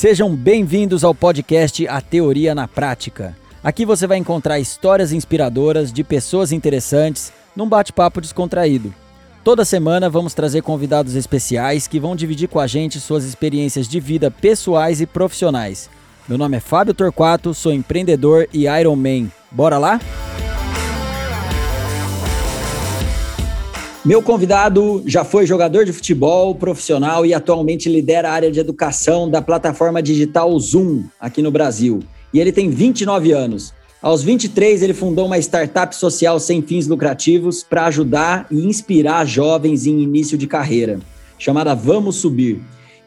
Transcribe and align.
Sejam 0.00 0.34
bem-vindos 0.34 1.04
ao 1.04 1.14
podcast 1.14 1.86
A 1.86 2.00
Teoria 2.00 2.54
na 2.54 2.66
Prática. 2.66 3.36
Aqui 3.62 3.84
você 3.84 4.06
vai 4.06 4.16
encontrar 4.16 4.58
histórias 4.58 5.12
inspiradoras 5.12 5.92
de 5.92 6.02
pessoas 6.02 6.52
interessantes 6.52 7.30
num 7.54 7.68
bate-papo 7.68 8.18
descontraído. 8.18 8.94
Toda 9.44 9.62
semana 9.62 10.08
vamos 10.08 10.32
trazer 10.32 10.62
convidados 10.62 11.16
especiais 11.16 11.86
que 11.86 12.00
vão 12.00 12.16
dividir 12.16 12.48
com 12.48 12.58
a 12.58 12.66
gente 12.66 12.98
suas 12.98 13.24
experiências 13.24 13.86
de 13.86 14.00
vida 14.00 14.30
pessoais 14.30 15.02
e 15.02 15.06
profissionais. 15.06 15.90
Meu 16.26 16.38
nome 16.38 16.56
é 16.56 16.60
Fábio 16.60 16.94
Torquato, 16.94 17.52
sou 17.52 17.70
empreendedor 17.70 18.48
e 18.54 18.64
Iron 18.80 18.96
Man. 18.96 19.30
Bora 19.50 19.76
lá? 19.76 20.00
Meu 24.02 24.22
convidado 24.22 25.02
já 25.04 25.24
foi 25.24 25.46
jogador 25.46 25.84
de 25.84 25.92
futebol 25.92 26.54
profissional 26.54 27.26
e 27.26 27.34
atualmente 27.34 27.86
lidera 27.86 28.30
a 28.30 28.32
área 28.32 28.50
de 28.50 28.58
educação 28.58 29.30
da 29.30 29.42
plataforma 29.42 30.02
digital 30.02 30.58
Zoom 30.58 31.04
aqui 31.20 31.42
no 31.42 31.50
Brasil. 31.50 32.00
E 32.32 32.40
ele 32.40 32.50
tem 32.50 32.70
29 32.70 33.32
anos. 33.32 33.74
Aos 34.00 34.22
23, 34.22 34.82
ele 34.82 34.94
fundou 34.94 35.26
uma 35.26 35.36
startup 35.36 35.94
social 35.94 36.40
sem 36.40 36.62
fins 36.62 36.86
lucrativos 36.86 37.62
para 37.62 37.84
ajudar 37.84 38.46
e 38.50 38.66
inspirar 38.66 39.26
jovens 39.26 39.86
em 39.86 40.00
início 40.00 40.38
de 40.38 40.46
carreira, 40.46 40.98
chamada 41.38 41.74
Vamos 41.74 42.16
Subir 42.16 42.58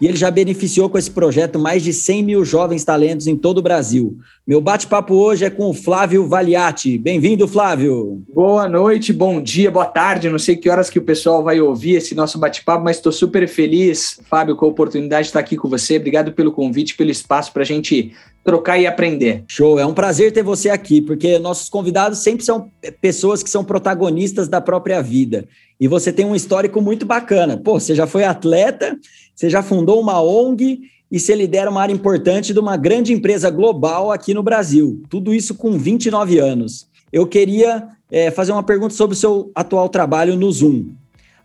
e 0.03 0.05
ele 0.05 0.17
já 0.17 0.30
beneficiou 0.30 0.89
com 0.89 0.98
esse 0.98 1.09
projeto 1.09 1.57
mais 1.57 1.81
de 1.81 1.93
100 1.93 2.23
mil 2.23 2.44
jovens 2.44 2.84
talentos 2.84 3.25
em 3.25 3.38
todo 3.38 3.59
o 3.59 3.61
Brasil. 3.61 4.17
Meu 4.45 4.59
bate-papo 4.59 5.13
hoje 5.13 5.45
é 5.45 5.49
com 5.49 5.70
o 5.70 5.73
Flávio 5.73 6.27
Valiati. 6.27 6.98
Bem-vindo, 6.98 7.48
Flávio. 7.48 8.21
Boa 8.35 8.67
noite, 8.67 9.13
bom 9.13 9.41
dia, 9.41 9.71
boa 9.71 9.85
tarde. 9.85 10.30
Não 10.30 10.38
sei 10.38 10.58
que 10.58 10.70
horas 10.70 10.89
que 10.89 10.99
o 10.99 11.03
pessoal 11.03 11.41
vai 11.41 11.61
ouvir 11.61 11.95
esse 11.95 12.13
nosso 12.13 12.38
bate-papo, 12.38 12.84
mas 12.84 12.97
estou 12.97 13.13
super 13.13 13.47
feliz, 13.47 14.19
Fábio, 14.30 14.58
com 14.58 14.66
a 14.66 14.69
oportunidade 14.69 15.23
de 15.23 15.30
estar 15.30 15.39
aqui 15.39 15.55
com 15.55 15.69
você. 15.69 15.95
Obrigado 15.95 16.33
pelo 16.33 16.52
convite, 16.52 16.97
pelo 16.97 17.09
espaço 17.09 17.53
para 17.53 17.61
a 17.61 17.66
gente 17.66 18.11
trocar 18.44 18.77
e 18.77 18.86
aprender. 18.86 19.44
Show, 19.47 19.80
é 19.80 19.86
um 19.86 19.94
prazer 19.94 20.31
ter 20.31 20.44
você 20.44 20.69
aqui, 20.69 21.02
porque 21.02 21.39
nossos 21.39 21.69
convidados 21.69 22.19
sempre 22.19 22.44
são 22.44 22.69
pessoas 23.00 23.41
que 23.41 23.50
são 23.50 23.63
protagonistas 23.63 24.47
da 24.47 24.59
própria 24.59 25.02
vida. 25.02 25.47
E 25.80 25.88
você 25.88 26.11
tem 26.11 26.25
um 26.25 26.35
histórico 26.35 26.81
muito 26.81 27.05
bacana. 27.05 27.58
Pô, 27.58 27.80
você 27.80 27.95
já 27.95 28.05
foi 28.05 28.23
atleta, 28.23 28.97
você 29.33 29.50
já 29.50 29.63
fundou 29.63 30.00
uma 30.00 30.22
ONG 30.22 30.81
e 31.11 31.19
você 31.19 31.35
lidera 31.35 31.69
uma 31.69 31.81
área 31.81 31.94
importante 31.94 32.53
de 32.53 32.59
uma 32.59 32.75
grande 32.75 33.13
empresa 33.13 33.50
global 33.50 34.11
aqui 34.11 34.33
no 34.33 34.44
Brasil. 34.44 35.02
Tudo 35.09 35.33
isso 35.33 35.55
com 35.55 35.78
29 35.78 36.39
anos. 36.39 36.88
Eu 37.11 37.28
queria 37.28 37.88
é, 38.11 38.31
fazer 38.31 38.52
uma 38.52 38.63
pergunta 38.63 38.94
sobre 38.94 39.16
o 39.16 39.19
seu 39.19 39.52
atual 39.53 39.88
trabalho 39.89 40.35
no 40.35 40.52
Zoom. 40.52 40.88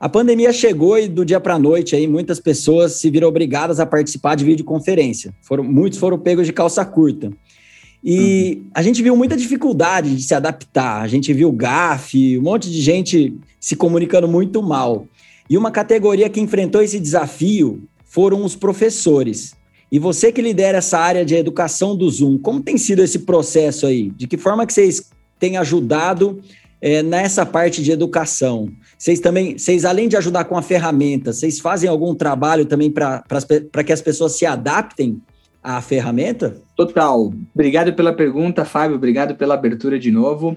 A 0.00 0.08
pandemia 0.08 0.52
chegou 0.52 0.96
e 0.96 1.08
do 1.08 1.24
dia 1.24 1.40
para 1.40 1.54
a 1.54 1.58
noite 1.58 1.96
aí 1.96 2.06
muitas 2.06 2.38
pessoas 2.38 2.92
se 2.92 3.10
viram 3.10 3.28
obrigadas 3.28 3.80
a 3.80 3.86
participar 3.86 4.36
de 4.36 4.44
videoconferência. 4.44 5.34
Foram, 5.42 5.64
muitos 5.64 5.98
foram 5.98 6.18
pegos 6.18 6.46
de 6.46 6.52
calça 6.52 6.84
curta. 6.84 7.32
E 8.02 8.60
uhum. 8.60 8.70
a 8.74 8.82
gente 8.82 9.02
viu 9.02 9.16
muita 9.16 9.36
dificuldade 9.36 10.14
de 10.14 10.22
se 10.22 10.34
adaptar. 10.34 11.02
A 11.02 11.08
gente 11.08 11.32
viu 11.32 11.50
gafe, 11.50 12.38
um 12.38 12.42
monte 12.42 12.70
de 12.70 12.80
gente 12.80 13.34
se 13.58 13.74
comunicando 13.74 14.28
muito 14.28 14.62
mal. 14.62 15.08
E 15.50 15.58
uma 15.58 15.72
categoria 15.72 16.28
que 16.28 16.40
enfrentou 16.40 16.80
esse 16.80 17.00
desafio 17.00 17.82
foram 18.04 18.44
os 18.44 18.54
professores. 18.54 19.56
E 19.90 19.98
você 19.98 20.30
que 20.30 20.40
lidera 20.40 20.78
essa 20.78 20.98
área 20.98 21.24
de 21.24 21.34
educação 21.34 21.96
do 21.96 22.08
Zoom, 22.08 22.38
como 22.38 22.60
tem 22.60 22.78
sido 22.78 23.02
esse 23.02 23.20
processo 23.20 23.86
aí? 23.86 24.10
De 24.10 24.28
que 24.28 24.36
forma 24.36 24.64
que 24.66 24.72
vocês 24.72 25.10
têm 25.40 25.56
ajudado 25.56 26.40
é, 26.80 27.02
nessa 27.02 27.44
parte 27.44 27.82
de 27.82 27.90
educação? 27.90 28.68
Vocês 28.98 29.20
também, 29.20 29.56
vocês 29.56 29.84
além 29.84 30.08
de 30.08 30.16
ajudar 30.16 30.44
com 30.44 30.56
a 30.56 30.62
ferramenta, 30.62 31.32
vocês 31.32 31.60
fazem 31.60 31.88
algum 31.88 32.14
trabalho 32.16 32.64
também 32.64 32.90
para 32.90 33.84
que 33.86 33.92
as 33.92 34.02
pessoas 34.02 34.36
se 34.36 34.44
adaptem 34.44 35.22
à 35.62 35.80
ferramenta? 35.80 36.56
Total. 36.76 37.32
Obrigado 37.54 37.92
pela 37.92 38.12
pergunta, 38.12 38.64
Fábio. 38.64 38.96
Obrigado 38.96 39.36
pela 39.36 39.54
abertura 39.54 40.00
de 40.00 40.10
novo. 40.10 40.56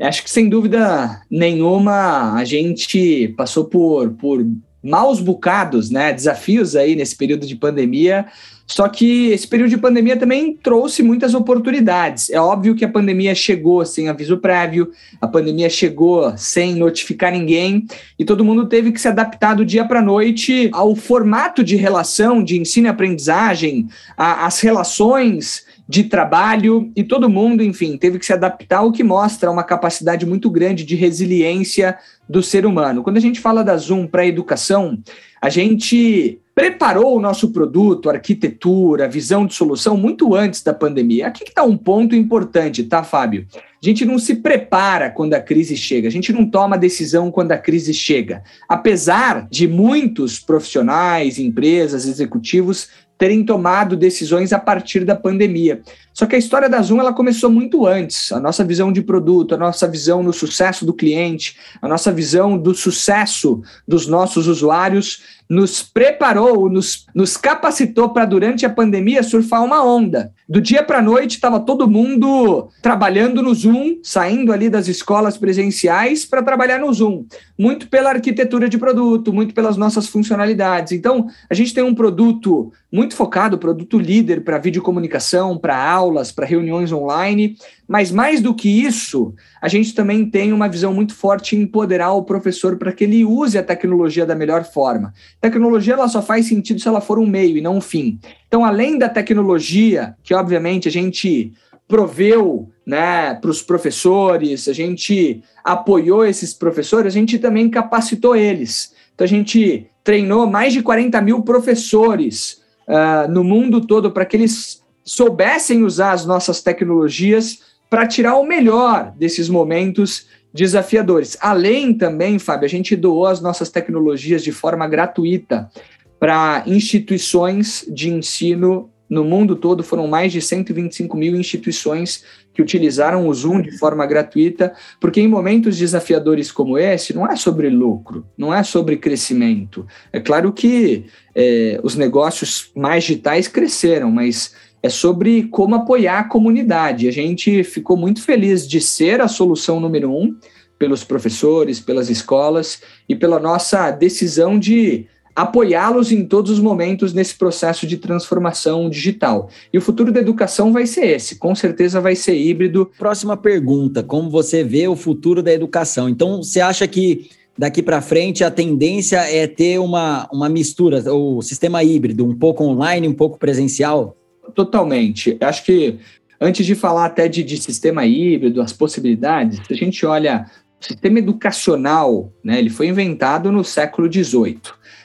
Acho 0.00 0.24
que 0.24 0.30
sem 0.30 0.48
dúvida 0.48 1.22
nenhuma 1.30 2.34
a 2.34 2.44
gente 2.44 3.28
passou 3.36 3.66
por, 3.66 4.10
por 4.14 4.44
maus 4.82 5.20
bocados, 5.20 5.88
né? 5.88 6.12
Desafios 6.12 6.74
aí 6.74 6.96
nesse 6.96 7.16
período 7.16 7.46
de 7.46 7.54
pandemia. 7.54 8.26
Só 8.66 8.88
que 8.88 9.30
esse 9.30 9.46
período 9.46 9.70
de 9.70 9.78
pandemia 9.78 10.16
também 10.16 10.52
trouxe 10.60 11.02
muitas 11.02 11.34
oportunidades. 11.34 12.30
É 12.30 12.40
óbvio 12.40 12.74
que 12.74 12.84
a 12.84 12.88
pandemia 12.88 13.34
chegou 13.34 13.86
sem 13.86 14.08
aviso 14.08 14.38
prévio, 14.38 14.90
a 15.20 15.28
pandemia 15.28 15.70
chegou 15.70 16.36
sem 16.36 16.74
notificar 16.74 17.30
ninguém 17.30 17.86
e 18.18 18.24
todo 18.24 18.44
mundo 18.44 18.66
teve 18.66 18.90
que 18.90 19.00
se 19.00 19.06
adaptar 19.06 19.54
do 19.54 19.64
dia 19.64 19.84
para 19.84 20.00
a 20.00 20.02
noite 20.02 20.68
ao 20.72 20.96
formato 20.96 21.62
de 21.62 21.76
relação, 21.76 22.42
de 22.42 22.58
ensino 22.58 22.88
e 22.88 22.90
aprendizagem, 22.90 23.86
às 24.16 24.60
relações 24.60 25.64
de 25.88 26.04
trabalho 26.04 26.90
e 26.96 27.04
todo 27.04 27.28
mundo, 27.28 27.62
enfim, 27.62 27.96
teve 27.96 28.18
que 28.18 28.26
se 28.26 28.32
adaptar, 28.32 28.82
o 28.82 28.92
que 28.92 29.04
mostra 29.04 29.50
uma 29.50 29.62
capacidade 29.62 30.26
muito 30.26 30.50
grande 30.50 30.84
de 30.84 30.96
resiliência 30.96 31.96
do 32.28 32.42
ser 32.42 32.66
humano. 32.66 33.02
Quando 33.02 33.18
a 33.18 33.20
gente 33.20 33.40
fala 33.40 33.62
da 33.62 33.76
Zoom 33.76 34.06
para 34.06 34.22
a 34.22 34.26
educação, 34.26 34.98
a 35.40 35.48
gente 35.48 36.40
preparou 36.56 37.14
o 37.14 37.20
nosso 37.20 37.52
produto, 37.52 38.08
arquitetura, 38.08 39.06
visão 39.06 39.46
de 39.46 39.54
solução 39.54 39.96
muito 39.96 40.34
antes 40.34 40.62
da 40.62 40.72
pandemia. 40.72 41.26
Aqui 41.26 41.44
que 41.44 41.50
está 41.50 41.62
um 41.62 41.76
ponto 41.76 42.16
importante, 42.16 42.82
tá, 42.82 43.04
Fábio? 43.04 43.46
A 43.52 43.86
gente 43.86 44.06
não 44.06 44.18
se 44.18 44.36
prepara 44.36 45.10
quando 45.10 45.34
a 45.34 45.40
crise 45.40 45.76
chega, 45.76 46.08
a 46.08 46.10
gente 46.10 46.32
não 46.32 46.46
toma 46.46 46.78
decisão 46.78 47.30
quando 47.30 47.52
a 47.52 47.58
crise 47.58 47.92
chega. 47.92 48.42
Apesar 48.66 49.46
de 49.50 49.68
muitos 49.68 50.40
profissionais, 50.40 51.38
empresas, 51.38 52.06
executivos 52.06 52.88
terem 53.18 53.44
tomado 53.44 53.96
decisões 53.96 54.52
a 54.52 54.58
partir 54.58 55.04
da 55.04 55.16
pandemia. 55.16 55.80
Só 56.16 56.24
que 56.24 56.34
a 56.34 56.38
história 56.38 56.66
da 56.66 56.80
Zoom 56.80 56.98
ela 56.98 57.12
começou 57.12 57.50
muito 57.50 57.86
antes. 57.86 58.32
A 58.32 58.40
nossa 58.40 58.64
visão 58.64 58.90
de 58.90 59.02
produto, 59.02 59.54
a 59.54 59.58
nossa 59.58 59.86
visão 59.86 60.22
no 60.22 60.32
sucesso 60.32 60.86
do 60.86 60.94
cliente, 60.94 61.58
a 61.80 61.86
nossa 61.86 62.10
visão 62.10 62.56
do 62.56 62.74
sucesso 62.74 63.60
dos 63.86 64.06
nossos 64.06 64.48
usuários 64.48 65.20
nos 65.48 65.82
preparou, 65.82 66.68
nos, 66.68 67.06
nos 67.14 67.36
capacitou 67.36 68.08
para, 68.08 68.24
durante 68.24 68.66
a 68.66 68.70
pandemia, 68.70 69.22
surfar 69.22 69.62
uma 69.62 69.84
onda. 69.84 70.32
Do 70.48 70.60
dia 70.60 70.82
para 70.82 70.98
a 70.98 71.02
noite, 71.02 71.36
estava 71.36 71.60
todo 71.60 71.88
mundo 71.88 72.68
trabalhando 72.82 73.42
no 73.42 73.54
Zoom, 73.54 73.98
saindo 74.02 74.52
ali 74.52 74.68
das 74.68 74.88
escolas 74.88 75.36
presenciais 75.36 76.24
para 76.24 76.42
trabalhar 76.42 76.78
no 76.78 76.92
Zoom. 76.92 77.26
Muito 77.58 77.88
pela 77.88 78.10
arquitetura 78.10 78.68
de 78.68 78.78
produto, 78.78 79.32
muito 79.32 79.54
pelas 79.54 79.76
nossas 79.76 80.06
funcionalidades. 80.08 80.92
Então, 80.92 81.26
a 81.48 81.54
gente 81.54 81.74
tem 81.74 81.84
um 81.84 81.94
produto 81.94 82.72
muito 82.90 83.14
focado, 83.14 83.58
produto 83.58 83.98
líder 83.98 84.42
para 84.42 84.58
videocomunicação, 84.58 85.58
para 85.58 85.76
aulas, 86.06 86.30
para 86.30 86.46
reuniões 86.46 86.92
online, 86.92 87.56
mas 87.88 88.10
mais 88.10 88.40
do 88.40 88.54
que 88.54 88.68
isso, 88.68 89.34
a 89.60 89.68
gente 89.68 89.94
também 89.94 90.28
tem 90.28 90.52
uma 90.52 90.68
visão 90.68 90.94
muito 90.94 91.14
forte 91.14 91.56
em 91.56 91.62
empoderar 91.62 92.12
o 92.12 92.22
professor 92.22 92.76
para 92.76 92.92
que 92.92 93.04
ele 93.04 93.24
use 93.24 93.58
a 93.58 93.62
tecnologia 93.62 94.24
da 94.24 94.34
melhor 94.34 94.64
forma. 94.64 95.12
Tecnologia 95.40 95.94
ela 95.94 96.08
só 96.08 96.22
faz 96.22 96.46
sentido 96.46 96.80
se 96.80 96.88
ela 96.88 97.00
for 97.00 97.18
um 97.18 97.26
meio 97.26 97.56
e 97.56 97.60
não 97.60 97.76
um 97.76 97.80
fim. 97.80 98.18
Então, 98.46 98.64
além 98.64 98.98
da 98.98 99.08
tecnologia, 99.08 100.14
que 100.22 100.34
obviamente 100.34 100.88
a 100.88 100.92
gente 100.92 101.52
proveu 101.88 102.68
né, 102.86 103.34
para 103.34 103.50
os 103.50 103.62
professores, 103.62 104.68
a 104.68 104.72
gente 104.72 105.42
apoiou 105.64 106.24
esses 106.24 106.54
professores, 106.54 107.14
a 107.14 107.18
gente 107.18 107.38
também 107.38 107.68
capacitou 107.68 108.34
eles. 108.34 108.94
Então, 109.14 109.24
a 109.24 109.28
gente 109.28 109.86
treinou 110.04 110.46
mais 110.46 110.72
de 110.72 110.82
40 110.82 111.20
mil 111.20 111.42
professores 111.42 112.62
uh, 112.86 113.30
no 113.30 113.42
mundo 113.42 113.80
todo 113.80 114.10
para 114.10 114.24
que 114.24 114.36
eles 114.36 114.82
soubessem 115.06 115.84
usar 115.84 116.12
as 116.12 116.26
nossas 116.26 116.60
tecnologias 116.60 117.60
para 117.88 118.06
tirar 118.06 118.36
o 118.36 118.44
melhor 118.44 119.12
desses 119.16 119.48
momentos 119.48 120.26
desafiadores. 120.52 121.36
Além 121.40 121.94
também, 121.94 122.38
Fábio, 122.38 122.66
a 122.66 122.68
gente 122.68 122.96
doou 122.96 123.26
as 123.26 123.40
nossas 123.40 123.70
tecnologias 123.70 124.42
de 124.42 124.50
forma 124.50 124.88
gratuita 124.88 125.70
para 126.18 126.64
instituições 126.66 127.84
de 127.88 128.10
ensino 128.10 128.90
no 129.08 129.22
mundo 129.22 129.54
todo. 129.54 129.84
Foram 129.84 130.08
mais 130.08 130.32
de 130.32 130.40
125 130.40 131.16
mil 131.16 131.36
instituições 131.36 132.24
que 132.52 132.62
utilizaram 132.62 133.28
o 133.28 133.34
Zoom 133.34 133.60
de 133.60 133.76
forma 133.76 134.06
gratuita, 134.06 134.74
porque 134.98 135.20
em 135.20 135.28
momentos 135.28 135.76
desafiadores 135.76 136.50
como 136.50 136.78
esse, 136.78 137.14
não 137.14 137.30
é 137.30 137.36
sobre 137.36 137.68
lucro, 137.68 138.26
não 138.36 138.52
é 138.52 138.62
sobre 138.62 138.96
crescimento. 138.96 139.86
É 140.10 140.18
claro 140.18 140.50
que 140.52 141.04
é, 141.34 141.78
os 141.82 141.96
negócios 141.96 142.70
mais 142.74 143.04
digitais 143.04 143.46
cresceram, 143.46 144.10
mas 144.10 144.54
é 144.86 144.88
sobre 144.88 145.44
como 145.44 145.74
apoiar 145.74 146.20
a 146.20 146.24
comunidade. 146.24 147.08
A 147.08 147.12
gente 147.12 147.62
ficou 147.64 147.96
muito 147.96 148.22
feliz 148.22 148.66
de 148.66 148.80
ser 148.80 149.20
a 149.20 149.28
solução 149.28 149.80
número 149.80 150.10
um 150.10 150.34
pelos 150.78 151.04
professores, 151.04 151.80
pelas 151.80 152.08
escolas 152.08 152.80
e 153.08 153.14
pela 153.14 153.40
nossa 153.40 153.90
decisão 153.90 154.58
de 154.58 155.06
apoiá-los 155.34 156.12
em 156.12 156.24
todos 156.24 156.50
os 156.50 156.60
momentos 156.60 157.12
nesse 157.12 157.34
processo 157.34 157.86
de 157.86 157.98
transformação 157.98 158.88
digital. 158.88 159.50
E 159.72 159.76
o 159.76 159.82
futuro 159.82 160.10
da 160.10 160.20
educação 160.20 160.72
vai 160.72 160.86
ser 160.86 161.06
esse, 161.06 161.36
com 161.36 161.54
certeza 161.54 162.00
vai 162.00 162.14
ser 162.14 162.36
híbrido. 162.36 162.90
Próxima 162.98 163.36
pergunta: 163.36 164.02
como 164.02 164.30
você 164.30 164.64
vê 164.64 164.88
o 164.88 164.96
futuro 164.96 165.42
da 165.42 165.52
educação? 165.52 166.08
Então, 166.08 166.42
você 166.42 166.60
acha 166.60 166.86
que 166.86 167.28
daqui 167.58 167.82
para 167.82 168.00
frente 168.00 168.44
a 168.44 168.50
tendência 168.50 169.18
é 169.18 169.46
ter 169.46 169.78
uma, 169.78 170.28
uma 170.32 170.48
mistura, 170.48 171.02
o 171.12 171.42
sistema 171.42 171.82
híbrido, 171.82 172.24
um 172.24 172.34
pouco 172.34 172.64
online, 172.64 173.08
um 173.08 173.14
pouco 173.14 173.38
presencial? 173.38 174.16
Totalmente. 174.54 175.36
Acho 175.40 175.64
que 175.64 175.98
antes 176.40 176.64
de 176.64 176.74
falar 176.74 177.06
até 177.06 177.28
de, 177.28 177.42
de 177.42 177.56
sistema 177.56 178.04
híbrido, 178.06 178.60
as 178.60 178.72
possibilidades, 178.72 179.60
se 179.66 179.72
a 179.72 179.76
gente 179.76 180.04
olha 180.04 180.46
o 180.80 180.84
sistema 180.84 181.18
educacional, 181.18 182.32
né, 182.44 182.58
ele 182.58 182.70
foi 182.70 182.88
inventado 182.88 183.50
no 183.50 183.64
século 183.64 184.12
XVIII. 184.12 184.60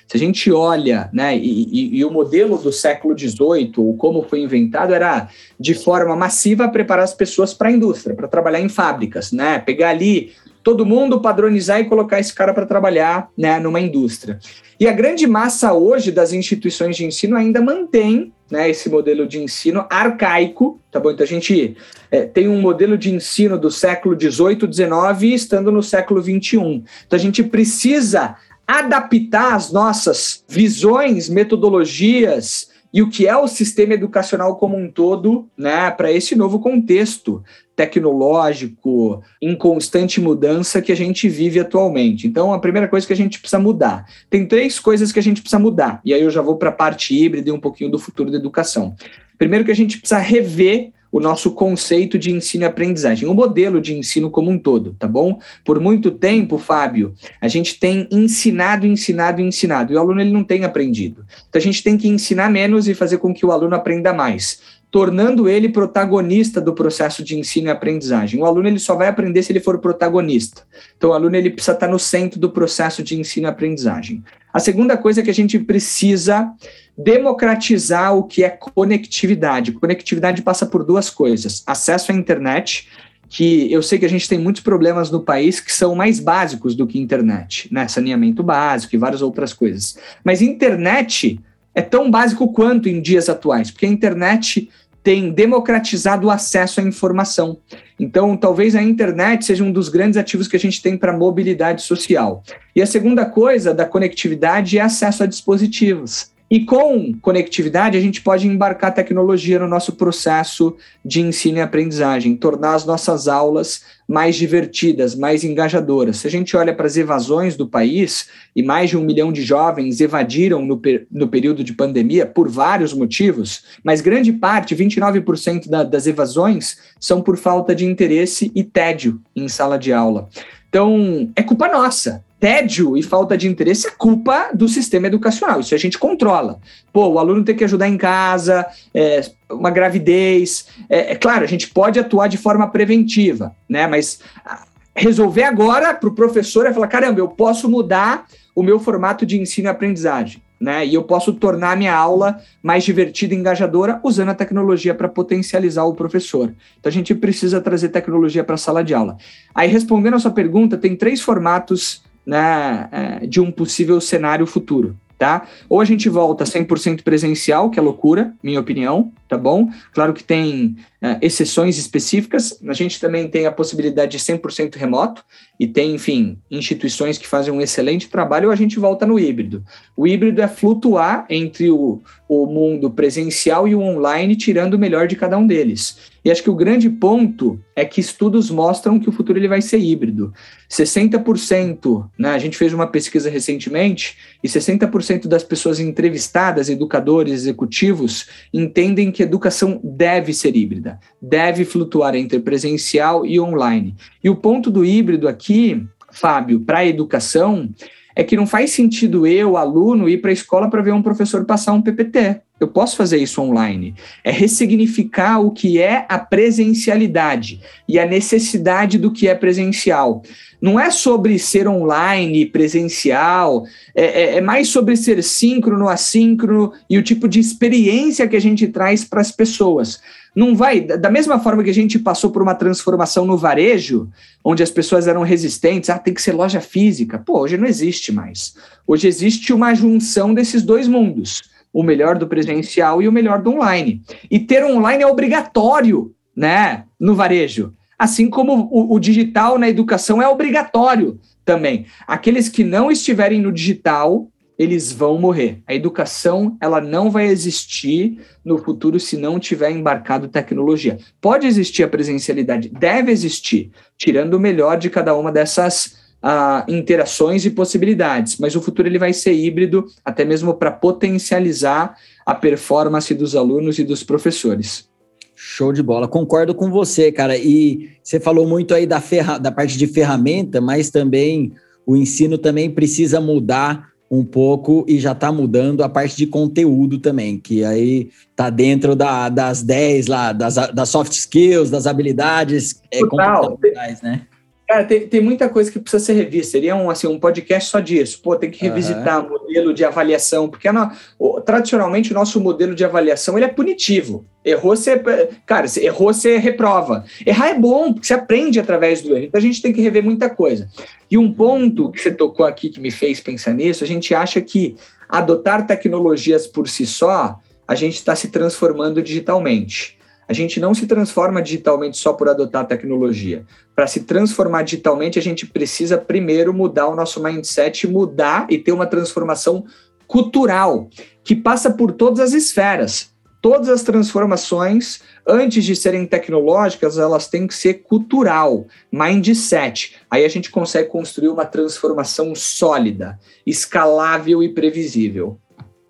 Se 0.07 0.17
a 0.17 0.19
gente 0.19 0.51
olha, 0.51 1.09
né, 1.13 1.37
e, 1.37 1.63
e, 1.71 1.99
e, 1.99 2.05
o 2.05 2.11
modelo 2.11 2.57
do 2.57 2.71
século 2.71 3.17
XVIII, 3.17 3.71
ou 3.77 3.95
como 3.95 4.23
foi 4.23 4.41
inventado, 4.41 4.93
era 4.93 5.29
de 5.57 5.73
forma 5.73 6.13
massiva 6.17 6.67
preparar 6.67 7.05
as 7.05 7.13
pessoas 7.13 7.53
para 7.53 7.69
a 7.69 7.71
indústria, 7.71 8.13
para 8.13 8.27
trabalhar 8.27 8.59
em 8.59 8.67
fábricas, 8.67 9.31
né, 9.31 9.59
pegar 9.59 9.89
ali 9.89 10.33
todo 10.61 10.85
mundo 10.85 11.21
padronizar 11.21 11.79
e 11.79 11.85
colocar 11.85 12.19
esse 12.19 12.33
cara 12.33 12.53
para 12.53 12.65
trabalhar 12.65 13.29
né, 13.37 13.57
numa 13.59 13.79
indústria. 13.79 14.37
E 14.79 14.87
a 14.87 14.91
grande 14.91 15.25
massa 15.25 15.73
hoje 15.73 16.11
das 16.11 16.33
instituições 16.33 16.97
de 16.97 17.05
ensino 17.05 17.35
ainda 17.35 17.61
mantém 17.61 18.33
né, 18.51 18.69
esse 18.69 18.89
modelo 18.89 19.25
de 19.25 19.39
ensino 19.41 19.85
arcaico, 19.89 20.79
tá 20.91 20.99
bom? 20.99 21.11
Então 21.11 21.23
a 21.23 21.27
gente 21.27 21.77
é, 22.11 22.25
tem 22.25 22.49
um 22.49 22.59
modelo 22.59 22.97
de 22.97 23.11
ensino 23.11 23.57
do 23.57 23.71
século 23.71 24.19
XVIII, 24.19 24.71
XIX, 24.71 25.33
estando 25.33 25.71
no 25.71 25.81
século 25.81 26.21
XXI. 26.21 26.83
Então 27.07 27.17
a 27.17 27.17
gente 27.17 27.41
precisa 27.41 28.35
adaptar 28.67 29.55
as 29.55 29.71
nossas 29.71 30.43
visões, 30.47 31.29
metodologias, 31.29 32.69
e 32.93 33.01
o 33.01 33.09
que 33.09 33.27
é 33.27 33.35
o 33.35 33.47
sistema 33.47 33.93
educacional 33.93 34.55
como 34.57 34.77
um 34.77 34.89
todo, 34.89 35.49
né, 35.57 35.89
para 35.91 36.11
esse 36.11 36.35
novo 36.35 36.59
contexto 36.59 37.43
tecnológico 37.75 39.23
em 39.41 39.55
constante 39.55 40.19
mudança 40.19 40.81
que 40.81 40.91
a 40.91 40.95
gente 40.95 41.29
vive 41.29 41.59
atualmente. 41.59 42.27
Então, 42.27 42.53
a 42.53 42.59
primeira 42.59 42.87
coisa 42.87 43.07
que 43.07 43.13
a 43.13 43.15
gente 43.15 43.39
precisa 43.39 43.59
mudar. 43.59 44.05
Tem 44.29 44.45
três 44.45 44.79
coisas 44.79 45.11
que 45.11 45.19
a 45.19 45.23
gente 45.23 45.41
precisa 45.41 45.59
mudar. 45.59 46.01
E 46.03 46.13
aí 46.13 46.21
eu 46.21 46.29
já 46.29 46.41
vou 46.41 46.57
para 46.57 46.69
a 46.69 46.73
parte 46.73 47.15
híbrida 47.15 47.49
e 47.49 47.53
um 47.53 47.59
pouquinho 47.59 47.89
do 47.89 47.97
futuro 47.97 48.29
da 48.29 48.37
educação. 48.37 48.95
Primeiro 49.37 49.65
que 49.65 49.71
a 49.71 49.75
gente 49.75 49.97
precisa 49.97 50.19
rever 50.19 50.91
o 51.11 51.19
nosso 51.19 51.51
conceito 51.51 52.17
de 52.17 52.31
ensino 52.31 52.63
e 52.63 52.65
aprendizagem, 52.65 53.27
o 53.27 53.33
modelo 53.33 53.81
de 53.81 53.93
ensino 53.93 54.29
como 54.29 54.49
um 54.49 54.57
todo, 54.57 54.95
tá 54.97 55.07
bom? 55.07 55.39
Por 55.65 55.79
muito 55.79 56.09
tempo, 56.11 56.57
Fábio, 56.57 57.13
a 57.39 57.47
gente 57.47 57.79
tem 57.79 58.07
ensinado, 58.09 58.87
ensinado, 58.87 59.41
ensinado, 59.41 59.91
e 59.91 59.95
o 59.95 59.99
aluno 59.99 60.21
ele 60.21 60.31
não 60.31 60.43
tem 60.43 60.63
aprendido. 60.63 61.25
Então 61.49 61.59
a 61.59 61.63
gente 61.63 61.83
tem 61.83 61.97
que 61.97 62.07
ensinar 62.07 62.49
menos 62.49 62.87
e 62.87 62.93
fazer 62.93 63.17
com 63.17 63.33
que 63.33 63.45
o 63.45 63.51
aluno 63.51 63.75
aprenda 63.75 64.13
mais 64.13 64.80
tornando 64.91 65.47
ele 65.47 65.69
protagonista 65.69 66.59
do 66.59 66.73
processo 66.73 67.23
de 67.23 67.39
ensino 67.39 67.67
e 67.67 67.71
aprendizagem. 67.71 68.41
O 68.41 68.45
aluno 68.45 68.67
ele 68.67 68.77
só 68.77 68.93
vai 68.93 69.07
aprender 69.07 69.41
se 69.41 69.53
ele 69.53 69.61
for 69.61 69.79
protagonista. 69.79 70.63
Então, 70.97 71.11
o 71.11 71.13
aluno 71.13 71.37
ele 71.37 71.49
precisa 71.49 71.71
estar 71.71 71.87
no 71.87 71.97
centro 71.97 72.37
do 72.37 72.49
processo 72.49 73.01
de 73.01 73.17
ensino 73.17 73.47
e 73.47 73.49
aprendizagem. 73.49 74.21
A 74.53 74.59
segunda 74.59 74.97
coisa 74.97 75.21
é 75.21 75.23
que 75.23 75.29
a 75.29 75.33
gente 75.33 75.57
precisa 75.57 76.51
democratizar 76.97 78.13
o 78.13 78.23
que 78.23 78.43
é 78.43 78.49
conectividade. 78.49 79.71
Conectividade 79.71 80.41
passa 80.41 80.65
por 80.65 80.83
duas 80.83 81.09
coisas: 81.09 81.63
acesso 81.65 82.11
à 82.11 82.15
internet, 82.15 82.89
que 83.29 83.71
eu 83.71 83.81
sei 83.81 83.97
que 83.97 84.05
a 84.05 84.09
gente 84.09 84.27
tem 84.27 84.37
muitos 84.37 84.61
problemas 84.61 85.09
no 85.09 85.21
país 85.21 85.61
que 85.61 85.71
são 85.71 85.95
mais 85.95 86.19
básicos 86.19 86.75
do 86.75 86.85
que 86.85 86.99
internet, 86.99 87.69
né? 87.71 87.87
Saneamento 87.87 88.43
básico 88.43 88.93
e 88.93 88.99
várias 88.99 89.21
outras 89.21 89.53
coisas. 89.53 89.97
Mas 90.21 90.41
internet 90.41 91.39
é 91.73 91.81
tão 91.81 92.11
básico 92.11 92.51
quanto 92.51 92.89
em 92.89 93.01
dias 93.01 93.29
atuais, 93.29 93.71
porque 93.71 93.85
a 93.85 93.89
internet 93.89 94.69
tem 95.03 95.31
democratizado 95.31 96.27
o 96.27 96.31
acesso 96.31 96.79
à 96.79 96.83
informação. 96.83 97.57
Então, 97.99 98.35
talvez 98.37 98.75
a 98.75 98.81
internet 98.81 99.45
seja 99.45 99.63
um 99.63 99.71
dos 99.71 99.89
grandes 99.89 100.17
ativos 100.17 100.47
que 100.47 100.55
a 100.55 100.59
gente 100.59 100.81
tem 100.81 100.97
para 100.97 101.15
mobilidade 101.15 101.81
social. 101.81 102.43
E 102.75 102.81
a 102.81 102.85
segunda 102.85 103.25
coisa 103.25 103.73
da 103.73 103.85
conectividade 103.85 104.77
é 104.77 104.81
acesso 104.81 105.23
a 105.23 105.25
dispositivos. 105.25 106.31
E 106.51 106.65
com 106.65 107.13
conectividade, 107.21 107.97
a 107.97 108.01
gente 108.01 108.21
pode 108.21 108.45
embarcar 108.45 108.93
tecnologia 108.93 109.57
no 109.57 109.69
nosso 109.69 109.93
processo 109.93 110.75
de 111.03 111.21
ensino 111.21 111.59
e 111.59 111.61
aprendizagem, 111.61 112.35
tornar 112.35 112.73
as 112.73 112.85
nossas 112.85 113.29
aulas 113.29 113.83
mais 114.05 114.35
divertidas, 114.35 115.15
mais 115.15 115.45
engajadoras. 115.45 116.17
Se 116.17 116.27
a 116.27 116.29
gente 116.29 116.57
olha 116.57 116.75
para 116.75 116.85
as 116.85 116.97
evasões 116.97 117.55
do 117.55 117.65
país, 117.65 118.27
e 118.53 118.61
mais 118.61 118.89
de 118.89 118.97
um 118.97 119.01
milhão 119.01 119.31
de 119.31 119.41
jovens 119.41 120.01
evadiram 120.01 120.65
no, 120.65 120.77
per 120.77 121.07
no 121.09 121.29
período 121.29 121.63
de 121.63 121.71
pandemia 121.71 122.25
por 122.25 122.49
vários 122.49 122.93
motivos, 122.93 123.63
mas 123.81 124.01
grande 124.01 124.33
parte, 124.33 124.75
29% 124.75 125.69
da, 125.69 125.83
das 125.83 126.05
evasões, 126.05 126.79
são 126.99 127.21
por 127.21 127.37
falta 127.37 127.73
de 127.73 127.85
interesse 127.85 128.51
e 128.53 128.61
tédio 128.61 129.21
em 129.33 129.47
sala 129.47 129.79
de 129.79 129.93
aula. 129.93 130.27
Então, 130.67 131.31
é 131.33 131.43
culpa 131.43 131.69
nossa 131.69 132.21
tédio 132.41 132.97
e 132.97 133.03
falta 133.03 133.37
de 133.37 133.47
interesse 133.47 133.87
é 133.87 133.91
culpa 133.91 134.49
do 134.51 134.67
sistema 134.67 135.05
educacional. 135.05 135.59
Isso 135.59 135.75
a 135.75 135.77
gente 135.77 135.99
controla. 135.99 136.59
Pô, 136.91 137.07
o 137.07 137.19
aluno 137.19 137.45
tem 137.45 137.55
que 137.55 137.63
ajudar 137.63 137.87
em 137.87 137.97
casa, 137.97 138.65
é, 138.95 139.21
uma 139.47 139.69
gravidez. 139.69 140.65
É, 140.89 141.11
é, 141.11 141.15
claro, 141.15 141.43
a 141.43 141.47
gente 141.47 141.69
pode 141.69 141.99
atuar 141.99 142.27
de 142.27 142.37
forma 142.37 142.67
preventiva, 142.67 143.55
né? 143.69 143.85
Mas 143.85 144.21
ah, 144.43 144.63
resolver 144.95 145.43
agora 145.43 145.93
para 145.93 146.09
o 146.09 146.15
professor 146.15 146.65
é 146.65 146.73
falar: 146.73 146.87
caramba, 146.87 147.19
eu 147.19 147.27
posso 147.27 147.69
mudar 147.69 148.25
o 148.55 148.63
meu 148.63 148.79
formato 148.79 149.23
de 149.23 149.39
ensino 149.39 149.67
e 149.67 149.69
aprendizagem. 149.69 150.41
Né? 150.59 150.85
E 150.85 150.93
eu 150.93 151.03
posso 151.03 151.33
tornar 151.33 151.71
a 151.71 151.75
minha 151.75 151.95
aula 151.95 152.39
mais 152.61 152.83
divertida 152.83 153.33
e 153.33 153.37
engajadora 153.37 153.99
usando 154.03 154.29
a 154.29 154.35
tecnologia 154.35 154.93
para 154.93 155.09
potencializar 155.09 155.85
o 155.85 155.95
professor. 155.95 156.53
Então 156.79 156.89
a 156.89 156.93
gente 156.93 157.15
precisa 157.15 157.59
trazer 157.59 157.89
tecnologia 157.89 158.43
para 158.43 158.53
a 158.53 158.59
sala 158.59 158.83
de 158.83 158.93
aula. 158.93 159.17
Aí, 159.55 159.67
respondendo 159.67 160.15
a 160.15 160.19
sua 160.19 160.29
pergunta, 160.29 160.77
tem 160.77 160.95
três 160.95 161.19
formatos 161.19 162.03
né, 162.25 162.89
é, 162.91 163.27
de 163.27 163.39
um 163.39 163.51
possível 163.51 163.99
cenário 163.99 164.45
futuro. 164.45 164.95
Tá? 165.17 165.47
Ou 165.69 165.79
a 165.79 165.85
gente 165.85 166.09
volta 166.09 166.43
100% 166.45 167.03
presencial, 167.03 167.69
que 167.69 167.77
é 167.77 167.81
loucura, 167.81 168.33
minha 168.41 168.59
opinião, 168.59 169.11
tá 169.29 169.37
bom? 169.37 169.69
Claro 169.93 170.13
que 170.13 170.23
tem 170.23 170.75
uh, 171.01 171.17
exceções 171.21 171.77
específicas, 171.77 172.59
a 172.67 172.73
gente 172.73 172.99
também 172.99 173.27
tem 173.27 173.45
a 173.45 173.51
possibilidade 173.51 174.11
de 174.11 174.19
100% 174.19 174.75
remoto, 174.75 175.23
e 175.61 175.67
tem, 175.67 175.93
enfim, 175.93 176.39
instituições 176.49 177.19
que 177.19 177.27
fazem 177.27 177.53
um 177.53 177.61
excelente 177.61 178.09
trabalho, 178.09 178.47
ou 178.47 178.51
a 178.51 178.55
gente 178.55 178.79
volta 178.79 179.05
no 179.05 179.19
híbrido. 179.19 179.63
O 179.95 180.07
híbrido 180.07 180.41
é 180.41 180.47
flutuar 180.47 181.25
entre 181.29 181.69
o, 181.69 182.01
o 182.27 182.47
mundo 182.47 182.89
presencial 182.89 183.67
e 183.67 183.75
o 183.75 183.79
online, 183.79 184.35
tirando 184.35 184.73
o 184.73 184.79
melhor 184.79 185.07
de 185.07 185.15
cada 185.15 185.37
um 185.37 185.45
deles. 185.45 185.97
E 186.25 186.31
acho 186.31 186.41
que 186.41 186.49
o 186.49 186.55
grande 186.55 186.89
ponto 186.89 187.59
é 187.75 187.85
que 187.85 188.01
estudos 188.01 188.49
mostram 188.49 188.99
que 188.99 189.07
o 189.07 189.11
futuro 189.11 189.37
ele 189.37 189.47
vai 189.47 189.61
ser 189.61 189.77
híbrido. 189.77 190.33
60%, 190.67 192.09
né, 192.17 192.29
a 192.29 192.39
gente 192.39 192.57
fez 192.57 192.73
uma 192.73 192.87
pesquisa 192.87 193.29
recentemente, 193.29 194.17
e 194.43 194.47
60% 194.47 195.27
das 195.27 195.43
pessoas 195.43 195.79
entrevistadas, 195.79 196.69
educadores, 196.69 197.33
executivos, 197.33 198.27
entendem 198.51 199.11
que 199.11 199.21
educação 199.21 199.79
deve 199.83 200.33
ser 200.33 200.55
híbrida, 200.55 200.90
deve 201.21 201.65
flutuar 201.65 202.15
entre 202.15 202.39
presencial 202.39 203.25
e 203.25 203.39
online. 203.39 203.95
E 204.23 204.29
o 204.29 204.35
ponto 204.35 204.69
do 204.69 204.85
híbrido 204.85 205.27
aqui, 205.27 205.85
Fábio, 206.11 206.59
para 206.59 206.79
a 206.79 206.85
educação, 206.85 207.69
é 208.15 208.23
que 208.23 208.35
não 208.35 208.45
faz 208.45 208.71
sentido 208.71 209.25
eu, 209.25 209.57
aluno, 209.57 210.09
ir 210.09 210.17
para 210.17 210.31
a 210.31 210.33
escola 210.33 210.69
para 210.69 210.81
ver 210.81 210.93
um 210.93 211.01
professor 211.01 211.45
passar 211.45 211.73
um 211.73 211.81
PPT. 211.81 212.41
Eu 212.59 212.67
posso 212.67 212.95
fazer 212.95 213.17
isso 213.17 213.41
online. 213.41 213.95
É 214.23 214.31
ressignificar 214.31 215.39
o 215.39 215.49
que 215.49 215.81
é 215.81 216.05
a 216.07 216.19
presencialidade 216.19 217.59
e 217.87 217.97
a 217.97 218.05
necessidade 218.05 218.99
do 218.99 219.11
que 219.11 219.27
é 219.27 219.33
presencial. 219.33 220.21
Não 220.61 220.79
é 220.79 220.91
sobre 220.91 221.39
ser 221.39 221.67
online, 221.67 222.45
presencial, 222.45 223.65
é, 223.95 224.05
é, 224.05 224.37
é 224.37 224.41
mais 224.41 224.67
sobre 224.67 224.95
ser 224.95 225.23
síncrono, 225.23 225.89
assíncrono 225.89 226.71
e 226.87 226.99
o 226.99 227.03
tipo 227.03 227.27
de 227.27 227.39
experiência 227.39 228.27
que 228.27 228.35
a 228.35 228.41
gente 228.41 228.67
traz 228.67 229.03
para 229.03 229.21
as 229.21 229.31
pessoas. 229.31 229.99
Não 230.35 230.55
vai, 230.55 230.79
da 230.79 231.09
mesma 231.09 231.39
forma 231.39 231.63
que 231.63 231.69
a 231.69 231.73
gente 231.73 231.99
passou 231.99 232.31
por 232.31 232.41
uma 232.41 232.55
transformação 232.55 233.25
no 233.25 233.37
varejo, 233.37 234.09
onde 234.43 234.63
as 234.63 234.71
pessoas 234.71 235.07
eram 235.07 235.23
resistentes, 235.23 235.89
ah, 235.89 235.99
tem 235.99 236.13
que 236.13 236.21
ser 236.21 236.31
loja 236.31 236.61
física. 236.61 237.19
Pô, 237.19 237.41
hoje 237.41 237.57
não 237.57 237.67
existe 237.67 238.11
mais. 238.11 238.55
Hoje 238.87 239.07
existe 239.07 239.51
uma 239.51 239.73
junção 239.73 240.33
desses 240.33 240.63
dois 240.63 240.87
mundos 240.87 241.41
o 241.73 241.83
melhor 241.83 242.17
do 242.17 242.27
presencial 242.27 243.01
e 243.01 243.07
o 243.07 243.11
melhor 243.11 243.41
do 243.41 243.51
online. 243.51 244.01
E 244.29 244.39
ter 244.39 244.63
online 244.63 245.03
é 245.03 245.07
obrigatório, 245.07 246.13
né, 246.35 246.85
no 246.99 247.15
varejo. 247.15 247.73
Assim 247.97 248.29
como 248.29 248.67
o, 248.71 248.95
o 248.95 248.99
digital 248.99 249.57
na 249.57 249.69
educação 249.69 250.21
é 250.21 250.27
obrigatório 250.27 251.19
também. 251.45 251.85
Aqueles 252.07 252.49
que 252.49 252.63
não 252.63 252.91
estiverem 252.91 253.39
no 253.39 253.51
digital, 253.51 254.27
eles 254.61 254.91
vão 254.91 255.17
morrer. 255.17 255.63
A 255.65 255.73
educação, 255.73 256.55
ela 256.61 256.79
não 256.79 257.09
vai 257.09 257.25
existir 257.25 258.19
no 258.45 258.59
futuro 258.59 258.99
se 258.99 259.17
não 259.17 259.39
tiver 259.39 259.71
embarcado 259.71 260.27
tecnologia. 260.27 260.99
Pode 261.19 261.47
existir 261.47 261.81
a 261.81 261.87
presencialidade, 261.87 262.69
deve 262.69 263.11
existir, 263.11 263.71
tirando 263.97 264.35
o 264.35 264.39
melhor 264.39 264.77
de 264.77 264.87
cada 264.87 265.15
uma 265.15 265.31
dessas 265.31 265.97
uh, 266.21 266.71
interações 266.71 267.43
e 267.43 267.49
possibilidades, 267.49 268.37
mas 268.37 268.55
o 268.55 268.61
futuro 268.61 268.87
ele 268.87 268.99
vai 268.99 269.13
ser 269.13 269.33
híbrido, 269.33 269.87
até 270.05 270.23
mesmo 270.23 270.53
para 270.53 270.69
potencializar 270.69 271.95
a 272.23 272.35
performance 272.35 273.15
dos 273.15 273.35
alunos 273.35 273.79
e 273.79 273.83
dos 273.83 274.03
professores. 274.03 274.87
Show 275.35 275.73
de 275.73 275.81
bola, 275.81 276.07
concordo 276.07 276.53
com 276.53 276.69
você, 276.69 277.11
cara. 277.11 277.35
E 277.35 277.89
você 278.03 278.19
falou 278.19 278.47
muito 278.47 278.75
aí 278.75 278.85
da, 278.85 279.01
ferra 279.01 279.39
da 279.39 279.51
parte 279.51 279.75
de 279.75 279.87
ferramenta, 279.87 280.61
mas 280.61 280.91
também 280.91 281.51
o 281.83 281.97
ensino 281.97 282.37
também 282.37 282.69
precisa 282.69 283.19
mudar 283.19 283.90
um 284.11 284.25
pouco 284.25 284.83
e 284.89 284.99
já 284.99 285.13
está 285.13 285.31
mudando 285.31 285.81
a 285.81 285.87
parte 285.87 286.17
de 286.17 286.27
conteúdo 286.27 286.99
também, 286.99 287.39
que 287.39 287.63
aí 287.63 288.09
está 288.29 288.49
dentro 288.49 288.93
da, 288.93 289.29
das 289.29 289.63
10 289.63 290.07
lá, 290.07 290.33
das, 290.33 290.55
das 290.55 290.89
soft 290.89 291.13
skills, 291.13 291.69
das 291.69 291.87
habilidades 291.87 292.81
é, 292.91 292.99
comportamentais, 292.99 294.01
né? 294.01 294.23
Cara, 294.71 294.85
tem, 294.85 295.05
tem 295.05 295.19
muita 295.19 295.49
coisa 295.49 295.69
que 295.69 295.77
precisa 295.77 296.01
ser 296.01 296.13
revista. 296.13 296.53
Seria 296.53 296.77
um, 296.77 296.89
assim, 296.89 297.05
um 297.05 297.19
podcast 297.19 297.69
só 297.69 297.81
disso. 297.81 298.21
Pô, 298.21 298.37
tem 298.37 298.49
que 298.49 298.61
revisitar 298.63 299.19
uhum. 299.19 299.27
o 299.27 299.29
modelo 299.31 299.73
de 299.73 299.83
avaliação, 299.83 300.47
porque 300.47 300.71
no, 300.71 300.89
o, 301.19 301.41
tradicionalmente 301.41 302.13
o 302.13 302.15
nosso 302.15 302.39
modelo 302.39 302.73
de 302.73 302.85
avaliação 302.85 303.37
ele 303.37 303.43
é 303.43 303.49
punitivo. 303.49 304.25
Errou, 304.45 304.73
você. 304.73 304.97
Cara, 305.45 305.67
você 305.67 305.83
errou, 305.83 306.13
você 306.13 306.37
reprova. 306.37 307.03
Errar 307.25 307.49
é 307.49 307.59
bom, 307.59 307.91
porque 307.91 308.07
você 308.07 308.13
aprende 308.13 308.61
através 308.61 309.01
do 309.01 309.13
erro. 309.13 309.25
Então 309.25 309.37
a 309.37 309.41
gente 309.41 309.61
tem 309.61 309.73
que 309.73 309.81
rever 309.81 310.05
muita 310.05 310.29
coisa. 310.29 310.69
E 311.09 311.17
um 311.17 311.33
ponto 311.33 311.91
que 311.91 311.99
você 311.99 312.09
tocou 312.09 312.45
aqui 312.45 312.69
que 312.69 312.79
me 312.79 312.91
fez 312.91 313.19
pensar 313.19 313.53
nisso, 313.53 313.83
a 313.83 313.87
gente 313.87 314.15
acha 314.15 314.39
que 314.39 314.77
adotar 315.09 315.67
tecnologias 315.67 316.47
por 316.47 316.69
si 316.69 316.85
só, 316.85 317.37
a 317.67 317.75
gente 317.75 317.95
está 317.95 318.15
se 318.15 318.29
transformando 318.29 319.01
digitalmente. 319.01 319.99
A 320.31 320.33
gente 320.33 320.61
não 320.61 320.73
se 320.73 320.87
transforma 320.87 321.41
digitalmente 321.41 321.97
só 321.97 322.13
por 322.13 322.29
adotar 322.29 322.65
tecnologia. 322.65 323.45
Para 323.75 323.85
se 323.85 324.05
transformar 324.05 324.61
digitalmente, 324.61 325.19
a 325.19 325.21
gente 325.21 325.45
precisa 325.45 325.97
primeiro 325.97 326.53
mudar 326.53 326.87
o 326.87 326.95
nosso 326.95 327.21
mindset, 327.21 327.85
mudar 327.85 328.47
e 328.49 328.57
ter 328.57 328.71
uma 328.71 328.85
transformação 328.85 329.65
cultural, 330.07 330.89
que 331.21 331.35
passa 331.35 331.69
por 331.69 331.91
todas 331.91 332.21
as 332.21 332.31
esferas. 332.31 333.11
Todas 333.41 333.67
as 333.67 333.83
transformações, 333.83 335.01
antes 335.27 335.65
de 335.65 335.75
serem 335.75 336.05
tecnológicas, 336.05 336.97
elas 336.97 337.27
têm 337.27 337.45
que 337.45 337.53
ser 337.53 337.83
cultural, 337.83 338.67
mindset. 338.89 339.97
Aí 340.09 340.23
a 340.23 340.29
gente 340.29 340.49
consegue 340.49 340.87
construir 340.87 341.27
uma 341.27 341.43
transformação 341.43 342.33
sólida, 342.33 343.19
escalável 343.45 344.41
e 344.41 344.47
previsível. 344.47 345.37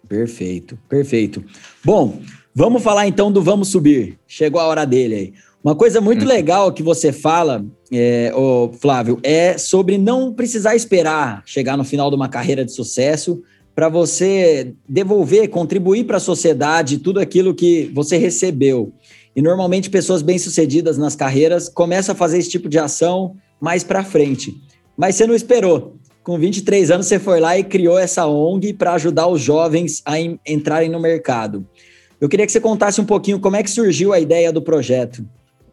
Perfeito, 0.10 0.80
perfeito. 0.90 1.46
Bom, 1.86 2.20
Vamos 2.54 2.84
falar 2.84 3.08
então 3.08 3.32
do 3.32 3.42
Vamos 3.42 3.70
Subir. 3.70 4.20
Chegou 4.28 4.60
a 4.60 4.66
hora 4.66 4.86
dele 4.86 5.16
aí. 5.16 5.34
Uma 5.64 5.74
coisa 5.74 6.02
muito 6.02 6.26
hum. 6.26 6.28
legal 6.28 6.74
que 6.74 6.84
você 6.84 7.14
fala, 7.14 7.66
é, 7.92 8.34
ô, 8.36 8.72
Flávio, 8.74 9.20
é 9.24 9.58
sobre 9.58 9.98
não 9.98 10.34
precisar 10.34 10.76
esperar 10.76 11.44
chegar 11.46 11.78
no 11.78 11.86
final 11.86 12.10
de 12.10 12.16
uma 12.16 12.28
carreira 12.28 12.66
de 12.66 12.74
sucesso 12.74 13.42
para 13.74 13.88
você 13.88 14.74
devolver, 14.88 15.50
contribuir 15.50 16.04
para 16.04 16.18
a 16.18 16.20
sociedade 16.20 16.98
tudo 16.98 17.22
aquilo 17.22 17.56
que 17.56 17.90
você 17.94 18.18
recebeu. 18.18 18.92
E 19.34 19.42
normalmente 19.42 19.90
pessoas 19.90 20.22
bem-sucedidas 20.22 20.98
nas 20.98 21.16
carreiras 21.16 21.70
começam 21.70 22.12
a 22.12 22.18
fazer 22.18 22.38
esse 22.38 22.50
tipo 22.50 22.68
de 22.68 22.78
ação 22.78 23.36
mais 23.62 23.82
para 23.82 24.04
frente. 24.04 24.54
Mas 24.98 25.16
você 25.16 25.26
não 25.26 25.34
esperou. 25.34 25.96
Com 26.22 26.38
23 26.38 26.92
anos 26.92 27.08
você 27.08 27.18
foi 27.18 27.40
lá 27.40 27.58
e 27.58 27.64
criou 27.64 27.98
essa 27.98 28.28
ONG 28.28 28.74
para 28.74 28.94
ajudar 28.94 29.28
os 29.28 29.42
jovens 29.42 30.02
a 30.06 30.20
entrarem 30.20 30.90
no 30.90 31.00
mercado. 31.00 31.66
Eu 32.22 32.30
queria 32.30 32.46
que 32.46 32.52
você 32.52 32.62
contasse 32.62 33.02
um 33.02 33.06
pouquinho 33.06 33.40
como 33.40 33.56
é 33.56 33.64
que 33.64 33.70
surgiu 33.72 34.14
a 34.14 34.20
ideia 34.20 34.54
do 34.54 34.62
projeto. 34.62 35.26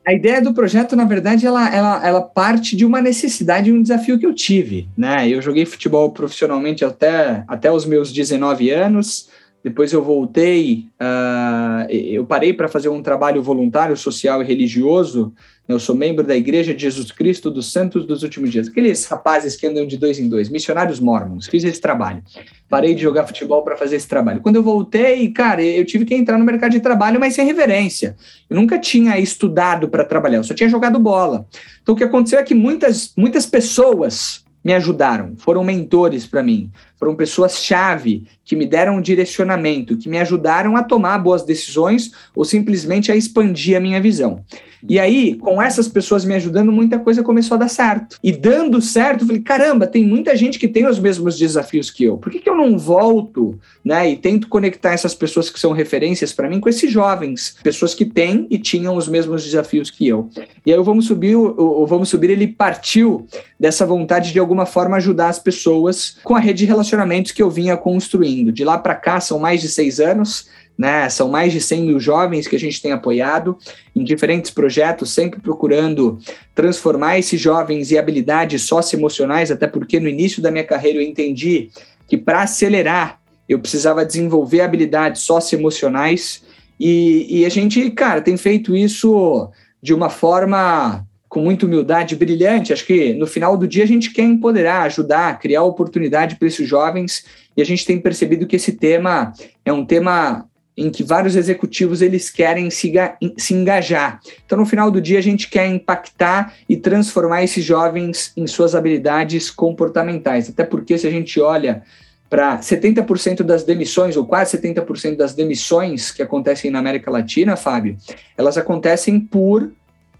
A 0.06 0.14
ideia 0.14 0.40
do 0.40 0.54
projeto, 0.54 0.96
na 0.96 1.04
verdade, 1.04 1.46
ela, 1.46 1.68
ela, 1.68 2.06
ela 2.06 2.20
parte 2.22 2.74
de 2.74 2.86
uma 2.86 3.02
necessidade 3.02 3.68
e 3.68 3.72
um 3.74 3.82
desafio 3.82 4.18
que 4.18 4.24
eu 4.24 4.32
tive. 4.32 4.88
Né? 4.96 5.28
Eu 5.28 5.42
joguei 5.42 5.66
futebol 5.66 6.10
profissionalmente 6.10 6.82
até, 6.82 7.44
até 7.46 7.70
os 7.70 7.84
meus 7.84 8.10
19 8.10 8.70
anos, 8.70 9.28
depois 9.62 9.92
eu 9.92 10.02
voltei, 10.02 10.86
uh, 11.00 11.90
eu 11.90 12.24
parei 12.24 12.52
para 12.52 12.68
fazer 12.68 12.88
um 12.88 13.02
trabalho 13.02 13.42
voluntário, 13.42 13.96
social 13.96 14.42
e 14.42 14.46
religioso 14.46 15.32
eu 15.68 15.78
sou 15.78 15.94
membro 15.94 16.24
da 16.24 16.34
Igreja 16.34 16.74
de 16.74 16.80
Jesus 16.80 17.12
Cristo 17.12 17.50
dos 17.50 17.70
Santos 17.70 18.06
dos 18.06 18.22
Últimos 18.22 18.50
Dias. 18.50 18.68
Aqueles 18.68 19.04
rapazes 19.04 19.54
que 19.54 19.66
andam 19.66 19.86
de 19.86 19.98
dois 19.98 20.18
em 20.18 20.26
dois, 20.26 20.48
missionários 20.48 20.98
mormons. 20.98 21.46
Fiz 21.46 21.62
esse 21.62 21.78
trabalho. 21.78 22.22
Parei 22.70 22.94
de 22.94 23.02
jogar 23.02 23.26
futebol 23.26 23.62
para 23.62 23.76
fazer 23.76 23.96
esse 23.96 24.08
trabalho. 24.08 24.40
Quando 24.40 24.56
eu 24.56 24.62
voltei, 24.62 25.30
cara, 25.30 25.62
eu 25.62 25.84
tive 25.84 26.06
que 26.06 26.14
entrar 26.14 26.38
no 26.38 26.44
mercado 26.44 26.72
de 26.72 26.80
trabalho, 26.80 27.20
mas 27.20 27.34
sem 27.34 27.44
reverência. 27.44 28.16
Eu 28.48 28.56
nunca 28.56 28.78
tinha 28.78 29.18
estudado 29.18 29.90
para 29.90 30.06
trabalhar, 30.06 30.38
eu 30.38 30.44
só 30.44 30.54
tinha 30.54 30.70
jogado 30.70 30.98
bola. 30.98 31.46
Então 31.82 31.94
o 31.94 31.98
que 31.98 32.04
aconteceu 32.04 32.38
é 32.38 32.42
que 32.42 32.54
muitas, 32.54 33.12
muitas 33.14 33.44
pessoas 33.44 34.42
me 34.64 34.72
ajudaram, 34.72 35.34
foram 35.36 35.62
mentores 35.62 36.26
para 36.26 36.42
mim, 36.42 36.70
foram 36.96 37.14
pessoas-chave 37.14 38.26
que 38.48 38.56
me 38.56 38.64
deram 38.64 38.96
um 38.96 39.02
direcionamento, 39.02 39.98
que 39.98 40.08
me 40.08 40.18
ajudaram 40.18 40.74
a 40.74 40.82
tomar 40.82 41.18
boas 41.18 41.44
decisões 41.44 42.12
ou 42.34 42.46
simplesmente 42.46 43.12
a 43.12 43.16
expandir 43.16 43.76
a 43.76 43.80
minha 43.80 44.00
visão. 44.00 44.42
E 44.86 44.98
aí, 44.98 45.34
com 45.34 45.60
essas 45.60 45.88
pessoas 45.88 46.24
me 46.24 46.34
ajudando, 46.34 46.70
muita 46.70 46.98
coisa 46.98 47.22
começou 47.22 47.56
a 47.56 47.58
dar 47.58 47.68
certo. 47.68 48.16
E 48.22 48.30
dando 48.30 48.80
certo, 48.80 49.22
eu 49.22 49.26
falei: 49.26 49.42
caramba, 49.42 49.86
tem 49.86 50.04
muita 50.04 50.36
gente 50.36 50.58
que 50.58 50.68
tem 50.68 50.86
os 50.86 50.98
mesmos 50.98 51.36
desafios 51.38 51.90
que 51.90 52.04
eu. 52.04 52.16
Por 52.16 52.30
que, 52.30 52.38
que 52.38 52.48
eu 52.48 52.56
não 52.56 52.78
volto 52.78 53.58
né, 53.84 54.10
e 54.10 54.16
tento 54.16 54.48
conectar 54.48 54.92
essas 54.92 55.14
pessoas 55.14 55.50
que 55.50 55.58
são 55.58 55.72
referências 55.72 56.32
para 56.32 56.48
mim 56.48 56.60
com 56.60 56.68
esses 56.68 56.90
jovens, 56.90 57.56
pessoas 57.62 57.94
que 57.94 58.04
têm 58.04 58.46
e 58.50 58.58
tinham 58.58 58.96
os 58.96 59.08
mesmos 59.08 59.44
desafios 59.44 59.90
que 59.90 60.06
eu? 60.06 60.30
E 60.64 60.72
aí, 60.72 60.78
o 60.78 60.84
Vamos 60.84 61.06
Subir, 61.06 61.34
o, 61.34 61.82
o 61.82 61.86
Vamos 61.86 62.08
Subir, 62.08 62.30
ele 62.30 62.46
partiu 62.46 63.26
dessa 63.58 63.84
vontade 63.84 64.32
de 64.32 64.38
alguma 64.38 64.64
forma 64.64 64.96
ajudar 64.96 65.28
as 65.28 65.38
pessoas 65.38 66.18
com 66.22 66.36
a 66.36 66.40
rede 66.40 66.58
de 66.58 66.66
relacionamentos 66.66 67.32
que 67.32 67.42
eu 67.42 67.50
vinha 67.50 67.76
construindo. 67.76 68.37
De 68.44 68.64
lá 68.64 68.78
para 68.78 68.94
cá, 68.94 69.20
são 69.20 69.38
mais 69.38 69.60
de 69.60 69.68
seis 69.68 70.00
anos 70.00 70.48
né? 70.78 71.08
São 71.08 71.28
mais 71.28 71.52
de 71.52 71.60
100 71.60 71.82
mil 71.82 71.98
jovens 71.98 72.46
que 72.46 72.54
a 72.54 72.58
gente 72.58 72.80
tem 72.80 72.92
apoiado 72.92 73.58
em 73.96 74.04
diferentes 74.04 74.52
projetos, 74.52 75.10
sempre 75.10 75.40
procurando 75.40 76.18
transformar 76.54 77.18
esses 77.18 77.40
jovens 77.40 77.90
em 77.90 77.98
habilidades 77.98 78.62
socioemocionais, 78.62 79.50
até 79.50 79.66
porque 79.66 79.98
no 79.98 80.08
início 80.08 80.40
da 80.40 80.52
minha 80.52 80.62
carreira 80.62 80.98
eu 80.98 81.02
entendi 81.02 81.70
que 82.06 82.16
para 82.16 82.42
acelerar 82.42 83.20
eu 83.48 83.58
precisava 83.58 84.06
desenvolver 84.06 84.60
habilidades 84.60 85.22
socioemocionais 85.22 86.44
e, 86.78 87.40
e 87.40 87.44
a 87.44 87.48
gente, 87.48 87.90
cara, 87.90 88.20
tem 88.20 88.36
feito 88.36 88.76
isso 88.76 89.50
de 89.82 89.92
uma 89.92 90.10
forma 90.10 91.04
com 91.28 91.40
muita 91.40 91.66
humildade, 91.66 92.16
brilhante. 92.16 92.72
Acho 92.72 92.86
que 92.86 93.12
no 93.14 93.26
final 93.26 93.56
do 93.56 93.68
dia 93.68 93.84
a 93.84 93.86
gente 93.86 94.12
quer 94.12 94.22
empoderar, 94.22 94.82
ajudar, 94.82 95.38
criar 95.38 95.62
oportunidade 95.62 96.36
para 96.36 96.48
esses 96.48 96.66
jovens 96.66 97.24
e 97.56 97.62
a 97.62 97.64
gente 97.64 97.84
tem 97.84 98.00
percebido 98.00 98.46
que 98.46 98.56
esse 98.56 98.72
tema 98.72 99.32
é 99.64 99.72
um 99.72 99.84
tema 99.84 100.48
em 100.76 100.90
que 100.90 101.02
vários 101.02 101.34
executivos 101.34 102.00
eles 102.00 102.30
querem 102.30 102.70
se, 102.70 102.92
se 103.36 103.52
engajar. 103.52 104.20
Então, 104.46 104.56
no 104.56 104.64
final 104.64 104.92
do 104.92 105.00
dia, 105.00 105.18
a 105.18 105.22
gente 105.22 105.50
quer 105.50 105.66
impactar 105.66 106.54
e 106.68 106.76
transformar 106.76 107.42
esses 107.42 107.64
jovens 107.64 108.32
em 108.36 108.46
suas 108.46 108.76
habilidades 108.76 109.50
comportamentais. 109.50 110.48
Até 110.48 110.62
porque, 110.62 110.96
se 110.96 111.04
a 111.04 111.10
gente 111.10 111.40
olha 111.40 111.82
para 112.30 112.58
70% 112.58 113.42
das 113.42 113.64
demissões, 113.64 114.16
ou 114.16 114.24
quase 114.24 114.56
70% 114.56 115.16
das 115.16 115.34
demissões 115.34 116.12
que 116.12 116.22
acontecem 116.22 116.70
na 116.70 116.78
América 116.78 117.10
Latina, 117.10 117.56
Fábio, 117.56 117.96
elas 118.36 118.56
acontecem 118.56 119.18
por 119.18 119.72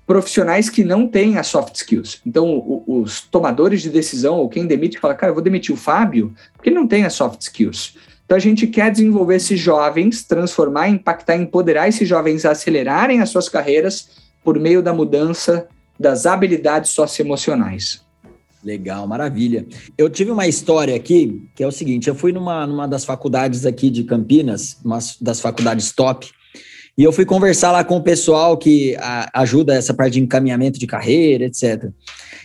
profissionais 0.08 0.70
que 0.70 0.82
não 0.82 1.06
têm 1.06 1.36
as 1.36 1.48
soft 1.48 1.76
skills. 1.76 2.22
Então, 2.26 2.82
os 2.86 3.20
tomadores 3.20 3.82
de 3.82 3.90
decisão, 3.90 4.36
ou 4.38 4.48
quem 4.48 4.66
demite, 4.66 4.98
fala, 4.98 5.14
cara, 5.14 5.30
eu 5.30 5.34
vou 5.34 5.44
demitir 5.44 5.74
o 5.74 5.78
Fábio, 5.78 6.34
porque 6.54 6.70
ele 6.70 6.76
não 6.76 6.88
tem 6.88 7.04
as 7.04 7.12
soft 7.12 7.42
skills. 7.42 7.94
Então 8.24 8.34
a 8.34 8.40
gente 8.40 8.66
quer 8.66 8.90
desenvolver 8.90 9.36
esses 9.36 9.60
jovens, 9.60 10.22
transformar, 10.22 10.88
impactar, 10.88 11.36
empoderar 11.36 11.88
esses 11.88 12.08
jovens 12.08 12.46
a 12.46 12.52
acelerarem 12.52 13.20
as 13.20 13.28
suas 13.28 13.50
carreiras 13.50 14.08
por 14.42 14.58
meio 14.58 14.82
da 14.82 14.94
mudança 14.94 15.68
das 16.00 16.24
habilidades 16.24 16.90
socioemocionais. 16.90 18.02
Legal, 18.64 19.06
maravilha. 19.06 19.66
Eu 19.96 20.08
tive 20.08 20.30
uma 20.30 20.46
história 20.46 20.96
aqui 20.96 21.42
que 21.54 21.62
é 21.62 21.66
o 21.66 21.72
seguinte: 21.72 22.08
eu 22.08 22.14
fui 22.14 22.32
numa, 22.32 22.66
numa 22.66 22.88
das 22.88 23.04
faculdades 23.04 23.64
aqui 23.66 23.88
de 23.90 24.04
Campinas, 24.04 24.78
uma 24.84 24.98
das 25.20 25.40
faculdades 25.40 25.92
top, 25.92 26.30
e 26.98 27.04
eu 27.04 27.12
fui 27.12 27.24
conversar 27.24 27.70
lá 27.70 27.84
com 27.84 27.96
o 27.96 28.02
pessoal 28.02 28.56
que 28.56 28.96
a, 28.96 29.30
ajuda 29.40 29.72
essa 29.72 29.94
parte 29.94 30.14
de 30.14 30.20
encaminhamento 30.20 30.80
de 30.80 30.86
carreira, 30.86 31.44
etc. 31.44 31.90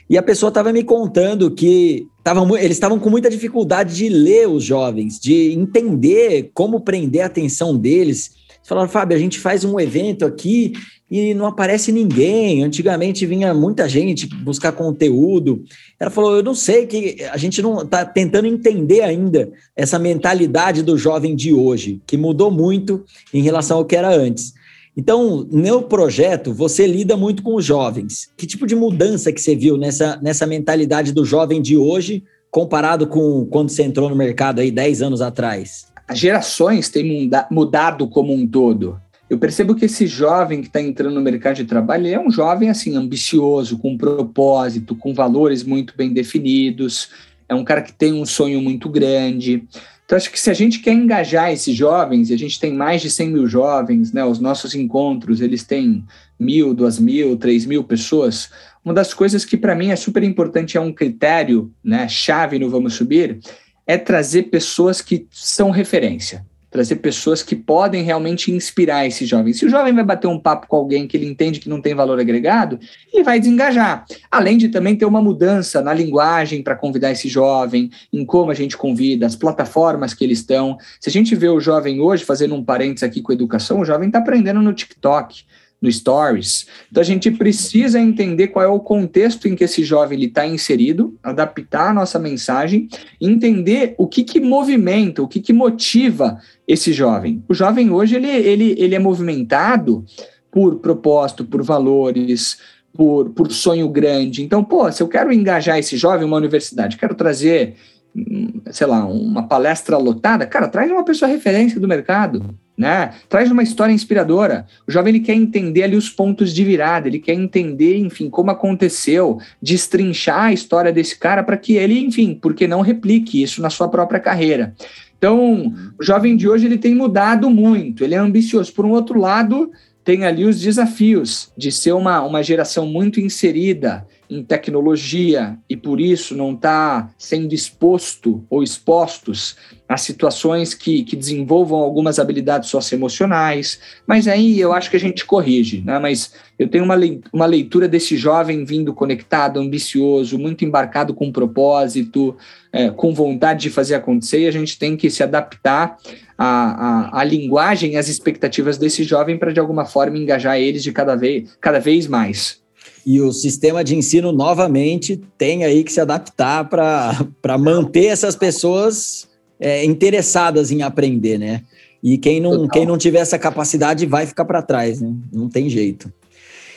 E 0.08 0.16
a 0.16 0.22
pessoa 0.22 0.50
estava 0.50 0.72
me 0.72 0.84
contando 0.84 1.50
que 1.50 2.06
tavam, 2.24 2.56
eles 2.56 2.78
estavam 2.78 3.00
com 3.00 3.10
muita 3.10 3.32
dificuldade 3.32 3.96
de 3.96 4.10
ler 4.10 4.48
os 4.48 4.64
jovens, 4.64 5.20
de 5.20 5.54
entender 5.54 6.52
como 6.54 6.82
prender 6.82 7.24
a 7.24 7.26
atenção 7.26 7.76
deles. 7.76 8.43
Falaram, 8.64 8.88
Fábio, 8.88 9.18
a 9.18 9.20
gente 9.20 9.40
faz 9.40 9.64
um 9.64 9.80
evento 9.80 10.26
aqui 10.26 10.74
e 11.12 11.34
não 11.34 11.46
aparece 11.46 11.92
ninguém. 11.92 12.64
Antigamente 12.64 13.26
vinha 13.26 13.54
muita 13.54 13.88
gente 13.88 14.26
buscar 14.26 14.72
conteúdo. 14.72 15.64
Ela 16.00 16.10
falou: 16.10 16.38
Eu 16.38 16.44
não 16.44 16.56
sei 16.56 16.88
que 16.88 17.18
a 17.32 17.38
gente 17.38 17.62
não 17.62 17.82
está 17.82 18.06
tentando 18.06 18.48
entender 18.48 19.02
ainda 19.02 19.52
essa 19.76 20.00
mentalidade 20.00 20.82
do 20.82 20.98
jovem 20.98 21.36
de 21.36 21.54
hoje, 21.54 22.02
que 22.08 22.18
mudou 22.18 22.50
muito 22.50 23.04
em 23.34 23.42
relação 23.42 23.78
ao 23.78 23.86
que 23.86 23.96
era 23.96 24.10
antes. 24.10 24.54
Então, 24.96 25.48
no 25.52 25.84
projeto, 25.84 26.54
você 26.54 26.86
lida 26.86 27.18
muito 27.18 27.42
com 27.42 27.56
os 27.56 27.66
jovens. 27.66 28.30
Que 28.38 28.46
tipo 28.46 28.66
de 28.66 28.76
mudança 28.76 29.32
que 29.32 29.42
você 29.42 29.56
viu 29.56 29.76
nessa, 29.76 30.20
nessa 30.22 30.46
mentalidade 30.46 31.12
do 31.12 31.26
jovem 31.26 31.62
de 31.62 31.76
hoje, 31.76 32.24
comparado 32.52 33.08
com 33.08 33.46
quando 33.48 33.70
você 33.70 33.84
entrou 33.84 34.08
no 34.08 34.16
mercado 34.16 34.60
aí 34.60 34.70
10 34.70 35.02
anos 35.02 35.20
atrás? 35.20 35.93
As 36.14 36.20
gerações 36.20 36.90
têm 36.90 37.28
mudado 37.50 38.08
como 38.08 38.32
um 38.32 38.46
todo. 38.46 39.02
Eu 39.28 39.40
percebo 39.40 39.74
que 39.74 39.86
esse 39.86 40.06
jovem 40.06 40.62
que 40.62 40.68
está 40.68 40.80
entrando 40.80 41.16
no 41.16 41.22
mercado 41.22 41.56
de 41.56 41.66
trabalho 41.66 42.08
é 42.08 42.20
um 42.20 42.30
jovem 42.30 42.70
assim 42.70 42.96
ambicioso, 42.96 43.80
com 43.80 43.98
propósito, 43.98 44.96
com 44.96 45.12
valores 45.12 45.64
muito 45.64 45.98
bem 45.98 46.14
definidos. 46.14 47.10
é 47.50 47.56
um 47.56 47.64
cara 47.64 47.82
que 47.82 47.92
tem 47.92 48.14
um 48.14 48.28
sonho 48.28 48.62
muito 48.62 48.90
grande. 48.90 49.68
Então, 50.06 50.16
acho 50.16 50.32
que 50.32 50.40
se 50.40 50.52
a 50.52 50.54
gente 50.54 50.80
quer 50.80 50.94
engajar 50.94 51.52
esses 51.52 51.76
jovens, 51.76 52.30
e 52.30 52.34
a 52.36 52.38
gente 52.38 52.60
tem 52.60 52.72
mais 52.72 53.02
de 53.02 53.10
100 53.10 53.30
mil 53.32 53.48
jovens, 53.48 54.14
né, 54.14 54.24
os 54.24 54.40
nossos 54.40 54.76
encontros, 54.76 55.42
eles 55.42 55.64
têm 55.64 56.04
mil, 56.40 56.76
duas 56.76 57.00
mil, 57.00 57.36
três 57.38 57.66
mil 57.66 57.84
pessoas, 57.84 58.52
uma 58.86 58.94
das 58.94 59.16
coisas 59.16 59.44
que 59.44 59.58
para 59.58 59.74
mim 59.74 59.90
é 59.90 59.96
super 59.96 60.22
importante, 60.22 60.78
é 60.78 60.82
um 60.82 60.94
critério, 60.94 61.74
né, 61.84 62.08
chave 62.08 62.60
no 62.60 62.70
Vamos 62.70 62.94
Subir, 62.94 63.40
é 63.86 63.98
trazer 63.98 64.44
pessoas 64.44 65.02
que 65.02 65.28
são 65.32 65.70
referência 65.70 66.46
trazer 66.74 66.96
pessoas 66.96 67.44
que 67.44 67.56
podem 67.56 68.02
realmente 68.02 68.52
inspirar 68.52 69.06
esse 69.06 69.28
jovem. 69.28 69.54
Se 69.54 69.64
o 69.64 69.70
jovem 69.70 69.94
vai 69.94 70.04
bater 70.04 70.26
um 70.26 70.40
papo 70.40 70.66
com 70.68 70.76
alguém 70.76 71.08
que 71.08 71.16
ele 71.16 71.28
entende 71.28 71.60
que 71.60 71.70
não 71.70 71.80
tem 71.80 71.94
valor 71.94 72.20
agregado, 72.20 72.80
ele 73.14 73.24
vai 73.24 73.40
desengajar. 73.40 74.04
Além 74.32 74.58
de 74.58 74.70
também 74.70 74.96
ter 74.96 75.06
uma 75.06 75.22
mudança 75.22 75.84
na 75.84 75.94
linguagem 75.94 76.64
para 76.64 76.76
convidar 76.76 77.12
esse 77.12 77.30
jovem, 77.30 77.92
em 78.12 78.26
como 78.26 78.50
a 78.50 78.56
gente 78.56 78.76
convida, 78.76 79.28
as 79.28 79.36
plataformas 79.36 80.16
que 80.16 80.24
eles 80.24 80.40
estão. 80.40 80.76
Se 81.00 81.10
a 81.10 81.12
gente 81.12 81.36
vê 81.36 81.48
o 81.48 81.60
jovem 81.60 82.02
hoje, 82.02 82.26
fazendo 82.26 82.56
um 82.56 82.64
parênteses 82.64 83.04
aqui 83.04 83.22
com 83.22 83.32
educação, 83.32 83.80
o 83.80 83.86
jovem 83.86 84.08
está 84.08 84.18
aprendendo 84.18 84.60
no 84.60 84.74
TikTok 84.74 85.44
no 85.84 85.92
Stories. 85.92 86.66
Então 86.90 87.02
a 87.02 87.06
gente 87.06 87.30
precisa 87.30 88.00
entender 88.00 88.48
qual 88.48 88.64
é 88.64 88.68
o 88.70 88.80
contexto 88.80 89.50
em 89.50 89.56
que 89.56 89.66
esse 89.66 89.84
jovem 89.84 90.24
está 90.24 90.48
inserido, 90.48 91.20
adaptar 91.22 91.90
a 91.90 91.94
nossa 91.94 92.18
mensagem, 92.18 92.88
entender 93.20 93.94
o 93.98 94.08
que, 94.08 94.24
que 94.24 94.40
movimenta, 94.40 95.22
o 95.22 95.28
que, 95.28 95.42
que 95.42 95.52
motiva 95.52 96.40
esse 96.66 96.94
jovem. 96.94 97.44
O 97.50 97.54
jovem 97.54 97.92
hoje 97.92 98.16
ele, 98.16 98.30
ele, 98.30 98.76
ele 98.78 98.96
é 98.96 99.00
movimentado 99.00 100.06
por 100.50 100.80
propósito, 100.80 101.44
por 101.44 101.62
valores, 101.62 102.58
por, 102.94 103.32
por 103.32 103.52
sonho 103.52 103.90
grande. 103.90 104.42
Então, 104.42 104.64
pô, 104.64 104.90
se 104.90 105.04
eu 105.04 105.10
quero 105.10 105.34
engajar 105.34 105.78
esse 105.78 105.98
jovem 105.98 106.26
uma 106.26 106.38
universidade, 106.38 106.96
quero 106.96 107.14
trazer, 107.14 107.76
hum, 108.16 108.62
sei 108.72 108.88
lá, 108.88 109.06
uma 109.06 109.50
palestra 109.50 109.98
lotada, 109.98 110.46
cara, 110.46 110.70
traz 110.70 110.90
uma 110.90 111.04
pessoa 111.04 111.30
referência 111.30 111.78
do 111.78 111.90
mercado 111.90 112.58
né? 112.78 113.14
Traz 113.30 113.52
uma 113.52 113.64
história 113.64 113.94
inspiradora. 113.94 114.66
O 114.88 114.92
jovem 114.92 115.16
ele 115.16 115.24
quer 115.24 115.36
entender 115.36 115.84
ali 115.84 115.96
os 115.96 116.10
pontos 116.10 116.54
de 116.54 116.64
virada, 116.64 117.08
ele 117.08 117.20
quer 117.20 117.34
entender, 117.34 117.98
enfim, 117.98 118.30
como 118.30 118.52
aconteceu, 118.52 119.40
destrinchar 119.62 120.46
a 120.46 120.54
história 120.54 120.92
desse 120.92 121.18
cara 121.18 121.44
para 121.44 121.58
que 121.58 121.76
ele, 121.76 122.00
enfim, 122.00 122.38
porque 122.40 122.68
não 122.68 122.82
replique 122.82 123.42
isso 123.42 123.62
na 123.62 123.70
sua 123.70 123.88
própria 123.88 124.20
carreira. 124.20 124.74
Então, 125.18 125.74
o 125.98 126.04
jovem 126.04 126.36
de 126.36 126.50
hoje 126.50 126.66
ele 126.66 126.78
tem 126.78 126.94
mudado 126.94 127.50
muito, 127.50 128.04
ele 128.04 128.16
é 128.16 128.18
ambicioso. 128.18 128.74
Por 128.74 128.86
um 128.86 128.92
outro 128.92 129.20
lado, 129.20 129.72
tem 130.04 130.26
ali 130.26 130.44
os 130.44 130.60
desafios 130.60 131.52
de 131.58 131.72
ser 131.72 131.94
uma, 131.94 132.22
uma 132.22 132.44
geração 132.44 132.86
muito 132.86 133.22
inserida 133.22 134.06
em 134.30 134.44
tecnologia 134.44 135.58
e 135.70 135.78
por 135.78 136.02
isso 136.02 136.36
não 136.36 136.54
está 136.54 137.10
sendo 137.18 137.54
exposto 137.54 138.44
ou 138.50 138.64
expostos 138.64 139.56
a 139.94 139.98
situações 139.98 140.74
que, 140.74 141.04
que 141.04 141.16
desenvolvam 141.16 141.80
algumas 141.80 142.18
habilidades 142.18 142.68
socioemocionais, 142.70 143.80
mas 144.08 144.28
aí 144.28 144.60
eu 144.60 144.74
acho 144.74 144.90
que 144.90 144.98
a 144.98 145.00
gente 145.00 145.24
corrige, 145.24 145.84
né? 145.86 146.00
Mas 146.00 146.34
eu 146.58 146.68
tenho 146.68 146.84
uma, 146.84 146.96
uma 147.32 147.46
leitura 147.46 147.88
desse 147.88 148.18
jovem 148.18 148.66
vindo 148.66 148.92
conectado, 148.92 149.60
ambicioso, 149.60 150.40
muito 150.40 150.66
embarcado 150.66 151.14
com 151.14 151.32
propósito, 151.32 152.36
é, 152.72 152.90
com 152.90 153.14
vontade 153.14 153.62
de 153.62 153.70
fazer 153.70 153.94
acontecer, 153.94 154.40
e 154.40 154.48
a 154.48 154.52
gente 154.52 154.80
tem 154.80 154.98
que 154.98 155.12
se 155.12 155.22
adaptar 155.22 155.98
à, 156.36 156.48
à, 156.48 157.20
à 157.22 157.24
linguagem 157.24 157.92
e 157.92 157.98
às 157.98 158.08
expectativas 158.08 158.80
desse 158.80 159.04
jovem 159.04 159.38
para, 159.38 159.54
de 159.54 159.60
alguma 159.60 159.86
forma, 159.86 160.18
engajar 160.18 160.58
eles 160.58 160.82
de 160.82 160.92
cada 160.92 161.16
vez, 161.16 161.56
cada 161.62 161.80
vez 161.80 162.08
mais. 162.08 162.64
E 163.06 163.22
o 163.22 163.32
sistema 163.32 163.84
de 163.84 163.96
ensino, 163.96 164.32
novamente, 164.32 165.22
tem 165.38 165.64
aí 165.64 165.84
que 165.84 165.94
se 165.94 166.02
adaptar 166.02 166.68
para 166.68 167.58
manter 167.60 168.06
essas 168.06 168.36
pessoas 168.36 169.32
é, 169.64 169.86
interessadas 169.86 170.72
em 170.72 170.82
aprender, 170.82 171.40
né? 171.40 171.64
E 172.04 172.18
quem 172.18 172.42
não, 172.42 172.68
quem 172.68 172.86
não 172.86 172.98
tiver 172.98 173.20
essa 173.20 173.40
capacidade 173.40 174.06
vai 174.06 174.26
ficar 174.26 174.44
para 174.44 174.62
trás, 174.62 175.00
né? 175.00 175.14
Não 175.32 175.48
tem 175.48 175.70
jeito. 175.70 176.12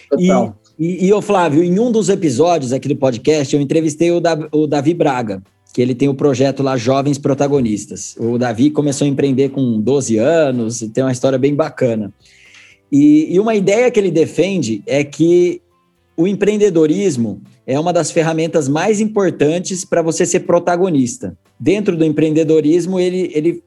Total. 0.08 0.56
E, 0.78 1.10
e, 1.10 1.22
Flávio, 1.22 1.64
em 1.64 1.80
um 1.80 1.90
dos 1.90 2.08
episódios 2.08 2.72
aqui 2.72 2.86
do 2.86 2.94
podcast, 2.94 3.54
eu 3.54 3.60
entrevistei 3.60 4.12
o, 4.12 4.20
da, 4.20 4.38
o 4.52 4.68
Davi 4.68 4.94
Braga, 4.94 5.42
que 5.74 5.82
ele 5.82 5.96
tem 5.96 6.08
o 6.08 6.14
projeto 6.14 6.62
lá 6.62 6.76
Jovens 6.76 7.18
Protagonistas. 7.18 8.14
O 8.18 8.38
Davi 8.38 8.70
começou 8.70 9.04
a 9.04 9.08
empreender 9.08 9.48
com 9.48 9.80
12 9.80 10.16
anos, 10.16 10.78
tem 10.94 11.02
uma 11.02 11.12
história 11.12 11.38
bem 11.38 11.54
bacana. 11.54 12.12
E, 12.92 13.34
e 13.34 13.40
uma 13.40 13.56
ideia 13.56 13.90
que 13.90 13.98
ele 13.98 14.12
defende 14.12 14.80
é 14.86 15.02
que 15.02 15.60
o 16.16 16.26
empreendedorismo 16.26 17.42
é 17.66 17.78
uma 17.78 17.92
das 17.92 18.10
ferramentas 18.10 18.68
mais 18.68 19.00
importantes 19.00 19.84
para 19.84 20.02
você 20.02 20.24
ser 20.24 20.40
protagonista. 20.40 21.36
Dentro 21.58 21.96
do 21.96 22.04
empreendedorismo, 22.04 22.98
ele, 22.98 23.30
ele 23.34 23.62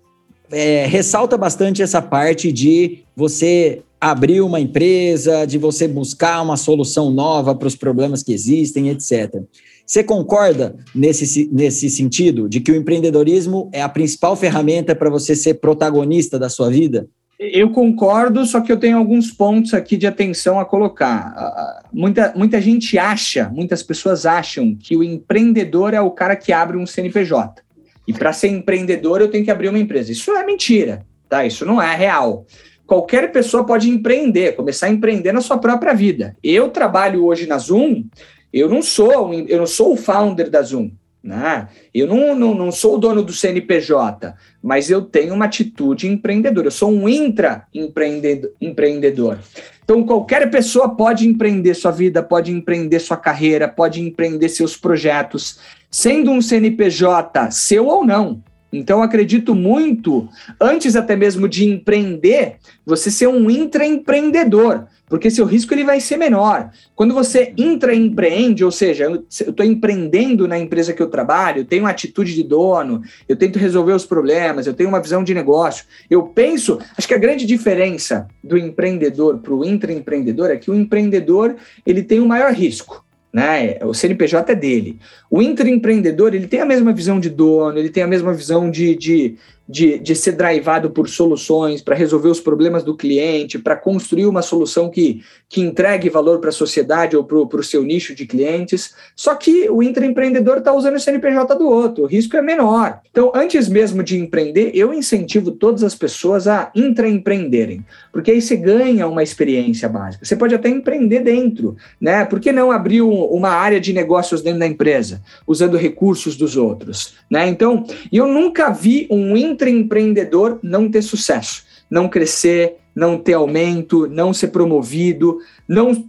é, 0.51 0.85
ressalta 0.85 1.37
bastante 1.37 1.81
essa 1.81 2.01
parte 2.01 2.51
de 2.51 2.99
você 3.15 3.81
abrir 4.01 4.41
uma 4.41 4.59
empresa, 4.59 5.45
de 5.45 5.57
você 5.57 5.87
buscar 5.87 6.41
uma 6.41 6.55
solução 6.55 7.11
nova 7.11 7.53
para 7.53 7.67
os 7.67 7.75
problemas 7.75 8.23
que 8.23 8.33
existem, 8.33 8.89
etc. 8.89 9.43
Você 9.85 10.03
concorda 10.03 10.75
nesse, 10.95 11.49
nesse 11.51 11.89
sentido, 11.89 12.47
de 12.47 12.61
que 12.61 12.71
o 12.71 12.75
empreendedorismo 12.75 13.69
é 13.73 13.81
a 13.81 13.89
principal 13.89 14.35
ferramenta 14.35 14.95
para 14.95 15.09
você 15.09 15.35
ser 15.35 15.55
protagonista 15.55 16.39
da 16.39 16.47
sua 16.47 16.69
vida? 16.69 17.07
Eu 17.39 17.69
concordo, 17.69 18.45
só 18.45 18.59
que 18.59 18.69
eu 18.69 18.75
tenho 18.75 18.97
alguns 18.97 19.31
pontos 19.31 19.73
aqui 19.73 19.95
de 19.95 20.05
atenção 20.05 20.59
a 20.59 20.65
colocar. 20.65 21.81
Muita, 21.93 22.33
muita 22.35 22.59
gente 22.59 22.97
acha, 22.97 23.47
muitas 23.47 23.81
pessoas 23.81 24.25
acham 24.25 24.75
que 24.75 24.97
o 24.97 25.01
empreendedor 25.01 25.93
é 25.93 26.01
o 26.01 26.11
cara 26.11 26.35
que 26.35 26.51
abre 26.51 26.75
um 26.75 26.85
CNPJ. 26.85 27.63
E 28.05 28.11
para 28.11 28.33
ser 28.33 28.49
empreendedor 28.49 29.21
eu 29.21 29.29
tenho 29.29 29.45
que 29.45 29.51
abrir 29.51 29.69
uma 29.69 29.79
empresa. 29.79 30.11
Isso 30.11 30.31
é 30.31 30.45
mentira, 30.45 31.05
tá? 31.29 31.45
Isso 31.45 31.65
não 31.65 31.81
é 31.81 31.95
real. 31.95 32.45
Qualquer 32.85 33.31
pessoa 33.31 33.65
pode 33.65 33.89
empreender, 33.89 34.57
começar 34.57 34.87
a 34.87 34.91
empreender 34.91 35.31
na 35.31 35.39
sua 35.39 35.59
própria 35.59 35.93
vida. 35.93 36.35
Eu 36.43 36.69
trabalho 36.69 37.23
hoje 37.25 37.47
na 37.47 37.57
Zoom, 37.57 38.03
eu 38.51 38.67
não 38.67 38.81
sou, 38.81 39.33
eu 39.33 39.59
não 39.59 39.67
sou 39.67 39.93
o 39.93 39.95
founder 39.95 40.49
da 40.49 40.61
Zoom. 40.61 40.91
Né? 41.21 41.67
Eu 41.93 42.07
não, 42.07 42.33
não, 42.33 42.55
não 42.55 42.71
sou 42.71 42.95
o 42.95 42.97
dono 42.97 43.21
do 43.21 43.33
CNPJ, 43.33 44.33
mas 44.63 44.89
eu 44.89 45.01
tenho 45.01 45.33
uma 45.33 45.43
atitude 45.45 46.07
empreendedora. 46.07 46.67
Eu 46.67 46.71
sou 46.71 46.89
um 46.89 47.09
intraempreendedor. 47.09 49.37
Então, 49.83 50.05
qualquer 50.05 50.49
pessoa 50.49 50.95
pode 50.95 51.27
empreender 51.27 51.73
sua 51.73 51.91
vida, 51.91 52.23
pode 52.23 52.51
empreender 52.51 52.99
sua 52.99 53.17
carreira, 53.17 53.67
pode 53.67 54.01
empreender 54.01 54.47
seus 54.47 54.77
projetos, 54.77 55.59
sendo 55.91 56.31
um 56.31 56.41
CNPJ 56.41 57.51
seu 57.51 57.87
ou 57.87 58.05
não. 58.05 58.41
Então, 58.71 59.01
acredito 59.01 59.55
muito, 59.55 60.29
antes 60.61 60.95
até 60.95 61.15
mesmo 61.15 61.49
de 61.49 61.67
empreender, 61.67 62.57
você 62.85 63.09
ser 63.09 63.27
um 63.27 63.49
intraempreendedor 63.49 64.85
porque 65.09 65.31
seu 65.31 65.45
risco 65.45 65.73
ele 65.73 65.83
vai 65.83 65.99
ser 65.99 66.15
menor. 66.15 66.69
Quando 66.95 67.13
você 67.13 67.51
intraempreende, 67.57 68.63
ou 68.63 68.71
seja, 68.71 69.05
eu 69.05 69.25
estou 69.27 69.65
empreendendo 69.65 70.47
na 70.47 70.57
empresa 70.57 70.93
que 70.93 71.01
eu 71.01 71.09
trabalho, 71.09 71.61
eu 71.61 71.65
tenho 71.65 71.83
uma 71.83 71.89
atitude 71.89 72.35
de 72.35 72.43
dono, 72.43 73.01
eu 73.27 73.35
tento 73.35 73.57
resolver 73.57 73.93
os 73.93 74.05
problemas, 74.05 74.67
eu 74.67 74.73
tenho 74.73 74.89
uma 74.89 75.01
visão 75.01 75.23
de 75.23 75.33
negócio. 75.33 75.85
Eu 76.09 76.23
penso, 76.23 76.79
acho 76.95 77.07
que 77.07 77.13
a 77.13 77.17
grande 77.17 77.45
diferença 77.45 78.27
do 78.43 78.57
empreendedor 78.57 79.39
para 79.39 79.53
o 79.53 79.65
intraempreendedor 79.65 80.51
é 80.51 80.57
que 80.57 80.69
o 80.69 80.75
empreendedor 80.75 81.55
ele 81.85 82.03
tem 82.03 82.19
o 82.19 82.27
maior 82.27 82.53
risco. 82.53 83.03
Né? 83.31 83.77
O 83.83 83.93
CNPJ 83.93 84.51
é 84.51 84.55
dele. 84.55 84.99
O 85.29 85.41
intraempreendedor 85.41 86.33
ele 86.33 86.47
tem 86.47 86.61
a 86.61 86.65
mesma 86.65 86.91
visão 86.91 87.19
de 87.19 87.29
dono, 87.29 87.77
ele 87.77 87.89
tem 87.89 88.01
a 88.01 88.07
mesma 88.07 88.33
visão 88.33 88.71
de, 88.71 88.95
de 88.95 89.35
de, 89.69 89.99
de 89.99 90.15
ser 90.15 90.31
drivado 90.31 90.89
por 90.89 91.07
soluções 91.07 91.79
para 91.79 91.93
resolver 91.93 92.29
os 92.29 92.39
problemas 92.39 92.83
do 92.83 92.97
cliente, 92.97 93.59
para 93.59 93.75
construir 93.75 94.25
uma 94.25 94.41
solução 94.41 94.89
que, 94.89 95.21
que 95.47 95.61
entregue 95.61 96.09
valor 96.09 96.39
para 96.39 96.49
a 96.49 96.53
sociedade 96.53 97.15
ou 97.15 97.23
para 97.23 97.59
o 97.59 97.63
seu 97.63 97.83
nicho 97.83 98.15
de 98.15 98.25
clientes. 98.25 98.95
Só 99.15 99.35
que 99.35 99.69
o 99.69 99.83
intraempreendedor 99.83 100.57
está 100.57 100.73
usando 100.73 100.95
o 100.95 100.99
CNPJ 100.99 101.55
do 101.55 101.69
outro, 101.69 102.05
o 102.05 102.07
risco 102.07 102.35
é 102.35 102.41
menor. 102.41 102.99
Então, 103.11 103.31
antes 103.35 103.69
mesmo 103.69 104.01
de 104.01 104.17
empreender, 104.17 104.71
eu 104.73 104.91
incentivo 104.91 105.51
todas 105.51 105.83
as 105.83 105.93
pessoas 105.93 106.47
a 106.47 106.71
intraempreenderem, 106.73 107.85
porque 108.11 108.31
aí 108.31 108.41
você 108.41 108.55
ganha 108.55 109.07
uma 109.07 109.21
experiência 109.21 109.87
básica. 109.87 110.25
Você 110.25 110.35
pode 110.35 110.55
até 110.55 110.69
empreender 110.69 111.19
dentro, 111.19 111.77
né? 112.01 112.25
Por 112.25 112.39
que 112.39 112.51
não 112.51 112.71
abrir 112.71 113.01
uma 113.01 113.49
área 113.49 113.79
de 113.79 113.93
negócios 113.93 114.41
dentro 114.41 114.59
da 114.59 114.67
empresa, 114.67 115.21
usando 115.45 115.77
recursos 115.77 116.35
dos 116.35 116.57
outros, 116.57 117.13
né? 117.29 117.47
Então, 117.47 117.85
eu 118.11 118.27
nunca 118.27 118.71
vi 118.71 119.07
um 119.11 119.37
intraempreendedor 119.59 120.59
não 120.63 120.89
ter 120.89 121.01
sucesso, 121.01 121.63
não 121.89 122.07
crescer, 122.07 122.75
não 122.95 123.17
ter 123.17 123.33
aumento, 123.33 124.07
não 124.07 124.33
ser 124.33 124.47
promovido, 124.47 125.39
não 125.67 126.05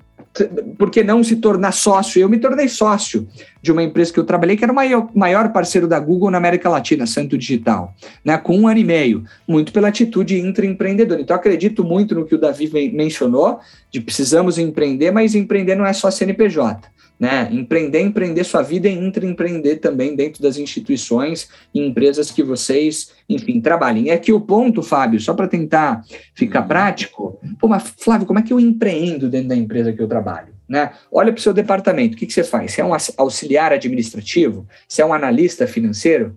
porque 0.78 1.02
não 1.02 1.24
se 1.24 1.36
tornar 1.36 1.72
sócio? 1.72 2.20
Eu 2.20 2.28
me 2.28 2.38
tornei 2.38 2.68
sócio. 2.68 3.26
de 3.60 3.72
uma 3.72 3.82
empresa 3.82 4.12
que 4.12 4.18
eu 4.18 4.24
trabalhei, 4.24 4.56
que 4.56 4.64
era 4.64 4.72
o 4.72 4.76
maior, 4.76 5.08
maior 5.14 5.52
parceiro 5.52 5.86
da 5.86 5.98
Google 5.98 6.30
na 6.30 6.38
América 6.38 6.68
Latina, 6.68 7.06
Santo 7.06 7.36
Digital, 7.36 7.94
né, 8.24 8.38
com 8.38 8.56
um 8.56 8.68
ano 8.68 8.78
e 8.78 8.84
meio, 8.84 9.24
muito 9.46 9.72
pela 9.72 9.88
atitude 9.88 10.38
intraempreendedora. 10.38 11.20
Então, 11.20 11.36
acredito 11.36 11.84
muito 11.84 12.14
no 12.14 12.24
que 12.24 12.34
o 12.34 12.38
Davi 12.38 12.70
mencionou, 12.92 13.60
de 13.90 14.00
precisamos 14.00 14.56
empreender, 14.56 15.10
mas 15.10 15.34
empreender 15.34 15.74
não 15.74 15.84
é 15.84 15.92
só 15.92 16.10
CNPJ. 16.10 16.88
Né? 17.20 17.50
Empreender, 17.52 18.00
empreender 18.00 18.44
sua 18.44 18.62
vida 18.62 18.88
e 18.88 18.94
intraempreender 18.94 19.78
também 19.78 20.16
dentro 20.16 20.42
das 20.42 20.56
instituições 20.56 21.50
e 21.74 21.87
empresas 21.87 22.30
que 22.30 22.42
vocês, 22.42 23.12
enfim, 23.28 23.61
trabalhem. 23.61 24.06
E 24.06 24.11
aqui 24.11 24.33
o 24.33 24.40
ponto, 24.40 24.83
Fábio, 24.83 25.20
só 25.20 25.35
para 25.35 25.46
tentar 25.46 26.02
ficar 26.35 26.62
prático, 26.62 27.38
pô, 27.61 27.68
mas 27.68 27.92
Flávio, 27.98 28.26
como 28.26 28.38
é 28.38 28.42
que 28.42 28.54
eu 28.54 28.59
empreendo 28.59 29.28
dentro 29.28 29.48
da 29.48 29.56
empresa 29.56 29.92
que 29.92 30.00
eu 30.00 30.09
trabalho? 30.09 30.54
Né? 30.66 30.92
Olha 31.12 31.30
para 31.30 31.38
o 31.38 31.42
seu 31.42 31.52
departamento, 31.52 32.14
o 32.14 32.16
que, 32.16 32.26
que 32.26 32.33
você 32.33 32.42
faz? 32.42 32.72
Você 32.72 32.80
é 32.80 32.85
um 32.85 32.92
auxiliar 33.18 33.70
administrativo? 33.70 34.66
Você 34.88 35.02
é 35.02 35.04
um 35.04 35.12
analista 35.12 35.66
financeiro? 35.66 36.37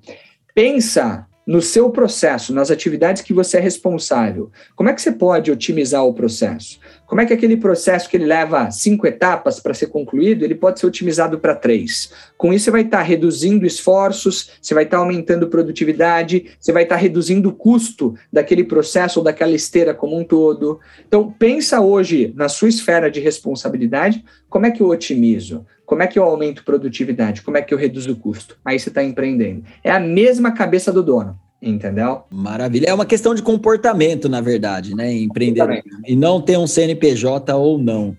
Pensa 0.53 1.25
no 1.45 1.61
seu 1.61 1.89
processo, 1.89 2.53
nas 2.53 2.71
atividades 2.71 3.21
que 3.21 3.33
você 3.33 3.57
é 3.57 3.59
responsável, 3.59 4.49
como 4.75 4.89
é 4.89 4.93
que 4.93 5.01
você 5.01 5.11
pode 5.11 5.51
otimizar 5.51 6.05
o 6.05 6.13
processo? 6.13 6.79
Como 7.05 7.21
é 7.21 7.25
que 7.25 7.33
aquele 7.33 7.57
processo 7.57 8.09
que 8.09 8.17
ele 8.17 8.25
leva 8.25 8.71
cinco 8.71 9.05
etapas 9.05 9.59
para 9.59 9.73
ser 9.73 9.87
concluído, 9.87 10.43
ele 10.43 10.55
pode 10.55 10.79
ser 10.79 10.87
otimizado 10.87 11.37
para 11.37 11.53
três? 11.53 12.11
Com 12.37 12.53
isso, 12.53 12.65
você 12.65 12.71
vai 12.71 12.81
estar 12.81 12.97
tá 12.97 13.03
reduzindo 13.03 13.65
esforços, 13.65 14.51
você 14.61 14.73
vai 14.73 14.85
estar 14.85 14.97
tá 14.97 15.03
aumentando 15.03 15.47
produtividade, 15.47 16.55
você 16.59 16.71
vai 16.71 16.83
estar 16.83 16.95
tá 16.95 17.01
reduzindo 17.01 17.49
o 17.49 17.53
custo 17.53 18.15
daquele 18.31 18.63
processo 18.63 19.19
ou 19.19 19.23
daquela 19.23 19.51
esteira 19.51 19.93
como 19.93 20.17
um 20.17 20.23
todo. 20.23 20.79
Então, 21.05 21.29
pensa 21.37 21.81
hoje 21.81 22.33
na 22.35 22.47
sua 22.47 22.69
esfera 22.69 23.11
de 23.11 23.19
responsabilidade, 23.19 24.23
como 24.49 24.65
é 24.65 24.71
que 24.71 24.81
eu 24.81 24.87
otimizo? 24.87 25.65
Como 25.93 26.01
é 26.01 26.07
que 26.07 26.17
eu 26.17 26.23
aumento 26.23 26.63
produtividade? 26.63 27.43
Como 27.43 27.55
é 27.55 27.61
que 27.61 27.71
eu 27.71 27.77
reduzo 27.77 28.13
o 28.13 28.15
custo? 28.15 28.57
Aí 28.65 28.79
você 28.79 28.89
está 28.89 29.03
empreendendo. 29.03 29.63
É 29.83 29.91
a 29.91 29.99
mesma 29.99 30.51
cabeça 30.51 30.91
do 30.91 31.03
dono, 31.03 31.39
entendeu? 31.61 32.23
Maravilha. 32.31 32.87
É 32.87 32.93
uma 32.95 33.05
questão 33.05 33.35
de 33.35 33.43
comportamento, 33.43 34.27
na 34.27 34.41
verdade, 34.41 34.95
né? 34.95 35.13
Empreender 35.13 35.83
e 36.07 36.15
não 36.15 36.41
ter 36.41 36.57
um 36.57 36.65
CNPJ 36.65 37.55
ou 37.55 37.77
não. 37.77 38.17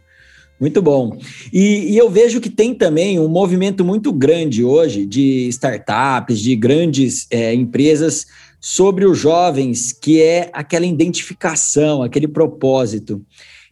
Muito 0.61 0.81
bom. 0.81 1.19
E, 1.53 1.93
e, 1.93 1.99
eu 1.99 2.09
vejo 2.09 2.41
que 2.41 2.49
tem 2.49 2.73
também 2.73 3.19
um 3.19 3.27
movimento 3.27 3.85
muito 3.85 4.13
grande 4.13 4.63
hoje 4.63 5.05
de 5.05 5.49
startups, 5.49 6.39
de 6.39 6.55
grandes 6.55 7.27
é, 7.29 7.53
empresas 7.53 8.25
sobre 8.61 9.05
os 9.05 9.19
jovens, 9.19 9.93
que 9.93 10.23
é 10.23 10.49
aquela 10.53 10.87
identificação, 10.87 12.05
aquele 12.05 12.29
propósito. 12.29 13.21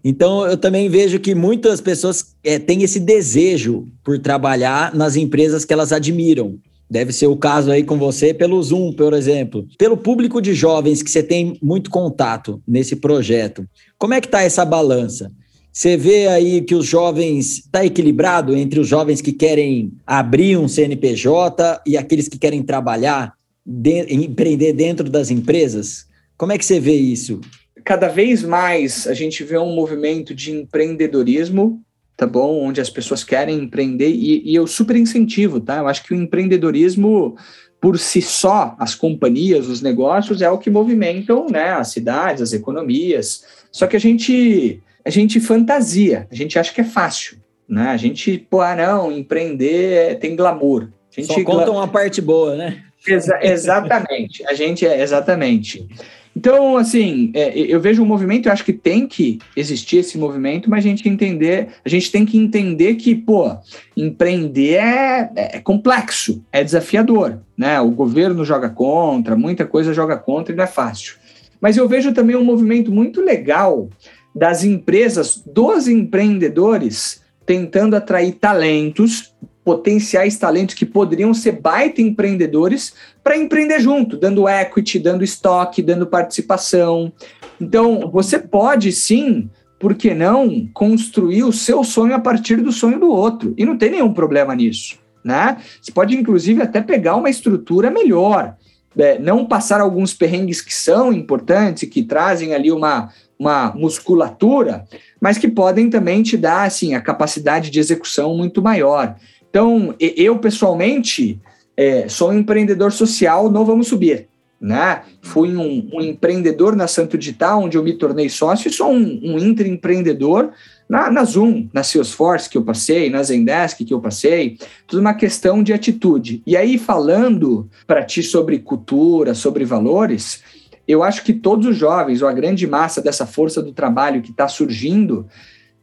Então, 0.04 0.46
eu 0.46 0.56
também 0.56 0.88
vejo 0.88 1.20
que 1.20 1.34
muitas 1.34 1.80
pessoas 1.80 2.34
é, 2.42 2.58
têm 2.58 2.82
esse 2.82 2.98
desejo 2.98 3.86
por 4.02 4.18
trabalhar 4.18 4.94
nas 4.94 5.16
empresas 5.16 5.64
que 5.64 5.72
elas 5.72 5.92
admiram. 5.92 6.58
Deve 6.90 7.12
ser 7.12 7.26
o 7.26 7.36
caso 7.36 7.70
aí 7.70 7.84
com 7.84 7.96
você 7.96 8.34
pelo 8.34 8.62
Zoom, 8.62 8.92
por 8.92 9.14
exemplo. 9.14 9.66
Pelo 9.78 9.96
público 9.96 10.42
de 10.42 10.52
jovens 10.52 11.02
que 11.02 11.10
você 11.10 11.22
tem 11.22 11.56
muito 11.62 11.88
contato 11.88 12.60
nesse 12.68 12.96
projeto, 12.96 13.66
como 13.96 14.12
é 14.12 14.20
que 14.20 14.26
está 14.26 14.42
essa 14.42 14.64
balança? 14.64 15.30
Você 15.72 15.96
vê 15.96 16.26
aí 16.26 16.60
que 16.60 16.74
os 16.74 16.84
jovens 16.84 17.60
está 17.60 17.82
equilibrado 17.82 18.54
entre 18.54 18.78
os 18.78 18.86
jovens 18.86 19.22
que 19.22 19.32
querem 19.32 19.90
abrir 20.06 20.58
um 20.58 20.68
CNPJ 20.68 21.80
e 21.86 21.96
aqueles 21.96 22.28
que 22.28 22.38
querem 22.38 22.62
trabalhar, 22.62 23.32
de, 23.64 24.12
empreender 24.12 24.74
dentro 24.74 25.08
das 25.08 25.30
empresas? 25.30 26.04
Como 26.36 26.52
é 26.52 26.58
que 26.58 26.64
você 26.64 26.78
vê 26.78 26.94
isso? 26.94 27.40
Cada 27.84 28.08
vez 28.08 28.42
mais 28.42 29.06
a 29.06 29.14
gente 29.14 29.44
vê 29.44 29.58
um 29.58 29.74
movimento 29.74 30.34
de 30.34 30.52
empreendedorismo, 30.52 31.82
tá 32.16 32.26
bom? 32.26 32.62
Onde 32.64 32.80
as 32.80 32.90
pessoas 32.90 33.24
querem 33.24 33.58
empreender 33.58 34.08
e, 34.08 34.42
e 34.50 34.54
eu 34.54 34.66
super 34.66 34.96
incentivo, 34.96 35.60
tá? 35.60 35.78
Eu 35.78 35.88
acho 35.88 36.04
que 36.04 36.12
o 36.12 36.16
empreendedorismo 36.16 37.36
por 37.80 37.98
si 37.98 38.22
só, 38.22 38.76
as 38.78 38.94
companhias, 38.94 39.66
os 39.66 39.82
negócios 39.82 40.40
é 40.40 40.48
o 40.48 40.58
que 40.58 40.70
movimentam, 40.70 41.48
né, 41.50 41.70
as 41.70 41.88
cidades, 41.88 42.40
as 42.40 42.52
economias. 42.52 43.44
Só 43.72 43.88
que 43.88 43.96
a 43.96 44.00
gente 44.00 44.80
a 45.04 45.10
gente 45.10 45.40
fantasia, 45.40 46.28
a 46.30 46.34
gente 46.34 46.56
acha 46.56 46.72
que 46.72 46.80
é 46.80 46.84
fácil, 46.84 47.38
né? 47.68 47.88
A 47.88 47.96
gente, 47.96 48.38
pô, 48.38 48.60
ah, 48.60 48.76
não, 48.76 49.10
empreender 49.10 50.12
é, 50.12 50.14
tem 50.14 50.36
glamour. 50.36 50.90
A 51.10 51.20
gente 51.20 51.34
Só 51.34 51.42
conta 51.42 51.72
uma 51.72 51.88
parte 51.88 52.20
boa, 52.20 52.54
né? 52.54 52.84
Exa 53.04 53.40
exatamente. 53.42 54.46
A 54.46 54.54
gente 54.54 54.86
é 54.86 55.02
exatamente. 55.02 55.88
Então, 56.34 56.76
assim, 56.76 57.30
é, 57.34 57.56
eu 57.58 57.80
vejo 57.80 58.02
um 58.02 58.06
movimento, 58.06 58.46
eu 58.46 58.52
acho 58.52 58.64
que 58.64 58.72
tem 58.72 59.06
que 59.06 59.38
existir 59.54 59.98
esse 59.98 60.16
movimento, 60.16 60.68
mas 60.68 60.84
a 60.84 60.88
gente 60.88 61.06
entender, 61.08 61.68
a 61.84 61.88
gente 61.88 62.10
tem 62.10 62.24
que 62.24 62.38
entender 62.38 62.94
que, 62.94 63.14
pô, 63.14 63.54
empreender 63.96 64.74
é, 64.76 65.30
é 65.36 65.60
complexo, 65.60 66.42
é 66.50 66.64
desafiador, 66.64 67.38
né? 67.56 67.80
O 67.80 67.90
governo 67.90 68.44
joga 68.44 68.70
contra, 68.70 69.36
muita 69.36 69.66
coisa 69.66 69.92
joga 69.92 70.16
contra 70.16 70.54
e 70.54 70.56
não 70.56 70.64
é 70.64 70.68
fácil. 70.68 71.16
Mas 71.60 71.76
eu 71.76 71.86
vejo 71.86 72.12
também 72.12 72.34
um 72.34 72.44
movimento 72.44 72.90
muito 72.90 73.20
legal 73.20 73.88
das 74.34 74.64
empresas, 74.64 75.42
dos 75.46 75.86
empreendedores, 75.86 77.20
tentando 77.44 77.94
atrair 77.94 78.32
talentos 78.32 79.32
potenciais 79.64 80.36
talentos 80.36 80.74
que 80.74 80.84
poderiam 80.84 81.32
ser 81.32 81.52
baita 81.52 82.02
empreendedores 82.02 82.94
para 83.22 83.36
empreender 83.36 83.80
junto, 83.80 84.16
dando 84.16 84.48
equity, 84.48 84.98
dando 84.98 85.22
estoque, 85.22 85.82
dando 85.82 86.06
participação. 86.06 87.12
Então, 87.60 88.10
você 88.10 88.38
pode 88.38 88.90
sim, 88.90 89.48
por 89.78 89.94
que 89.94 90.14
não, 90.14 90.68
construir 90.72 91.44
o 91.44 91.52
seu 91.52 91.84
sonho 91.84 92.14
a 92.14 92.18
partir 92.18 92.56
do 92.56 92.72
sonho 92.72 92.98
do 92.98 93.10
outro. 93.10 93.54
E 93.56 93.64
não 93.64 93.78
tem 93.78 93.90
nenhum 93.90 94.12
problema 94.12 94.54
nisso. 94.54 94.98
Né? 95.24 95.56
Você 95.80 95.92
pode, 95.92 96.16
inclusive, 96.16 96.60
até 96.60 96.80
pegar 96.80 97.16
uma 97.16 97.30
estrutura 97.30 97.90
melhor. 97.90 98.56
É, 98.96 99.18
não 99.18 99.46
passar 99.46 99.80
alguns 99.80 100.12
perrengues 100.12 100.60
que 100.60 100.74
são 100.74 101.12
importantes, 101.12 101.88
que 101.88 102.02
trazem 102.02 102.52
ali 102.52 102.70
uma, 102.70 103.10
uma 103.38 103.72
musculatura, 103.74 104.84
mas 105.20 105.38
que 105.38 105.48
podem 105.48 105.88
também 105.88 106.22
te 106.22 106.36
dar 106.36 106.64
assim, 106.64 106.94
a 106.94 107.00
capacidade 107.00 107.70
de 107.70 107.80
execução 107.80 108.36
muito 108.36 108.60
maior. 108.60 109.16
Então, 109.52 109.94
eu 110.00 110.38
pessoalmente 110.38 111.38
é, 111.76 112.08
sou 112.08 112.30
um 112.30 112.38
empreendedor 112.38 112.90
social 112.90 113.50
no 113.50 113.66
Vamos 113.66 113.88
Subir. 113.88 114.26
Né? 114.58 115.02
Fui 115.20 115.54
um, 115.54 115.90
um, 115.92 116.00
empreendedor 116.00 116.74
na 116.74 116.86
Santo 116.86 117.18
Digital, 117.18 117.62
onde 117.62 117.76
eu 117.76 117.82
me 117.82 117.92
tornei 117.92 118.30
sócio, 118.30 118.68
e 118.68 118.72
sou 118.72 118.90
um, 118.90 119.20
um 119.22 119.38
intraempreendedor 119.38 120.52
na, 120.88 121.10
na 121.10 121.22
Zoom, 121.22 121.68
na 121.70 121.82
Salesforce 121.82 122.48
que 122.48 122.56
eu 122.56 122.62
passei, 122.62 123.10
na 123.10 123.22
Zendesk 123.22 123.84
que 123.84 123.92
eu 123.92 124.00
passei, 124.00 124.56
tudo 124.86 125.00
uma 125.00 125.12
questão 125.12 125.62
de 125.62 125.74
atitude. 125.74 126.42
E 126.46 126.56
aí, 126.56 126.78
falando 126.78 127.68
para 127.86 128.02
ti 128.02 128.22
sobre 128.22 128.58
cultura, 128.58 129.34
sobre 129.34 129.66
valores, 129.66 130.42
eu 130.88 131.02
acho 131.02 131.22
que 131.24 131.34
todos 131.34 131.66
os 131.66 131.76
jovens, 131.76 132.22
ou 132.22 132.28
a 132.28 132.32
grande 132.32 132.66
massa 132.66 133.02
dessa 133.02 133.26
força 133.26 133.62
do 133.62 133.72
trabalho 133.72 134.22
que 134.22 134.30
está 134.30 134.48
surgindo, 134.48 135.26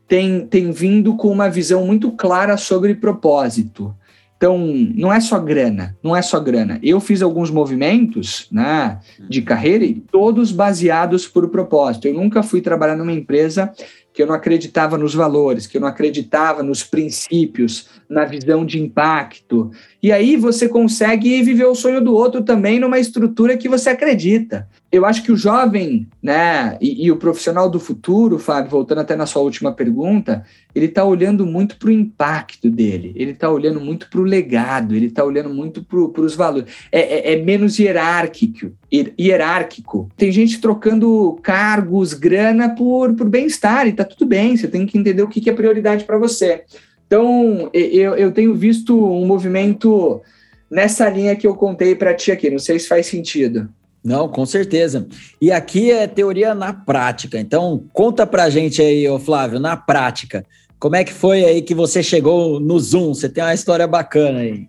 tem, 0.10 0.48
tem 0.48 0.72
vindo 0.72 1.16
com 1.16 1.32
uma 1.32 1.50
visão 1.50 1.86
muito 1.86 2.12
clara 2.12 2.58
sobre 2.58 2.96
propósito. 2.96 3.96
Então, 4.36 4.58
não 4.58 5.12
é 5.12 5.20
só 5.20 5.38
grana, 5.38 5.96
não 6.02 6.16
é 6.16 6.22
só 6.22 6.40
grana. 6.40 6.80
Eu 6.82 7.00
fiz 7.00 7.22
alguns 7.22 7.52
movimentos 7.52 8.48
né, 8.52 8.98
de 9.30 9.42
carreira 9.42 9.84
e 9.84 9.94
todos 9.94 10.52
baseados 10.52 11.28
por 11.28 11.50
propósito. 11.50 12.08
Eu 12.08 12.14
nunca 12.14 12.42
fui 12.42 12.62
trabalhar 12.62 12.96
numa 12.96 13.12
empresa 13.12 13.72
que 14.14 14.24
eu 14.24 14.28
não 14.28 14.34
acreditava 14.34 14.98
nos 14.98 15.14
valores, 15.14 15.68
que 15.68 15.78
eu 15.78 15.82
não 15.82 15.88
acreditava 15.88 16.64
nos 16.64 16.84
princípios, 16.84 17.88
na 18.10 18.26
visão 18.26 18.66
de 18.66 18.82
impacto. 18.82 19.72
E 20.02 20.12
aí 20.12 20.36
você 20.36 20.68
consegue 20.68 21.44
viver 21.44 21.66
o 21.66 21.76
sonho 21.76 22.02
do 22.02 22.16
outro 22.16 22.42
também 22.42 22.80
numa 22.80 22.98
estrutura 22.98 23.58
que 23.58 23.70
você 23.70 23.90
acredita. 23.90 24.68
Eu 24.92 25.06
acho 25.06 25.22
que 25.22 25.32
o 25.32 25.38
jovem, 25.38 26.08
né, 26.22 26.76
e, 26.82 27.06
e 27.06 27.12
o 27.12 27.18
profissional 27.18 27.70
do 27.70 27.80
futuro, 27.80 28.40
Fábio, 28.40 28.72
voltando 28.72 29.02
até 29.02 29.16
na 29.16 29.28
sua 29.28 29.44
última 29.44 29.72
pergunta, 29.72 30.44
ele 30.74 30.88
está 30.88 31.04
olhando 31.04 31.46
muito 31.46 31.78
para 31.78 31.90
o 31.90 31.92
impacto 31.92 32.72
dele, 32.72 33.14
ele 33.16 33.32
está 33.32 33.52
olhando 33.52 33.80
muito 33.80 34.10
para 34.10 34.20
o 34.20 34.24
legado, 34.24 34.96
ele 34.96 35.06
está 35.06 35.24
olhando 35.24 35.50
muito 35.50 35.84
para 35.84 36.22
os 36.22 36.36
valores. 36.36 36.74
É, 36.92 37.00
é, 37.00 37.34
é, 37.34 37.44
menos 37.44 37.78
hierárquico, 37.78 38.72
hierárquico. 38.92 40.10
Tem 40.18 40.32
gente 40.32 40.60
trocando 40.60 41.38
cargos, 41.44 42.14
grana 42.16 42.70
por, 42.70 43.14
por 43.14 43.30
bem-estar, 43.30 43.86
e 43.86 43.92
está 43.92 44.04
tudo 44.04 44.26
bem, 44.26 44.58
você 44.58 44.68
tem 44.68 44.88
que 44.88 44.98
entender 44.98 45.22
o 45.22 45.28
que, 45.28 45.40
que 45.40 45.52
é 45.52 45.54
prioridade 45.54 46.04
para 46.04 46.18
você. 46.18 46.64
Então, 47.06 47.70
eu, 47.74 48.16
eu 48.16 48.32
tenho 48.32 48.56
visto 48.56 48.96
um 48.96 49.26
movimento 49.26 50.22
nessa 50.70 51.10
linha 51.10 51.36
que 51.36 51.48
eu 51.48 51.56
contei 51.56 51.96
para 51.96 52.14
ti 52.14 52.32
aqui. 52.32 52.50
Não 52.50 52.60
sei 52.60 52.78
se 52.78 52.88
faz 52.88 53.08
sentido. 53.08 53.70
Não, 54.04 54.30
com 54.30 54.46
certeza. 54.46 55.08
E 55.42 55.52
aqui 55.52 55.92
é 55.92 56.08
teoria 56.08 56.56
na 56.56 56.74
prática. 56.74 57.38
Então, 57.40 57.84
conta 57.92 58.26
pra 58.26 58.50
gente 58.50 58.82
aí, 58.82 59.08
ô 59.08 59.20
Flávio, 59.20 59.60
na 59.60 59.76
prática, 59.76 60.46
como 60.80 60.96
é 60.96 61.04
que 61.04 61.14
foi 61.14 61.44
aí 61.44 61.62
que 61.62 61.76
você 61.76 62.02
chegou 62.02 62.60
no 62.60 62.80
Zoom? 62.80 63.14
Você 63.14 63.28
tem 63.28 63.44
uma 63.44 63.54
história 63.54 63.86
bacana 63.86 64.40
aí. 64.40 64.68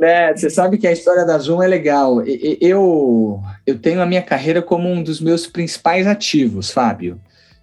É, 0.00 0.34
você 0.34 0.48
sabe 0.48 0.78
que 0.78 0.86
a 0.86 0.92
história 0.92 1.26
da 1.26 1.36
Zoom 1.38 1.62
é 1.62 1.66
legal. 1.66 2.22
Eu, 2.24 3.42
eu 3.66 3.78
tenho 3.78 4.00
a 4.00 4.06
minha 4.06 4.22
carreira 4.22 4.62
como 4.62 4.88
um 4.88 5.02
dos 5.02 5.20
meus 5.20 5.46
principais 5.46 6.06
ativos, 6.06 6.70
Fábio. 6.70 7.20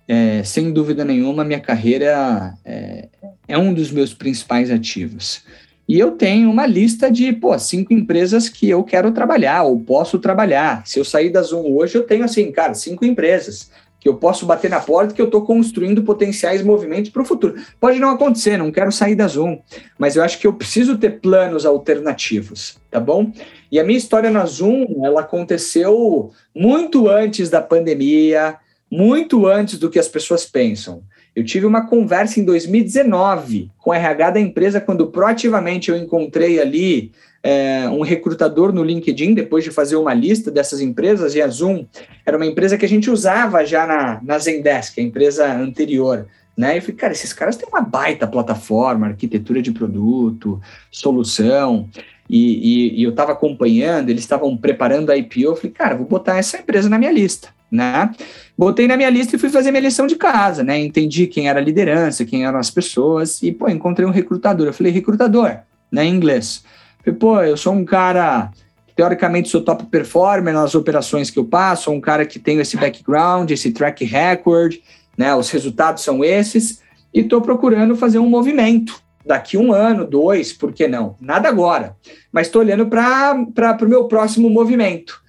É, 0.07 0.41
sem 0.43 0.71
dúvida 0.71 1.03
nenhuma, 1.03 1.43
minha 1.43 1.59
carreira 1.59 2.53
é, 2.63 3.09
é 3.47 3.57
um 3.57 3.73
dos 3.73 3.91
meus 3.91 4.13
principais 4.13 4.71
ativos. 4.71 5.43
E 5.87 5.97
eu 5.97 6.11
tenho 6.11 6.49
uma 6.49 6.65
lista 6.65 7.09
de 7.09 7.31
pô, 7.31 7.57
cinco 7.57 7.93
empresas 7.93 8.49
que 8.49 8.69
eu 8.69 8.83
quero 8.83 9.11
trabalhar 9.11 9.63
ou 9.63 9.79
posso 9.79 10.19
trabalhar. 10.19 10.85
Se 10.85 10.99
eu 10.99 11.05
sair 11.05 11.29
da 11.29 11.41
Zoom 11.41 11.75
hoje, 11.75 11.95
eu 11.95 12.03
tenho 12.03 12.25
assim, 12.25 12.51
cara, 12.51 12.73
cinco 12.73 13.05
empresas 13.05 13.71
que 13.99 14.07
eu 14.07 14.15
posso 14.15 14.45
bater 14.45 14.69
na 14.69 14.79
porta 14.79 15.13
que 15.13 15.21
eu 15.21 15.25
estou 15.25 15.43
construindo 15.43 16.03
potenciais 16.03 16.61
movimentos 16.61 17.09
para 17.09 17.21
o 17.21 17.25
futuro. 17.25 17.55
Pode 17.79 17.99
não 17.99 18.09
acontecer, 18.09 18.57
não 18.57 18.71
quero 18.71 18.91
sair 18.91 19.15
da 19.15 19.27
Zoom, 19.27 19.59
mas 19.97 20.15
eu 20.15 20.23
acho 20.23 20.39
que 20.39 20.45
eu 20.45 20.53
preciso 20.53 20.97
ter 20.97 21.19
planos 21.19 21.65
alternativos, 21.65 22.77
tá 22.91 22.99
bom? 22.99 23.31
E 23.71 23.79
a 23.79 23.83
minha 23.83 23.97
história 23.97 24.29
na 24.29 24.45
Zoom, 24.45 25.03
ela 25.03 25.21
aconteceu 25.21 26.31
muito 26.53 27.09
antes 27.09 27.49
da 27.49 27.61
pandemia, 27.61 28.55
muito 28.89 29.47
antes 29.47 29.79
do 29.79 29.89
que 29.89 29.99
as 29.99 30.07
pessoas 30.07 30.45
pensam. 30.45 31.01
Eu 31.37 31.43
tive 31.43 31.67
uma 31.67 31.85
conversa 31.85 32.39
em 32.39 32.43
2019 32.43 33.69
com 33.77 33.91
o 33.91 33.93
RH 33.93 34.31
da 34.31 34.39
empresa, 34.39 34.81
quando 34.81 35.05
proativamente 35.05 35.91
eu 35.91 35.95
encontrei 35.95 36.59
ali 36.59 37.11
é, 37.43 37.87
um 37.89 38.01
recrutador 38.01 38.73
no 38.73 38.83
LinkedIn, 38.83 39.35
depois 39.35 39.63
de 39.63 39.69
fazer 39.69 39.97
uma 39.97 40.15
lista 40.15 40.49
dessas 40.49 40.81
empresas, 40.81 41.35
e 41.35 41.41
a 41.43 41.47
Zoom 41.47 41.85
era 42.25 42.37
uma 42.37 42.45
empresa 42.47 42.75
que 42.75 42.85
a 42.85 42.89
gente 42.89 43.11
usava 43.11 43.63
já 43.63 43.85
na, 43.85 44.19
na 44.23 44.39
Zendesk, 44.39 44.97
a 44.97 45.03
empresa 45.03 45.45
anterior. 45.53 46.25
Né? 46.57 46.73
E 46.73 46.77
eu 46.79 46.81
falei, 46.81 46.95
cara, 46.95 47.13
esses 47.13 47.33
caras 47.33 47.55
têm 47.55 47.69
uma 47.69 47.81
baita 47.81 48.25
plataforma, 48.25 49.05
arquitetura 49.05 49.61
de 49.61 49.71
produto, 49.71 50.59
solução. 50.89 51.87
E, 52.27 52.95
e, 52.95 52.99
e 53.01 53.03
eu 53.03 53.11
estava 53.11 53.33
acompanhando, 53.33 54.09
eles 54.09 54.23
estavam 54.23 54.57
preparando 54.57 55.11
a 55.11 55.15
IPO. 55.15 55.41
Eu 55.41 55.55
falei, 55.55 55.71
cara, 55.71 55.95
vou 55.95 56.07
botar 56.07 56.37
essa 56.37 56.57
empresa 56.57 56.89
na 56.89 56.97
minha 56.97 57.11
lista. 57.11 57.55
Né? 57.69 58.09
Botei 58.57 58.87
na 58.87 58.95
minha 58.95 59.09
lista 59.09 59.35
e 59.35 59.39
fui 59.39 59.49
fazer 59.49 59.71
minha 59.71 59.81
lição 59.81 60.07
de 60.07 60.15
casa, 60.15 60.63
né? 60.63 60.79
Entendi 60.79 61.27
quem 61.27 61.49
era 61.49 61.59
a 61.59 61.63
liderança, 61.63 62.23
quem 62.23 62.45
eram 62.45 62.57
as 62.57 62.71
pessoas, 62.71 63.43
e 63.43 63.51
pô, 63.51 63.67
encontrei 63.67 64.07
um 64.07 64.11
recrutador. 64.11 64.67
Eu 64.67 64.73
falei, 64.73 64.91
recrutador, 64.91 65.57
né, 65.91 66.05
em 66.05 66.15
inglês. 66.15 66.63
Falei, 67.03 67.19
pô, 67.19 67.41
eu 67.41 67.57
sou 67.57 67.73
um 67.73 67.83
cara, 67.83 68.51
teoricamente 68.95 69.49
sou 69.49 69.61
top 69.61 69.85
performer 69.87 70.53
nas 70.53 70.75
operações 70.75 71.29
que 71.29 71.37
eu 71.37 71.45
passo, 71.45 71.83
sou 71.83 71.93
um 71.93 72.01
cara 72.01 72.25
que 72.25 72.39
tem 72.39 72.57
esse 72.59 72.77
background, 72.77 73.51
esse 73.51 73.71
track 73.71 74.05
record, 74.05 74.75
né? 75.17 75.35
Os 75.35 75.49
resultados 75.49 76.03
são 76.03 76.23
esses, 76.23 76.81
e 77.13 77.19
estou 77.19 77.41
procurando 77.41 77.97
fazer 77.97 78.19
um 78.19 78.29
movimento. 78.29 79.01
Daqui 79.25 79.57
um 79.57 79.73
ano, 79.73 80.05
dois, 80.05 80.53
por 80.53 80.71
que 80.71 80.87
não? 80.87 81.17
Nada 81.19 81.49
agora. 81.49 81.97
Mas 82.31 82.47
estou 82.47 82.61
olhando 82.61 82.87
para 82.87 83.35
o 83.81 83.85
meu 83.85 84.05
próximo 84.05 84.49
movimento. 84.49 85.21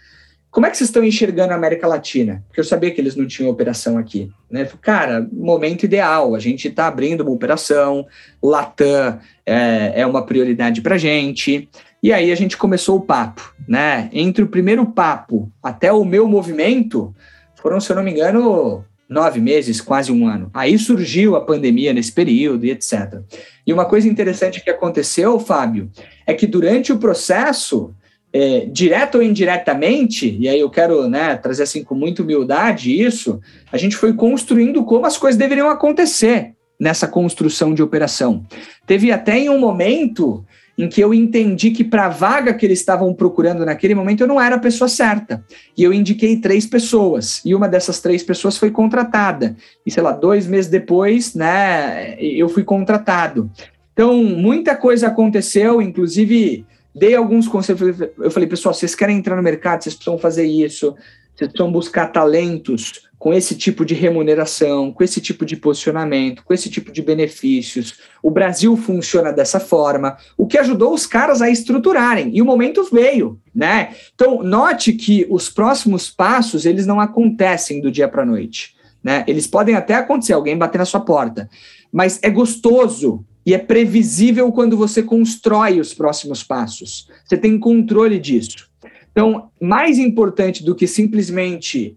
Como 0.59 0.67
é 0.67 0.71
que 0.71 0.77
vocês 0.77 0.89
estão 0.89 1.05
enxergando 1.05 1.53
a 1.53 1.55
América 1.55 1.87
Latina? 1.87 2.43
Porque 2.49 2.59
eu 2.59 2.65
sabia 2.65 2.91
que 2.91 3.01
eles 3.01 3.15
não 3.15 3.29
tinham 3.29 3.49
operação 3.49 3.97
aqui. 3.97 4.29
Né? 4.51 4.69
Cara, 4.83 5.25
momento 5.33 5.85
ideal, 5.85 6.35
a 6.35 6.41
gente 6.41 6.67
está 6.67 6.89
abrindo 6.89 7.21
uma 7.21 7.31
operação, 7.31 8.05
Latam 8.43 9.21
é, 9.47 10.01
é 10.01 10.05
uma 10.05 10.27
prioridade 10.27 10.81
para 10.81 10.97
a 10.97 10.99
gente. 10.99 11.69
E 12.03 12.13
aí 12.13 12.33
a 12.33 12.35
gente 12.35 12.57
começou 12.57 12.97
o 12.97 13.01
papo. 13.01 13.55
Né? 13.69 14.11
Entre 14.13 14.43
o 14.43 14.49
primeiro 14.49 14.85
papo 14.85 15.49
até 15.63 15.93
o 15.93 16.05
meu 16.05 16.27
movimento, 16.27 17.15
foram, 17.55 17.79
se 17.79 17.93
eu 17.93 17.95
não 17.95 18.03
me 18.03 18.11
engano, 18.11 18.85
nove 19.09 19.41
meses, 19.41 19.81
quase 19.81 20.11
um 20.11 20.27
ano. 20.27 20.51
Aí 20.53 20.77
surgiu 20.77 21.37
a 21.37 21.41
pandemia 21.41 21.93
nesse 21.93 22.11
período 22.11 22.67
e 22.67 22.73
etc. 22.73 23.21
E 23.65 23.73
uma 23.73 23.85
coisa 23.85 24.09
interessante 24.09 24.61
que 24.61 24.71
aconteceu, 24.71 25.39
Fábio, 25.39 25.89
é 26.27 26.35
que 26.35 26.49
durante 26.49 26.93
o 26.93 26.99
processo 26.99 27.95
é, 28.33 28.67
direto 28.67 29.17
ou 29.17 29.23
indiretamente, 29.23 30.37
e 30.39 30.49
aí 30.49 30.61
eu 30.61 30.71
quero 30.71 31.09
né, 31.09 31.37
trazer 31.37 31.63
assim 31.63 31.83
com 31.83 31.95
muita 31.95 32.23
humildade 32.23 33.01
isso, 33.01 33.41
a 33.73 33.77
gente 33.77 33.97
foi 33.97 34.13
construindo 34.13 34.85
como 34.85 35.07
as 35.07 35.17
coisas 35.17 35.39
deveriam 35.39 35.69
acontecer 35.69 36.53
nessa 36.79 37.09
construção 37.09 37.75
de 37.75 37.83
operação. 37.83 38.45
Teve 38.87 39.11
até 39.11 39.39
em 39.39 39.49
um 39.49 39.59
momento 39.59 40.45
em 40.77 40.89
que 40.89 41.01
eu 41.01 41.13
entendi 41.13 41.73
que 41.73 41.83
para 41.83 42.07
a 42.07 42.09
vaga 42.09 42.55
que 42.55 42.65
eles 42.65 42.79
estavam 42.79 43.13
procurando 43.13 43.67
naquele 43.67 43.97
momento 43.97 44.21
eu 44.21 44.29
não 44.29 44.41
era 44.41 44.55
a 44.55 44.61
pessoa 44.61 44.87
certa. 44.87 45.45
E 45.77 45.83
eu 45.83 45.93
indiquei 45.93 46.37
três 46.37 46.67
pessoas, 46.67 47.43
e 47.45 47.53
uma 47.53 47.69
dessas 47.69 48.01
três 48.01 48.23
pessoas 48.23 48.57
foi 48.57 48.71
contratada. 48.71 49.57
E 49.85 49.91
sei 49.91 50.03
lá, 50.03 50.13
dois 50.13 50.47
meses 50.47 50.71
depois, 50.71 51.35
né, 51.35 52.15
eu 52.21 52.49
fui 52.49 52.63
contratado. 52.63 53.51
Então, 53.93 54.23
muita 54.23 54.77
coisa 54.77 55.09
aconteceu, 55.09 55.83
inclusive 55.83 56.65
dei 56.95 57.15
alguns 57.15 57.49
conselhos. 57.49 58.01
Eu 58.19 58.31
falei, 58.31 58.49
pessoal, 58.49 58.75
vocês 58.75 58.95
querem 58.95 59.19
entrar 59.19 59.37
no 59.37 59.43
mercado, 59.43 59.83
vocês 59.83 59.95
precisam 59.95 60.19
fazer 60.19 60.45
isso, 60.45 60.95
vocês 61.35 61.51
precisam 61.51 61.71
buscar 61.71 62.09
talentos 62.09 63.09
com 63.19 63.35
esse 63.35 63.57
tipo 63.57 63.85
de 63.85 63.95
remuneração, 63.95 64.93
com 64.93 65.03
esse 65.03 65.21
tipo 65.21 65.45
de 65.45 65.57
posicionamento, 65.57 66.45
com 66.45 66.55
esse 66.55 66.71
tipo 66.71 66.93
de 66.93 67.03
benefícios. 67.03 67.95
O 68.23 68.31
Brasil 68.31 68.77
funciona 68.77 69.33
dessa 69.33 69.59
forma, 69.59 70.17
o 70.37 70.47
que 70.47 70.57
ajudou 70.57 70.95
os 70.95 71.05
caras 71.05 71.43
a 71.43 71.51
estruturarem. 71.51 72.31
E 72.33 72.41
o 72.41 72.45
momento 72.45 72.89
veio, 72.93 73.41
né? 73.53 73.95
Então, 74.15 74.43
note 74.43 74.93
que 74.93 75.27
os 75.29 75.51
próximos 75.51 76.09
passos, 76.09 76.65
eles 76.65 76.87
não 76.87 77.01
acontecem 77.01 77.81
do 77.81 77.91
dia 77.91 78.07
para 78.07 78.23
a 78.23 78.27
noite, 78.27 78.77
né? 79.03 79.25
Eles 79.27 79.49
podem 79.49 79.75
até 79.75 79.95
acontecer, 79.95 80.33
alguém 80.33 80.57
bater 80.57 80.79
na 80.79 80.85
sua 80.85 81.01
porta, 81.01 81.51
mas 81.93 82.21
é 82.23 82.31
gostoso 82.31 83.25
e 83.49 83.55
é 83.55 83.59
previsível 83.59 84.53
quando 84.53 84.77
você 84.77 85.03
constrói 85.03 85.81
os 85.81 85.95
próximos 85.95 86.45
passos. 86.45 87.09
Você 87.25 87.35
tem 87.35 87.59
controle 87.59 88.19
disso. 88.19 88.69
Então, 89.11 89.51
mais 89.59 89.97
importante 89.99 90.63
do 90.63 90.75
que 90.75 90.87
simplesmente 90.87 91.97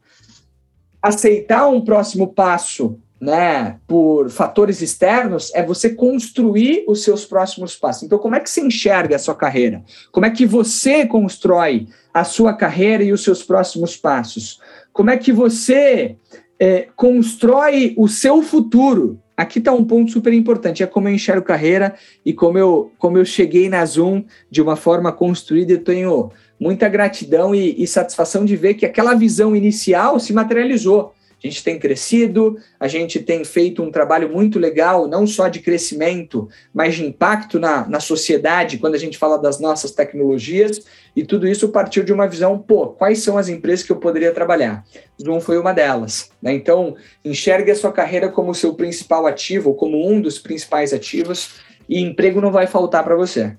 aceitar 1.02 1.68
um 1.68 1.82
próximo 1.82 2.30
passo, 2.30 2.98
né, 3.20 3.82
por 3.86 4.30
fatores 4.30 4.82
externos, 4.82 5.54
é 5.54 5.62
você 5.62 5.90
construir 5.90 6.86
os 6.88 7.04
seus 7.04 7.26
próximos 7.26 7.76
passos. 7.76 8.04
Então, 8.04 8.18
como 8.18 8.36
é 8.36 8.40
que 8.40 8.50
você 8.50 8.62
enxerga 8.62 9.18
a 9.18 9.20
sua 9.20 9.36
carreira? 9.36 9.84
Como 10.10 10.26
é 10.26 10.30
que 10.30 10.46
você 10.46 11.06
constrói 11.06 11.86
a 12.14 12.24
sua 12.24 12.54
carreira 12.54 13.04
e 13.04 13.12
os 13.12 13.26
seus 13.26 13.44
próximos 13.44 13.98
passos? 13.98 14.62
Como 14.94 15.10
é 15.10 15.18
que 15.18 15.34
você 15.34 16.16
é, 16.58 16.88
constrói 16.96 17.94
o 17.98 18.08
seu 18.08 18.42
futuro? 18.42 19.21
Aqui 19.36 19.60
está 19.60 19.72
um 19.72 19.84
ponto 19.84 20.12
super 20.12 20.34
importante, 20.34 20.84
é 20.84 20.88
como 20.88 21.08
eu 21.08 21.14
enxergo 21.14 21.46
carreira 21.46 21.96
e 22.26 22.34
como 22.34 22.58
eu, 22.58 22.92
como 22.98 23.18
eu 23.18 23.26
cheguei 23.26 23.70
na 23.70 23.84
Zoom 23.86 24.24
de 24.50 24.62
uma 24.62 24.76
forma 24.76 25.12
construída, 25.12 25.74
eu 25.74 25.84
tenho 25.84 26.32
muita 26.60 26.88
gratidão 26.88 27.56
e, 27.56 27.82
e 27.82 27.88
satisfação 27.88 28.46
de 28.46 28.56
ver 28.56 28.76
que 28.76 28.86
aquela 28.86 29.16
visão 29.16 29.56
inicial 29.56 30.20
se 30.20 30.32
materializou. 30.32 31.14
A 31.44 31.48
gente 31.48 31.64
tem 31.64 31.80
crescido, 31.80 32.58
a 32.80 32.88
gente 32.88 33.20
tem 33.20 33.44
feito 33.44 33.82
um 33.82 33.90
trabalho 33.90 34.32
muito 34.32 34.60
legal, 34.60 35.08
não 35.08 35.26
só 35.26 35.48
de 35.48 35.60
crescimento, 35.60 36.48
mas 36.72 36.94
de 36.94 37.04
impacto 37.04 37.60
na, 37.60 37.88
na 37.88 38.00
sociedade, 38.00 38.78
quando 38.78 38.94
a 38.94 39.00
gente 39.00 39.18
fala 39.18 39.40
das 39.40 39.60
nossas 39.60 39.90
tecnologias, 39.92 40.82
e 41.16 41.26
tudo 41.26 41.48
isso 41.48 41.70
partiu 41.70 42.04
de 42.04 42.14
uma 42.14 42.28
visão, 42.28 42.60
pô, 42.60 42.90
quais 42.90 43.20
são 43.24 43.40
as 43.40 43.50
empresas 43.50 43.84
que 43.84 43.92
eu 43.92 43.96
poderia 43.96 44.32
trabalhar? 44.32 44.84
Zoom 45.20 45.42
foi 45.42 45.58
uma 45.58 45.74
delas. 45.74 46.30
Né? 46.40 46.54
Então, 46.54 46.96
enxergue 47.26 47.72
a 47.72 47.76
sua 47.76 47.92
carreira 47.92 48.30
como 48.30 48.54
seu 48.54 48.76
principal 48.76 49.26
ativo, 49.26 49.74
como 49.74 50.08
um 50.08 50.22
dos 50.22 50.38
principais 50.38 50.94
ativos, 50.94 51.56
e 51.90 52.00
emprego 52.00 52.40
não 52.40 52.52
vai 52.52 52.68
faltar 52.68 53.04
para 53.04 53.16
você. 53.16 53.58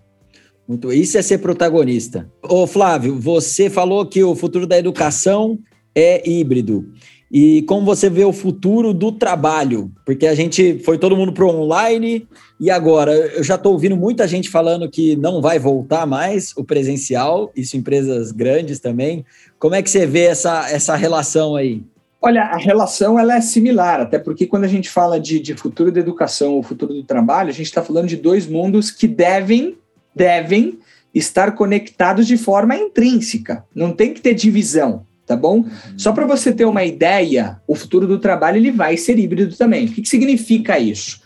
Muito, 0.68 0.92
isso 0.92 1.18
é 1.18 1.22
ser 1.22 1.38
protagonista. 1.38 2.30
Ô 2.48 2.64
Flávio, 2.64 3.18
você 3.18 3.68
falou 3.68 4.06
que 4.06 4.22
o 4.22 4.36
futuro 4.36 4.68
da 4.68 4.78
educação 4.78 5.58
é 5.94 6.26
híbrido 6.30 6.86
e 7.32 7.62
como 7.62 7.86
você 7.86 8.10
vê 8.10 8.26
o 8.26 8.32
futuro 8.32 8.92
do 8.92 9.10
trabalho, 9.10 9.90
porque 10.04 10.26
a 10.26 10.34
gente 10.34 10.78
foi 10.80 10.98
todo 10.98 11.16
mundo 11.16 11.32
para 11.32 11.46
online 11.46 12.28
e 12.60 12.70
agora 12.70 13.10
eu 13.10 13.42
já 13.42 13.54
estou 13.54 13.72
ouvindo 13.72 13.96
muita 13.96 14.28
gente 14.28 14.50
falando 14.50 14.86
que 14.90 15.16
não 15.16 15.40
vai 15.40 15.58
voltar 15.58 16.06
mais 16.06 16.52
o 16.58 16.62
presencial, 16.62 17.50
isso 17.56 17.74
empresas 17.74 18.32
grandes 18.32 18.80
também. 18.80 19.24
Como 19.58 19.74
é 19.74 19.80
que 19.80 19.88
você 19.88 20.04
vê 20.04 20.24
essa, 20.24 20.70
essa 20.70 20.94
relação 20.94 21.56
aí? 21.56 21.82
Olha, 22.20 22.42
a 22.42 22.58
relação 22.58 23.18
ela 23.18 23.34
é 23.34 23.40
similar, 23.40 24.02
até 24.02 24.18
porque 24.18 24.46
quando 24.46 24.64
a 24.64 24.68
gente 24.68 24.90
fala 24.90 25.18
de, 25.18 25.40
de 25.40 25.54
futuro 25.54 25.90
da 25.90 26.00
educação 26.00 26.52
ou 26.52 26.62
futuro 26.62 26.92
do 26.92 27.02
trabalho, 27.02 27.48
a 27.48 27.54
gente 27.54 27.66
está 27.66 27.82
falando 27.82 28.08
de 28.08 28.16
dois 28.18 28.46
mundos 28.46 28.90
que 28.90 29.08
devem, 29.08 29.78
devem 30.14 30.78
estar 31.14 31.52
conectados 31.52 32.26
de 32.26 32.36
forma 32.36 32.76
intrínseca. 32.76 33.64
Não 33.74 33.90
tem 33.90 34.12
que 34.12 34.20
ter 34.20 34.34
divisão 34.34 35.06
tá 35.26 35.36
bom? 35.36 35.58
Uhum. 35.58 35.70
Só 35.96 36.12
para 36.12 36.26
você 36.26 36.52
ter 36.52 36.64
uma 36.64 36.84
ideia, 36.84 37.60
o 37.66 37.74
futuro 37.74 38.06
do 38.06 38.18
trabalho 38.18 38.56
ele 38.56 38.70
vai 38.70 38.96
ser 38.96 39.18
híbrido 39.18 39.56
também. 39.56 39.86
O 39.86 39.88
que, 39.92 40.02
que 40.02 40.08
significa 40.08 40.78
isso? 40.78 41.20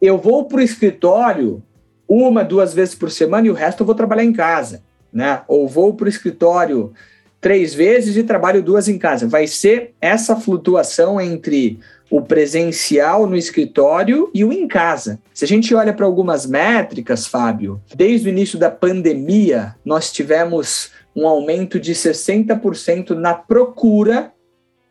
Eu 0.00 0.18
vou 0.18 0.44
para 0.44 0.58
o 0.58 0.62
escritório 0.62 1.62
uma, 2.08 2.44
duas 2.44 2.72
vezes 2.72 2.94
por 2.94 3.10
semana 3.10 3.46
e 3.46 3.50
o 3.50 3.54
resto 3.54 3.80
eu 3.80 3.86
vou 3.86 3.94
trabalhar 3.94 4.24
em 4.24 4.32
casa, 4.32 4.82
né? 5.12 5.42
Ou 5.48 5.66
vou 5.66 5.94
para 5.94 6.06
o 6.06 6.08
escritório 6.08 6.92
três 7.40 7.74
vezes 7.74 8.16
e 8.16 8.22
trabalho 8.22 8.62
duas 8.62 8.88
em 8.88 8.98
casa. 8.98 9.26
Vai 9.26 9.46
ser 9.46 9.94
essa 10.00 10.36
flutuação 10.36 11.20
entre 11.20 11.80
o 12.10 12.22
presencial 12.22 13.26
no 13.26 13.36
escritório 13.36 14.30
e 14.32 14.44
o 14.44 14.52
em 14.52 14.68
casa. 14.68 15.20
Se 15.34 15.44
a 15.44 15.48
gente 15.48 15.74
olha 15.74 15.92
para 15.92 16.06
algumas 16.06 16.46
métricas, 16.46 17.26
Fábio, 17.26 17.80
desde 17.94 18.28
o 18.28 18.30
início 18.30 18.58
da 18.58 18.70
pandemia, 18.70 19.74
nós 19.84 20.12
tivemos 20.12 20.90
um 21.14 21.26
aumento 21.26 21.80
de 21.80 21.92
60% 21.92 23.10
na 23.10 23.34
procura 23.34 24.32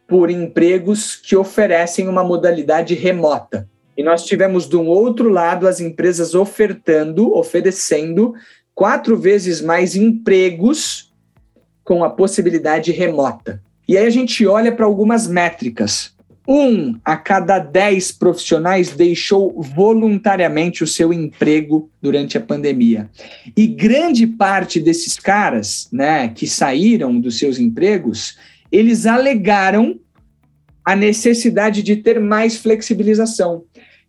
por 0.08 0.30
empregos 0.30 1.16
que 1.16 1.36
oferecem 1.36 2.08
uma 2.08 2.24
modalidade 2.24 2.94
remota. 2.94 3.68
E 3.98 4.04
nós 4.04 4.24
tivemos 4.24 4.68
de 4.68 4.76
um 4.76 4.88
outro 4.88 5.30
lado 5.30 5.68
as 5.68 5.80
empresas 5.80 6.36
ofertando, 6.36 7.34
oferecendo 7.34 8.34
quatro 8.74 9.18
vezes 9.18 9.62
mais 9.62 9.96
empregos 9.96 11.14
com 11.84 12.04
a 12.04 12.10
possibilidade 12.10 12.92
remota. 12.92 13.62
E 13.88 13.98
aí 13.98 14.06
a 14.06 14.10
gente 14.10 14.46
olha 14.46 14.72
para 14.72 14.86
algumas 14.86 15.28
métricas. 15.28 16.15
Um 16.48 17.00
a 17.04 17.18
cada 17.18 17.58
dez 17.60 18.12
profissionais 18.12 18.92
deixou 18.92 19.62
voluntariamente 19.62 20.84
o 20.84 20.88
seu 20.88 21.12
emprego 21.12 21.90
durante 22.02 22.38
a 22.38 22.42
pandemia. 22.42 23.10
E 23.58 23.66
grande 23.66 24.28
parte 24.28 24.80
desses 24.80 25.18
caras, 25.18 25.88
né, 25.92 26.28
que 26.28 26.46
saíram 26.48 27.20
dos 27.20 27.40
seus 27.40 27.58
empregos, 27.58 28.38
eles 28.72 29.06
alegaram 29.06 30.00
a 30.84 30.96
necessidade 30.96 31.82
de 31.82 31.96
ter 31.96 32.20
mais 32.20 32.58
flexibilização. 32.58 33.64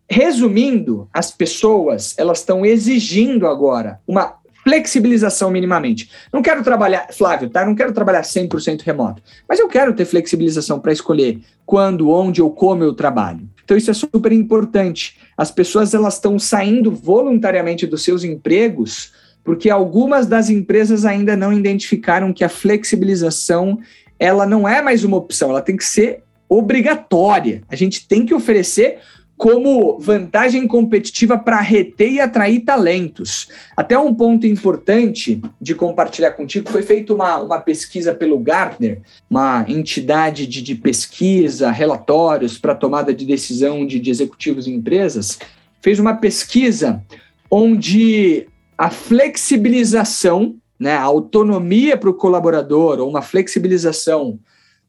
Resumindo, 0.09 1.09
as 1.11 1.31
pessoas 1.31 2.13
elas 2.17 2.39
estão 2.39 2.65
exigindo 2.65 3.45
agora 3.45 3.99
uma 4.07 4.36
flexibilização 4.67 5.49
minimamente. 5.49 6.11
Não 6.31 6.41
quero 6.41 6.61
trabalhar, 6.61 7.07
Flávio, 7.13 7.49
tá? 7.49 7.65
Não 7.65 7.73
quero 7.73 7.93
trabalhar 7.93 8.23
100% 8.23 8.81
remoto, 8.81 9.23
mas 9.47 9.59
eu 9.59 9.69
quero 9.69 9.93
ter 9.93 10.03
flexibilização 10.03 10.77
para 10.77 10.91
escolher 10.91 11.39
quando, 11.65 12.09
onde 12.09 12.41
ou 12.41 12.51
como 12.51 12.83
eu 12.83 12.93
trabalho. 12.93 13.47
Então 13.63 13.77
isso 13.77 13.89
é 13.89 13.93
super 13.93 14.33
importante. 14.33 15.17
As 15.37 15.51
pessoas 15.51 15.93
elas 15.93 16.15
estão 16.15 16.37
saindo 16.37 16.91
voluntariamente 16.91 17.87
dos 17.87 18.03
seus 18.03 18.25
empregos 18.25 19.13
porque 19.41 19.69
algumas 19.69 20.27
das 20.27 20.49
empresas 20.49 21.05
ainda 21.05 21.37
não 21.37 21.53
identificaram 21.53 22.33
que 22.33 22.43
a 22.43 22.49
flexibilização 22.49 23.79
ela 24.19 24.45
não 24.45 24.67
é 24.67 24.81
mais 24.81 25.05
uma 25.05 25.15
opção, 25.15 25.51
ela 25.51 25.61
tem 25.61 25.77
que 25.77 25.85
ser 25.85 26.23
obrigatória. 26.49 27.61
A 27.69 27.75
gente 27.77 28.05
tem 28.05 28.25
que 28.25 28.33
oferecer 28.33 28.99
como 29.37 29.99
vantagem 29.99 30.67
competitiva 30.67 31.37
para 31.37 31.61
reter 31.61 32.13
e 32.13 32.19
atrair 32.19 32.61
talentos. 32.61 33.47
Até 33.75 33.97
um 33.97 34.13
ponto 34.13 34.47
importante 34.47 35.39
de 35.61 35.75
compartilhar 35.75 36.31
contigo: 36.31 36.69
foi 36.71 36.81
feita 36.81 37.13
uma, 37.13 37.37
uma 37.37 37.59
pesquisa 37.59 38.15
pelo 38.15 38.39
Gartner, 38.39 38.99
uma 39.29 39.63
entidade 39.67 40.47
de, 40.47 40.61
de 40.61 40.73
pesquisa, 40.73 41.69
relatórios 41.69 42.57
para 42.57 42.73
tomada 42.73 43.13
de 43.13 43.25
decisão 43.25 43.85
de, 43.85 43.99
de 43.99 44.09
executivos 44.09 44.67
em 44.67 44.73
empresas, 44.73 45.37
fez 45.81 45.99
uma 45.99 46.15
pesquisa 46.15 47.03
onde 47.49 48.47
a 48.77 48.89
flexibilização, 48.89 50.55
né, 50.79 50.95
a 50.95 51.03
autonomia 51.03 51.95
para 51.95 52.09
o 52.09 52.13
colaborador, 52.13 52.99
ou 52.99 53.09
uma 53.09 53.21
flexibilização 53.21 54.39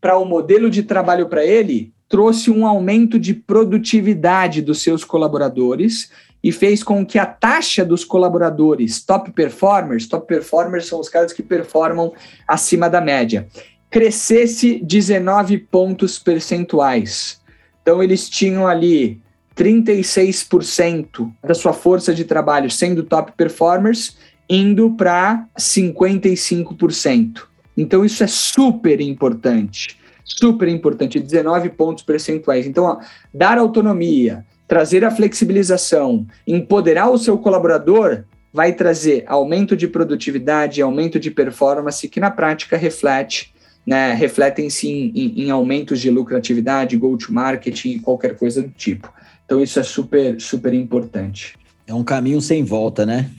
para 0.01 0.19
o 0.19 0.25
modelo 0.25 0.71
de 0.71 0.83
trabalho 0.83 1.29
para 1.29 1.45
ele, 1.45 1.93
trouxe 2.09 2.51
um 2.51 2.67
aumento 2.67 3.19
de 3.19 3.35
produtividade 3.35 4.63
dos 4.63 4.83
seus 4.83 5.05
colaboradores 5.05 6.11
e 6.43 6.51
fez 6.51 6.83
com 6.83 7.05
que 7.05 7.19
a 7.19 7.27
taxa 7.27 7.85
dos 7.85 8.05
colaboradores 8.05 9.05
top 9.05 9.31
performers, 9.33 10.07
top 10.07 10.27
performers 10.27 10.87
são 10.87 10.99
os 11.01 11.09
caras 11.09 11.33
que 11.33 11.43
performam 11.43 12.13
acima 12.47 12.89
da 12.89 13.01
média, 13.01 13.49
crescesse 13.91 14.81
19 14.83 15.59
pontos 15.59 16.19
percentuais. 16.19 17.41
Então 17.83 18.03
eles 18.03 18.29
tinham 18.29 18.67
ali 18.67 19.21
36% 19.57 21.31
da 21.43 21.55
sua 21.55 21.73
força 21.73 22.15
de 22.15 22.25
trabalho 22.25 22.71
sendo 22.71 23.03
top 23.03 23.33
performers, 23.33 24.17
indo 24.49 24.93
para 24.93 25.47
55%. 25.59 27.43
Então 27.77 28.05
isso 28.05 28.23
é 28.23 28.27
super 28.27 29.01
importante 29.01 29.99
super 30.29 30.69
importante, 30.69 31.19
19 31.19 31.71
pontos 31.71 32.05
percentuais. 32.05 32.67
Então, 32.67 32.85
ó, 32.85 33.01
dar 33.33 33.59
autonomia, 33.59 34.45
trazer 34.67 35.05
a 35.05 35.11
flexibilização, 35.11 36.27
empoderar 36.47 37.11
o 37.11 37.19
seu 37.19 37.39
colaborador 37.39 38.25
vai 38.53 38.73
trazer 38.73 39.25
aumento 39.27 39.77
de 39.77 39.89
produtividade, 39.89 40.83
aumento 40.83 41.19
de 41.19 41.31
performance, 41.31 42.09
que 42.09 42.21
na 42.21 42.31
prática 42.31 42.77
reflete, 42.77 43.53
né, 43.87 44.13
refletem-se 44.13 44.89
em, 44.89 45.13
em, 45.15 45.45
em, 45.45 45.51
aumentos 45.51 46.01
de 46.01 46.11
lucratividade, 46.11 46.97
go-to-market 46.97 47.85
e 47.85 47.99
qualquer 47.99 48.37
coisa 48.37 48.63
do 48.63 48.71
tipo. 48.71 49.13
Então 49.45 49.63
isso 49.63 49.81
é 49.81 49.83
super, 49.83 50.41
super 50.41 50.75
importante. 50.75 51.57
É 51.87 51.95
um 51.95 52.05
caminho 52.05 52.41
sem 52.41 52.65
volta, 52.65 53.07
né? 53.07 53.31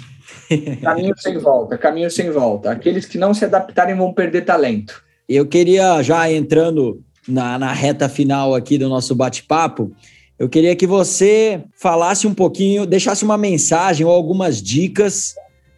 caminho 0.82 1.15
sem 1.17 1.38
volta, 1.38 1.78
caminho 1.78 2.10
sem 2.10 2.32
volta. 2.32 2.71
Aqueles 2.71 3.06
que 3.06 3.17
não 3.17 3.34
se 3.34 3.45
adaptarem 3.45 3.95
vão 3.95 4.12
perder 4.12 4.45
talento. 4.45 5.04
Eu 5.29 5.45
queria, 5.45 6.01
já 6.01 6.31
entrando 6.31 7.03
na, 7.27 7.59
na 7.59 7.71
reta 7.71 8.09
final 8.09 8.55
aqui 8.55 8.79
do 8.79 8.89
nosso 8.89 9.13
bate-papo, 9.13 9.91
eu 10.39 10.49
queria 10.49 10.75
que 10.75 10.87
você 10.87 11.61
falasse 11.79 12.25
um 12.25 12.33
pouquinho, 12.33 12.83
deixasse 12.87 13.23
uma 13.23 13.37
mensagem 13.37 14.03
ou 14.03 14.11
algumas 14.11 14.59
dicas 14.59 15.35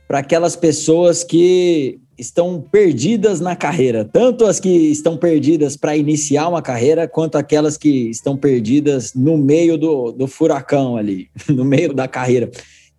para 0.07 0.19
aquelas 0.19 0.55
pessoas 0.55 1.21
que 1.21 1.99
estão 2.17 2.61
perdidas 2.61 3.41
na 3.41 3.53
carreira, 3.53 4.05
tanto 4.05 4.45
as 4.45 4.57
que 4.57 4.69
estão 4.69 5.17
perdidas 5.17 5.75
para 5.75 5.97
iniciar 5.97 6.47
uma 6.47 6.61
carreira, 6.61 7.05
quanto 7.05 7.37
aquelas 7.37 7.75
que 7.75 8.09
estão 8.09 8.37
perdidas 8.37 9.13
no 9.13 9.37
meio 9.37 9.77
do, 9.77 10.13
do 10.13 10.27
furacão 10.27 10.95
ali, 10.95 11.27
no 11.49 11.65
meio 11.65 11.93
da 11.93 12.07
carreira. 12.07 12.49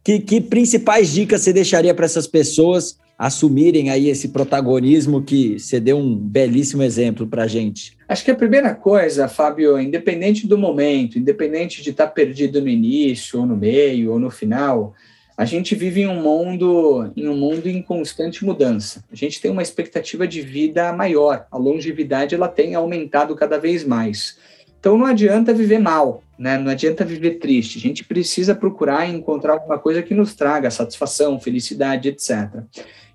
Que, 0.04 0.18
que 0.18 0.38
principais 0.38 1.12
dicas 1.12 1.40
você 1.40 1.52
deixaria 1.52 1.94
para 1.94 2.04
essas 2.04 2.26
pessoas 2.26 2.98
assumirem 3.22 3.88
aí 3.88 4.08
esse 4.08 4.30
protagonismo 4.30 5.22
que 5.22 5.56
você 5.56 5.78
deu 5.78 5.96
um 5.96 6.16
belíssimo 6.16 6.82
exemplo 6.82 7.24
para 7.24 7.44
a 7.44 7.46
gente? 7.46 7.96
Acho 8.08 8.24
que 8.24 8.32
a 8.32 8.34
primeira 8.34 8.74
coisa, 8.74 9.28
Fábio, 9.28 9.78
independente 9.78 10.44
do 10.44 10.58
momento, 10.58 11.20
independente 11.20 11.84
de 11.84 11.90
estar 11.90 12.08
tá 12.08 12.12
perdido 12.12 12.60
no 12.60 12.66
início, 12.68 13.38
ou 13.38 13.46
no 13.46 13.56
meio, 13.56 14.10
ou 14.10 14.18
no 14.18 14.28
final, 14.28 14.92
a 15.36 15.44
gente 15.44 15.76
vive 15.76 16.00
em 16.00 16.08
um 16.08 16.20
mundo 16.20 17.12
em 17.16 17.28
um 17.28 17.36
mundo 17.36 17.68
em 17.68 17.80
constante 17.80 18.44
mudança. 18.44 19.04
A 19.12 19.14
gente 19.14 19.40
tem 19.40 19.52
uma 19.52 19.62
expectativa 19.62 20.26
de 20.26 20.40
vida 20.40 20.92
maior, 20.92 21.46
a 21.48 21.56
longevidade 21.56 22.34
ela 22.34 22.48
tem 22.48 22.74
aumentado 22.74 23.36
cada 23.36 23.56
vez 23.56 23.84
mais. 23.84 24.36
Então 24.80 24.98
não 24.98 25.06
adianta 25.06 25.54
viver 25.54 25.78
mal, 25.78 26.24
né? 26.36 26.58
Não 26.58 26.72
adianta 26.72 27.04
viver 27.04 27.38
triste. 27.38 27.78
A 27.78 27.80
gente 27.80 28.02
precisa 28.02 28.52
procurar 28.52 29.08
encontrar 29.08 29.52
alguma 29.52 29.78
coisa 29.78 30.02
que 30.02 30.12
nos 30.12 30.34
traga 30.34 30.72
satisfação, 30.72 31.38
felicidade, 31.38 32.08
etc. 32.08 32.64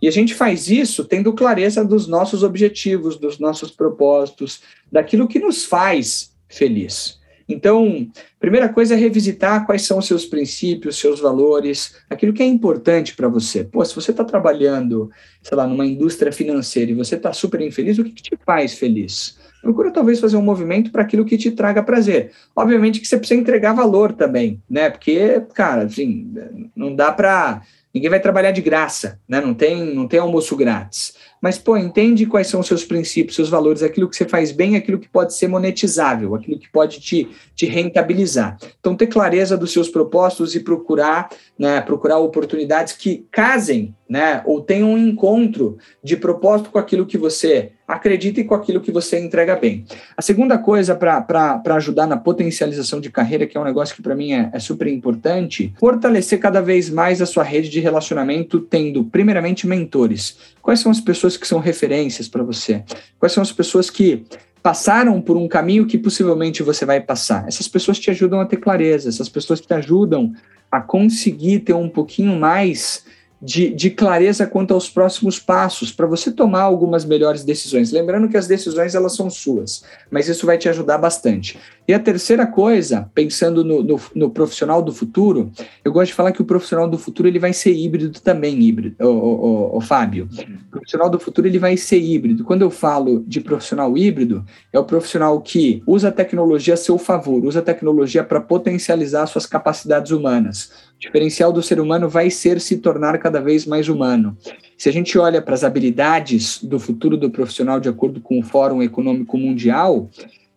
E 0.02 0.08
a 0.08 0.12
gente 0.12 0.34
faz 0.34 0.70
isso 0.70 1.06
tendo 1.06 1.34
clareza 1.34 1.84
dos 1.84 2.08
nossos 2.08 2.44
objetivos, 2.44 3.18
dos 3.18 3.40
nossos 3.40 3.72
propósitos, 3.72 4.62
daquilo 4.92 5.28
que 5.28 5.40
nos 5.40 5.66
faz 5.66 6.32
feliz. 6.48 7.18
Então, 7.50 8.10
primeira 8.40 8.68
coisa 8.68 8.94
é 8.94 8.98
revisitar 8.98 9.66
quais 9.66 9.84
são 9.84 10.00
os 10.00 10.06
seus 10.06 10.26
princípios, 10.26 11.00
seus 11.00 11.22
valores, 11.22 11.96
aquilo 12.10 12.34
que 12.34 12.44
é 12.44 12.46
importante 12.46 13.16
para 13.16 13.30
você. 13.30 13.64
Pô, 13.64 13.84
se 13.86 13.96
você 13.96 14.12
está 14.12 14.24
trabalhando, 14.24 15.10
sei 15.42 15.56
lá, 15.56 15.66
numa 15.66 15.86
indústria 15.86 16.32
financeira 16.32 16.92
e 16.92 16.96
você 16.96 17.16
está 17.16 17.32
super 17.32 17.62
infeliz, 17.62 17.98
o 17.98 18.04
que, 18.04 18.12
que 18.12 18.24
te 18.24 18.38
faz 18.46 18.74
feliz? 18.74 19.38
procura 19.62 19.92
talvez 19.92 20.20
fazer 20.20 20.38
um 20.38 20.42
movimento 20.42 20.92
para 20.92 21.02
aquilo 21.02 21.26
que 21.26 21.38
te 21.38 21.52
traga 21.52 21.84
prazer. 21.84 22.32
Obviamente 22.56 23.02
que 23.02 23.08
você 23.08 23.18
precisa 23.18 23.40
entregar 23.40 23.74
valor 23.74 24.14
também, 24.14 24.62
né? 24.70 24.90
Porque, 24.90 25.42
cara, 25.54 25.84
assim, 25.84 26.34
não 26.76 26.96
dá 26.96 27.12
para 27.12 27.62
ninguém 27.98 28.10
vai 28.10 28.20
trabalhar 28.20 28.52
de 28.52 28.62
graça, 28.62 29.20
né? 29.28 29.42
Não 29.42 29.54
tem, 29.54 29.94
não 29.94 30.08
tem 30.08 30.20
almoço 30.20 30.56
grátis. 30.56 31.16
Mas, 31.41 31.58
pô, 31.58 31.78
entende 31.78 32.26
quais 32.26 32.47
são 32.47 32.60
os 32.60 32.67
seus 32.67 32.84
princípios, 32.84 33.36
seus 33.36 33.50
valores, 33.50 33.84
aquilo 33.84 34.10
que 34.10 34.15
você 34.15 34.26
faz 34.26 34.52
bem, 34.52 34.76
aquilo 34.76 35.00
que 35.00 35.10
pode 35.10 35.34
ser 35.34 35.47
monetizável, 35.47 36.36
aquilo 36.36 36.60
que 36.60 36.69
pode 36.69 37.00
te, 37.00 37.28
te 37.56 37.65
rentabilizar. 37.65 38.58
Então, 38.80 38.95
ter 38.95 39.08
clareza 39.08 39.58
dos 39.58 39.71
seus 39.71 39.89
propósitos 39.89 40.56
e 40.56 40.60
procurar, 40.60 41.30
né, 41.58 41.82
procurar 41.82 42.19
oportunidades 42.19 42.93
que 42.93 43.26
casem, 43.32 43.95
né, 44.10 44.41
ou 44.45 44.62
tenham 44.62 44.93
um 44.93 44.97
encontro 44.97 45.78
de 46.04 46.15
propósito 46.15 46.69
com 46.69 46.80
aquilo 46.80 47.06
que 47.06 47.17
você 47.17 47.73
acredita 47.88 48.41
e 48.41 48.43
com 48.43 48.54
aquilo 48.54 48.82
que 48.82 48.91
você 48.91 49.17
entrega 49.17 49.56
bem. 49.56 49.86
A 50.15 50.21
segunda 50.21 50.58
coisa 50.58 50.93
para 50.93 51.62
ajudar 51.76 52.06
na 52.06 52.17
potencialização 52.17 53.00
de 53.00 53.10
carreira, 53.10 53.47
que 53.47 53.58
é 53.58 53.62
um 53.62 53.63
negócio 53.63 53.95
que 53.95 54.02
para 54.02 54.15
mim 54.15 54.34
é, 54.34 54.50
é 54.52 54.60
super 54.60 54.88
importante, 54.88 55.73
fortalecer 55.80 56.39
cada 56.39 56.62
vez 56.62 56.89
mais 56.89 57.21
a 57.21 57.26
sua 57.26 57.43
rede 57.43 57.69
de 57.69 57.80
relacionamento, 57.80 58.60
tendo, 58.60 59.06
primeiramente, 59.06 59.65
mentores. 59.65 60.38
Quais 60.62 60.82
são 60.82 60.91
as 60.91 61.00
pessoas 61.00 61.27
que 61.36 61.48
são 61.48 61.60
referências 61.60 62.30
para 62.30 62.44
você? 62.44 62.84
Quais 63.20 63.34
são 63.34 63.42
as 63.42 63.52
pessoas 63.52 63.90
que 63.90 64.24
passaram 64.63 65.20
por 65.20 65.36
um 65.36 65.48
caminho 65.48 65.86
que 65.86 65.98
possivelmente 65.98 66.63
você 66.63 66.86
vai 66.86 67.02
passar? 67.02 67.48
Essas 67.48 67.68
pessoas 67.68 68.00
te 68.00 68.12
ajudam 68.12 68.40
a 68.40 68.46
ter 68.46 68.58
clareza, 68.58 69.10
essas 69.10 69.28
pessoas 69.28 69.60
te 69.60 69.74
ajudam 69.74 70.34
a 70.72 70.80
conseguir 70.80 71.60
ter 71.60 71.74
um 71.74 71.89
pouquinho 71.89 72.38
mais 72.38 73.04
de, 73.42 73.70
de 73.70 73.90
clareza 73.90 74.48
quanto 74.48 74.74
aos 74.74 74.90
próximos 74.90 75.40
passos, 75.40 75.92
para 75.92 76.08
você 76.08 76.32
tomar 76.32 76.62
algumas 76.62 77.06
melhores 77.06 77.44
decisões. 77.44 77.92
Lembrando 77.92 78.28
que 78.28 78.38
as 78.38 78.48
decisões 78.48 78.96
elas 78.96 79.16
são 79.16 79.30
suas, 79.30 79.84
mas 80.10 80.28
isso 80.28 80.46
vai 80.46 80.58
te 80.58 80.68
ajudar 80.68 80.98
bastante. 80.98 81.58
E 81.88 81.94
a 81.94 82.00
terceira 82.00 82.46
coisa, 82.46 83.10
pensando 83.14 83.64
no, 83.64 83.82
no, 83.82 84.02
no 84.14 84.30
profissional 84.30 84.82
do 84.82 84.92
futuro, 84.92 85.52
eu 85.86 85.92
gosto 85.92 86.08
de 86.08 86.16
falar 86.16 86.32
que 86.32 86.42
o 86.42 86.46
profissional 86.46 86.90
do 86.90 86.98
futuro 86.98 87.30
ele 87.30 87.40
vai 87.40 87.54
ser 87.54 87.72
híbrido 87.72 88.20
também, 88.20 88.60
híbrido, 88.62 88.96
o, 89.06 89.78
o, 89.78 89.82
Fábio. 89.82 90.28
O 90.68 90.72
profissional 90.72 91.10
do 91.10 91.20
futuro 91.20 91.48
ele 91.48 91.60
vai 91.60 91.78
ser 91.78 92.00
híbrido. 92.00 92.44
Quando 92.44 92.64
eu 92.64 92.70
falo 92.70 93.24
de 93.26 93.40
profissional 93.40 93.98
híbrido, 93.98 94.44
é 94.74 94.80
o 94.80 94.84
profissional 94.84 95.40
que 95.40 95.82
usa 95.88 96.10
a 96.10 96.12
tecnologia 96.12 96.74
a 96.74 96.78
seu 96.78 96.98
favor, 96.98 97.46
usa 97.46 97.60
a 97.60 97.64
tecnologia 97.64 98.24
para 98.24 98.42
potencializar 98.42 99.26
suas 99.28 99.46
capacidades 99.46 100.12
humanas 100.12 100.72
o 100.98 101.00
diferencial 101.00 101.54
do 101.54 101.62
ser 101.62 101.80
humano 101.80 102.10
vai 102.10 102.32
ser 102.32 102.60
se 102.60 102.78
tornar 102.78 103.20
cada 103.20 103.39
vez 103.39 103.68
mais 103.68 103.88
humano. 103.88 104.36
Se 104.76 104.89
a 104.89 104.91
gente 104.91 105.18
olha 105.18 105.41
para 105.41 105.54
as 105.54 105.64
habilidades 105.64 106.62
do 106.64 106.80
futuro 106.80 107.16
do 107.16 107.30
profissional, 107.30 107.80
de 107.80 107.88
acordo 107.88 108.20
com 108.20 108.39
o 108.39 108.43
Fórum 108.43 108.82
Econômico 108.82 109.38
Mundial, 109.38 110.10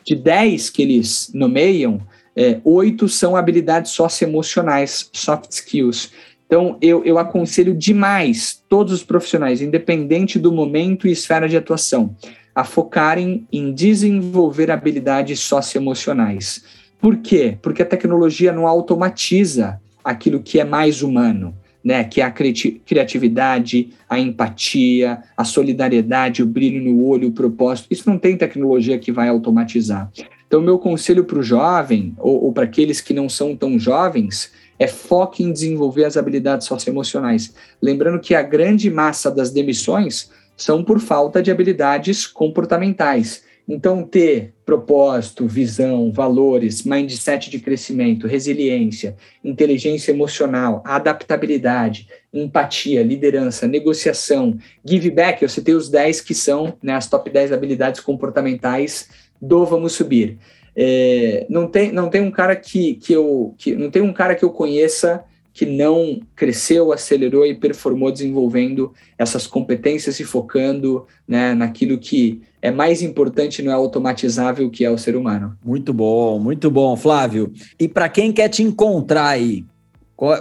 de 0.02 0.14
10 0.16 0.70
que 0.70 0.82
eles 0.82 1.30
nomeiam, 1.34 2.00
é, 2.34 2.58
oito 2.64 3.06
são 3.06 3.36
habilidades 3.36 3.92
socioemocionais, 3.92 5.10
soft 5.12 5.50
skills. 5.50 6.10
Então, 6.46 6.78
eu, 6.80 7.04
eu 7.04 7.18
aconselho 7.18 7.74
demais 7.74 8.62
todos 8.66 8.94
os 8.94 9.04
profissionais, 9.04 9.60
independente 9.60 10.38
do 10.38 10.50
momento 10.50 11.06
e 11.06 11.12
esfera 11.12 11.48
de 11.48 11.56
atuação, 11.56 12.16
a 12.54 12.64
focarem 12.64 13.46
em 13.52 13.74
desenvolver 13.74 14.70
habilidades 14.70 15.40
socioemocionais. 15.40 16.64
Por 16.98 17.18
quê? 17.18 17.58
Porque 17.60 17.82
a 17.82 17.86
tecnologia 17.86 18.52
não 18.52 18.66
automatiza 18.66 19.78
aquilo 20.04 20.40
que 20.40 20.60
é 20.60 20.64
mais 20.64 21.02
humano, 21.02 21.54
né? 21.82 22.04
Que 22.04 22.20
é 22.20 22.24
a 22.24 22.30
criatividade, 22.30 23.90
a 24.08 24.18
empatia, 24.18 25.22
a 25.36 25.44
solidariedade, 25.44 26.42
o 26.42 26.46
brilho 26.46 26.82
no 26.82 27.04
olho, 27.04 27.28
o 27.28 27.32
propósito. 27.32 27.88
Isso 27.90 28.08
não 28.08 28.18
tem 28.18 28.36
tecnologia 28.36 28.98
que 28.98 29.12
vai 29.12 29.28
automatizar. 29.28 30.10
Então, 30.46 30.60
meu 30.60 30.78
conselho 30.78 31.24
para 31.24 31.38
o 31.38 31.42
jovem, 31.42 32.14
ou, 32.18 32.44
ou 32.44 32.52
para 32.52 32.64
aqueles 32.64 33.00
que 33.00 33.14
não 33.14 33.28
são 33.28 33.54
tão 33.54 33.78
jovens, 33.78 34.50
é 34.80 34.86
foque 34.86 35.44
em 35.44 35.52
desenvolver 35.52 36.04
as 36.04 36.16
habilidades 36.16 36.66
socioemocionais. 36.66 37.54
Lembrando 37.80 38.18
que 38.18 38.34
a 38.34 38.42
grande 38.42 38.90
massa 38.90 39.30
das 39.30 39.50
demissões 39.50 40.30
são 40.56 40.82
por 40.82 40.98
falta 40.98 41.42
de 41.42 41.50
habilidades 41.50 42.26
comportamentais. 42.26 43.44
Então, 43.72 44.02
ter 44.02 44.52
propósito, 44.66 45.46
visão, 45.46 46.10
valores, 46.10 46.82
mindset 46.82 47.48
de 47.48 47.60
crescimento, 47.60 48.26
resiliência, 48.26 49.14
inteligência 49.44 50.10
emocional, 50.10 50.82
adaptabilidade, 50.84 52.08
empatia, 52.34 53.00
liderança, 53.00 53.68
negociação, 53.68 54.58
give 54.84 55.08
back, 55.12 55.40
eu 55.40 55.48
citei 55.48 55.72
os 55.72 55.88
10 55.88 56.20
que 56.20 56.34
são 56.34 56.76
né, 56.82 56.94
as 56.94 57.08
top 57.08 57.30
10 57.30 57.52
habilidades 57.52 58.00
comportamentais 58.00 59.08
do 59.40 59.64
Vamos 59.64 59.92
Subir. 59.92 60.36
É, 60.74 61.46
não, 61.48 61.68
tem, 61.68 61.92
não 61.92 62.10
tem 62.10 62.22
um 62.22 62.30
cara 62.30 62.56
que, 62.56 62.94
que 62.94 63.12
eu 63.12 63.54
que, 63.56 63.76
não 63.76 63.88
tem 63.88 64.02
um 64.02 64.12
cara 64.12 64.34
que 64.34 64.44
eu 64.44 64.50
conheça 64.50 65.24
que 65.60 65.66
não 65.66 66.20
cresceu, 66.34 66.90
acelerou 66.90 67.44
e 67.44 67.54
performou 67.54 68.10
desenvolvendo 68.10 68.94
essas 69.18 69.46
competências 69.46 70.18
e 70.18 70.24
focando 70.24 71.06
né, 71.28 71.52
naquilo 71.52 71.98
que 71.98 72.40
é 72.62 72.70
mais 72.70 73.02
importante, 73.02 73.60
não 73.60 73.70
é 73.70 73.74
automatizável, 73.74 74.70
que 74.70 74.86
é 74.86 74.90
o 74.90 74.96
ser 74.96 75.14
humano. 75.14 75.54
Muito 75.62 75.92
bom, 75.92 76.38
muito 76.38 76.70
bom, 76.70 76.96
Flávio. 76.96 77.52
E 77.78 77.86
para 77.86 78.08
quem 78.08 78.32
quer 78.32 78.48
te 78.48 78.62
encontrar 78.62 79.28
aí, 79.28 79.66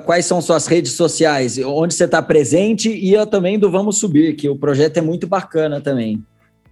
quais 0.05 0.26
são 0.26 0.41
suas 0.41 0.67
redes 0.67 0.93
sociais, 0.93 1.57
onde 1.57 1.93
você 1.93 2.05
está 2.05 2.22
presente 2.22 2.89
e 2.89 3.13
eu 3.13 3.28
também 3.28 3.59
do 3.59 3.70
Vamos 3.70 3.97
Subir, 3.97 4.38
que 4.38 4.47
o 4.47 4.55
projeto 4.55 4.99
é 4.99 5.01
muito 5.01 5.28
bacana 5.28 5.82
também. 5.82 6.24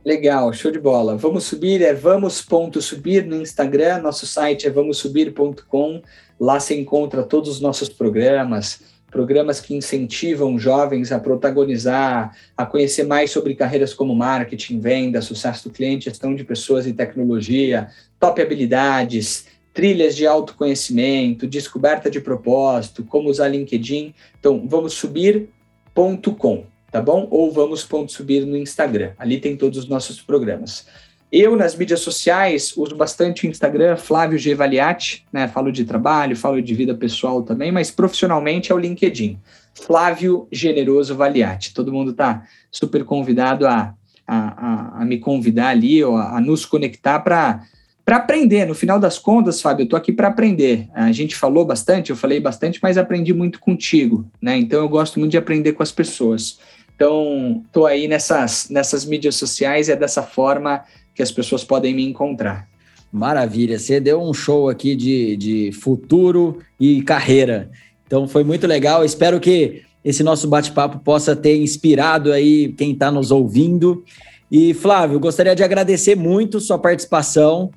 Legal, 0.08 0.54
show 0.54 0.72
de 0.72 0.80
bola. 0.80 1.18
Vamos 1.18 1.44
subir 1.44 1.82
é 1.82 1.94
vamos.subir 1.94 3.26
no 3.26 3.42
Instagram, 3.42 3.98
nosso 3.98 4.26
site 4.26 4.66
é 4.66 4.70
vamossubir.com. 4.70 6.02
Lá 6.40 6.62
se 6.62 6.74
encontra 6.80 7.24
todos 7.24 7.50
os 7.50 7.60
nossos 7.60 7.90
programas, 7.90 8.84
programas 9.12 9.60
que 9.60 9.76
incentivam 9.76 10.58
jovens 10.58 11.12
a 11.12 11.20
protagonizar, 11.20 12.34
a 12.56 12.66
conhecer 12.66 13.04
mais 13.04 13.32
sobre 13.32 13.54
carreiras 13.54 13.94
como 13.94 14.16
marketing, 14.16 14.80
venda, 14.80 15.22
sucesso 15.22 15.68
do 15.68 15.76
cliente, 15.76 16.06
gestão 16.06 16.34
de 16.34 16.46
pessoas 16.46 16.88
e 16.88 16.94
tecnologia, 16.94 17.90
top 18.18 18.42
habilidades, 18.42 19.48
trilhas 19.74 20.16
de 20.16 20.26
autoconhecimento, 20.26 21.46
descoberta 21.46 22.10
de 22.10 22.22
propósito, 22.22 23.04
como 23.04 23.28
usar 23.30 23.50
LinkedIn. 23.50 24.16
Então, 24.40 24.66
vamos 24.70 24.94
subir.com 24.94 26.77
tá 26.92 27.02
bom? 27.02 27.28
Ou 27.30 27.52
vamos 27.52 27.88
subir 28.08 28.46
no 28.46 28.58
Instagram. 28.58 29.12
Ali 29.18 29.40
tem 29.40 29.56
todos 29.56 29.78
os 29.78 29.88
nossos 29.88 30.22
programas. 30.22 30.86
Eu, 31.30 31.58
nas 31.58 31.76
mídias 31.76 32.00
sociais, 32.00 32.76
uso 32.78 32.96
bastante 32.96 33.46
o 33.46 33.50
Instagram, 33.50 33.98
Flávio 33.98 34.40
G. 34.40 34.56
Valiati, 34.56 35.26
né? 35.32 35.48
Falo 35.48 35.72
de 35.72 35.84
trabalho, 35.84 36.38
falo 36.38 36.62
de 36.62 36.74
vida 36.74 36.96
pessoal 36.96 37.44
também, 37.44 37.70
mas 37.70 37.92
profissionalmente 37.92 38.72
é 38.72 38.76
o 38.76 38.78
LinkedIn. 38.78 39.38
Flávio 39.74 40.48
Generoso 40.50 41.16
Valiati. 41.16 41.74
Todo 41.74 41.92
mundo 41.92 42.12
está 42.12 42.44
super 42.72 43.04
convidado 43.04 43.68
a, 43.68 43.94
a, 44.26 44.38
a, 44.38 45.02
a, 45.02 45.06
me 45.06 45.20
convidar 45.20 45.68
ali, 45.68 46.02
ou 46.02 46.16
a, 46.16 46.38
a 46.38 46.42
nos 46.42 46.66
conectar 46.66 47.20
para 47.20 47.62
para 48.06 48.16
aprender. 48.16 48.66
No 48.66 48.74
final 48.74 49.02
das 49.02 49.20
contas, 49.20 49.62
Fábio, 49.62 49.82
eu 49.82 49.84
estou 49.84 49.98
aqui 49.98 50.14
para 50.14 50.30
aprender. 50.30 50.88
A 50.94 51.12
gente 51.12 51.36
falou 51.36 51.66
bastante, 51.66 52.10
eu 52.10 52.16
falei 52.16 52.40
bastante, 52.40 52.80
mas 52.82 52.98
aprendi 52.98 53.34
muito 53.34 53.60
contigo, 53.60 54.26
né? 54.42 54.58
Então 54.58 54.80
eu 54.80 54.88
gosto 54.88 55.20
muito 55.20 55.32
de 55.32 55.38
aprender 55.38 55.74
com 55.74 55.84
as 55.84 55.92
pessoas. 55.92 56.58
Então, 56.98 57.62
estou 57.64 57.86
aí 57.86 58.08
nessas, 58.08 58.70
nessas 58.72 59.06
mídias 59.06 59.36
sociais 59.36 59.88
e 59.88 59.92
é 59.92 59.96
dessa 59.96 60.24
forma 60.24 60.84
que 61.14 61.22
as 61.22 61.32
pessoas 61.32 61.64
podem 61.64 61.94
me 61.94 62.04
encontrar. 62.04 62.68
Maravilha, 63.14 63.78
você 63.78 64.00
deu 64.00 64.20
um 64.20 64.34
show 64.34 64.68
aqui 64.68 64.96
de, 64.96 65.38
de 65.38 65.72
futuro 65.72 66.58
e 66.80 67.04
carreira. 67.04 67.70
Então 68.08 68.28
foi 68.28 68.44
muito 68.44 68.66
legal. 68.66 69.06
Espero 69.06 69.40
que 69.40 69.84
esse 70.04 70.24
nosso 70.24 70.48
bate-papo 70.48 71.00
possa 71.00 71.36
ter 71.36 71.58
inspirado 71.62 72.34
aí 72.34 72.74
quem 72.74 72.94
está 72.94 73.12
nos 73.12 73.30
ouvindo. 73.30 74.04
E 74.52 74.74
Flávio, 74.74 75.20
gostaria 75.20 75.56
de 75.56 75.64
agradecer 75.64 76.16
muito 76.16 76.60
sua 76.60 76.80
participação. 76.80 77.70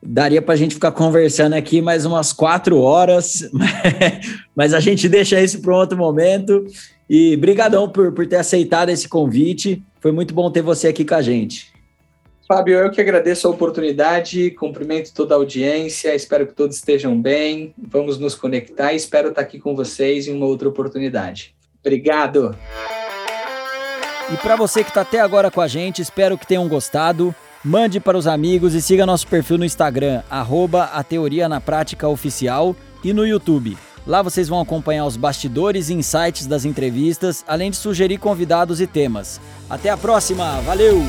Daria 0.00 0.40
para 0.40 0.54
a 0.54 0.56
gente 0.56 0.74
ficar 0.74 0.92
conversando 0.92 1.54
aqui 1.54 1.82
mais 1.82 2.06
umas 2.06 2.32
quatro 2.32 2.78
horas, 2.80 3.50
mas 4.54 4.72
a 4.72 4.78
gente 4.78 5.08
deixa 5.08 5.42
isso 5.42 5.60
para 5.60 5.74
um 5.74 5.78
outro 5.78 5.98
momento. 5.98 6.64
E 7.08 7.36
brigadão 7.36 7.88
por, 7.88 8.12
por 8.12 8.26
ter 8.26 8.36
aceitado 8.36 8.90
esse 8.90 9.08
convite. 9.08 9.82
Foi 10.00 10.12
muito 10.12 10.34
bom 10.34 10.50
ter 10.50 10.62
você 10.62 10.88
aqui 10.88 11.04
com 11.04 11.14
a 11.14 11.22
gente. 11.22 11.72
Fábio, 12.46 12.78
eu 12.78 12.90
que 12.90 13.00
agradeço 13.00 13.46
a 13.46 13.50
oportunidade, 13.50 14.50
cumprimento 14.52 15.12
toda 15.12 15.34
a 15.34 15.36
audiência, 15.36 16.14
espero 16.14 16.46
que 16.46 16.54
todos 16.54 16.76
estejam 16.76 17.20
bem, 17.20 17.74
vamos 17.76 18.18
nos 18.18 18.34
conectar 18.34 18.94
e 18.94 18.96
espero 18.96 19.28
estar 19.28 19.42
aqui 19.42 19.58
com 19.58 19.76
vocês 19.76 20.26
em 20.26 20.32
uma 20.32 20.46
outra 20.46 20.66
oportunidade. 20.66 21.54
Obrigado! 21.80 22.56
E 24.32 24.36
para 24.38 24.56
você 24.56 24.82
que 24.82 24.90
está 24.90 25.02
até 25.02 25.20
agora 25.20 25.50
com 25.50 25.60
a 25.60 25.68
gente, 25.68 26.00
espero 26.00 26.38
que 26.38 26.46
tenham 26.46 26.66
gostado. 26.68 27.34
Mande 27.62 28.00
para 28.00 28.16
os 28.16 28.26
amigos 28.26 28.74
e 28.74 28.80
siga 28.80 29.04
nosso 29.04 29.26
perfil 29.26 29.58
no 29.58 29.64
Instagram, 29.64 30.22
arroba 30.30 30.84
a 30.84 31.02
Teoria 31.02 31.48
na 31.48 31.60
Prática 31.60 32.08
Oficial 32.08 32.74
e 33.04 33.12
no 33.12 33.26
YouTube. 33.26 33.76
Lá 34.08 34.22
vocês 34.22 34.48
vão 34.48 34.58
acompanhar 34.58 35.04
os 35.04 35.18
bastidores 35.18 35.90
e 35.90 35.94
insights 35.94 36.46
das 36.46 36.64
entrevistas, 36.64 37.44
além 37.46 37.70
de 37.70 37.76
sugerir 37.76 38.16
convidados 38.16 38.80
e 38.80 38.86
temas. 38.86 39.38
Até 39.68 39.90
a 39.90 39.98
próxima, 39.98 40.62
valeu! 40.62 41.02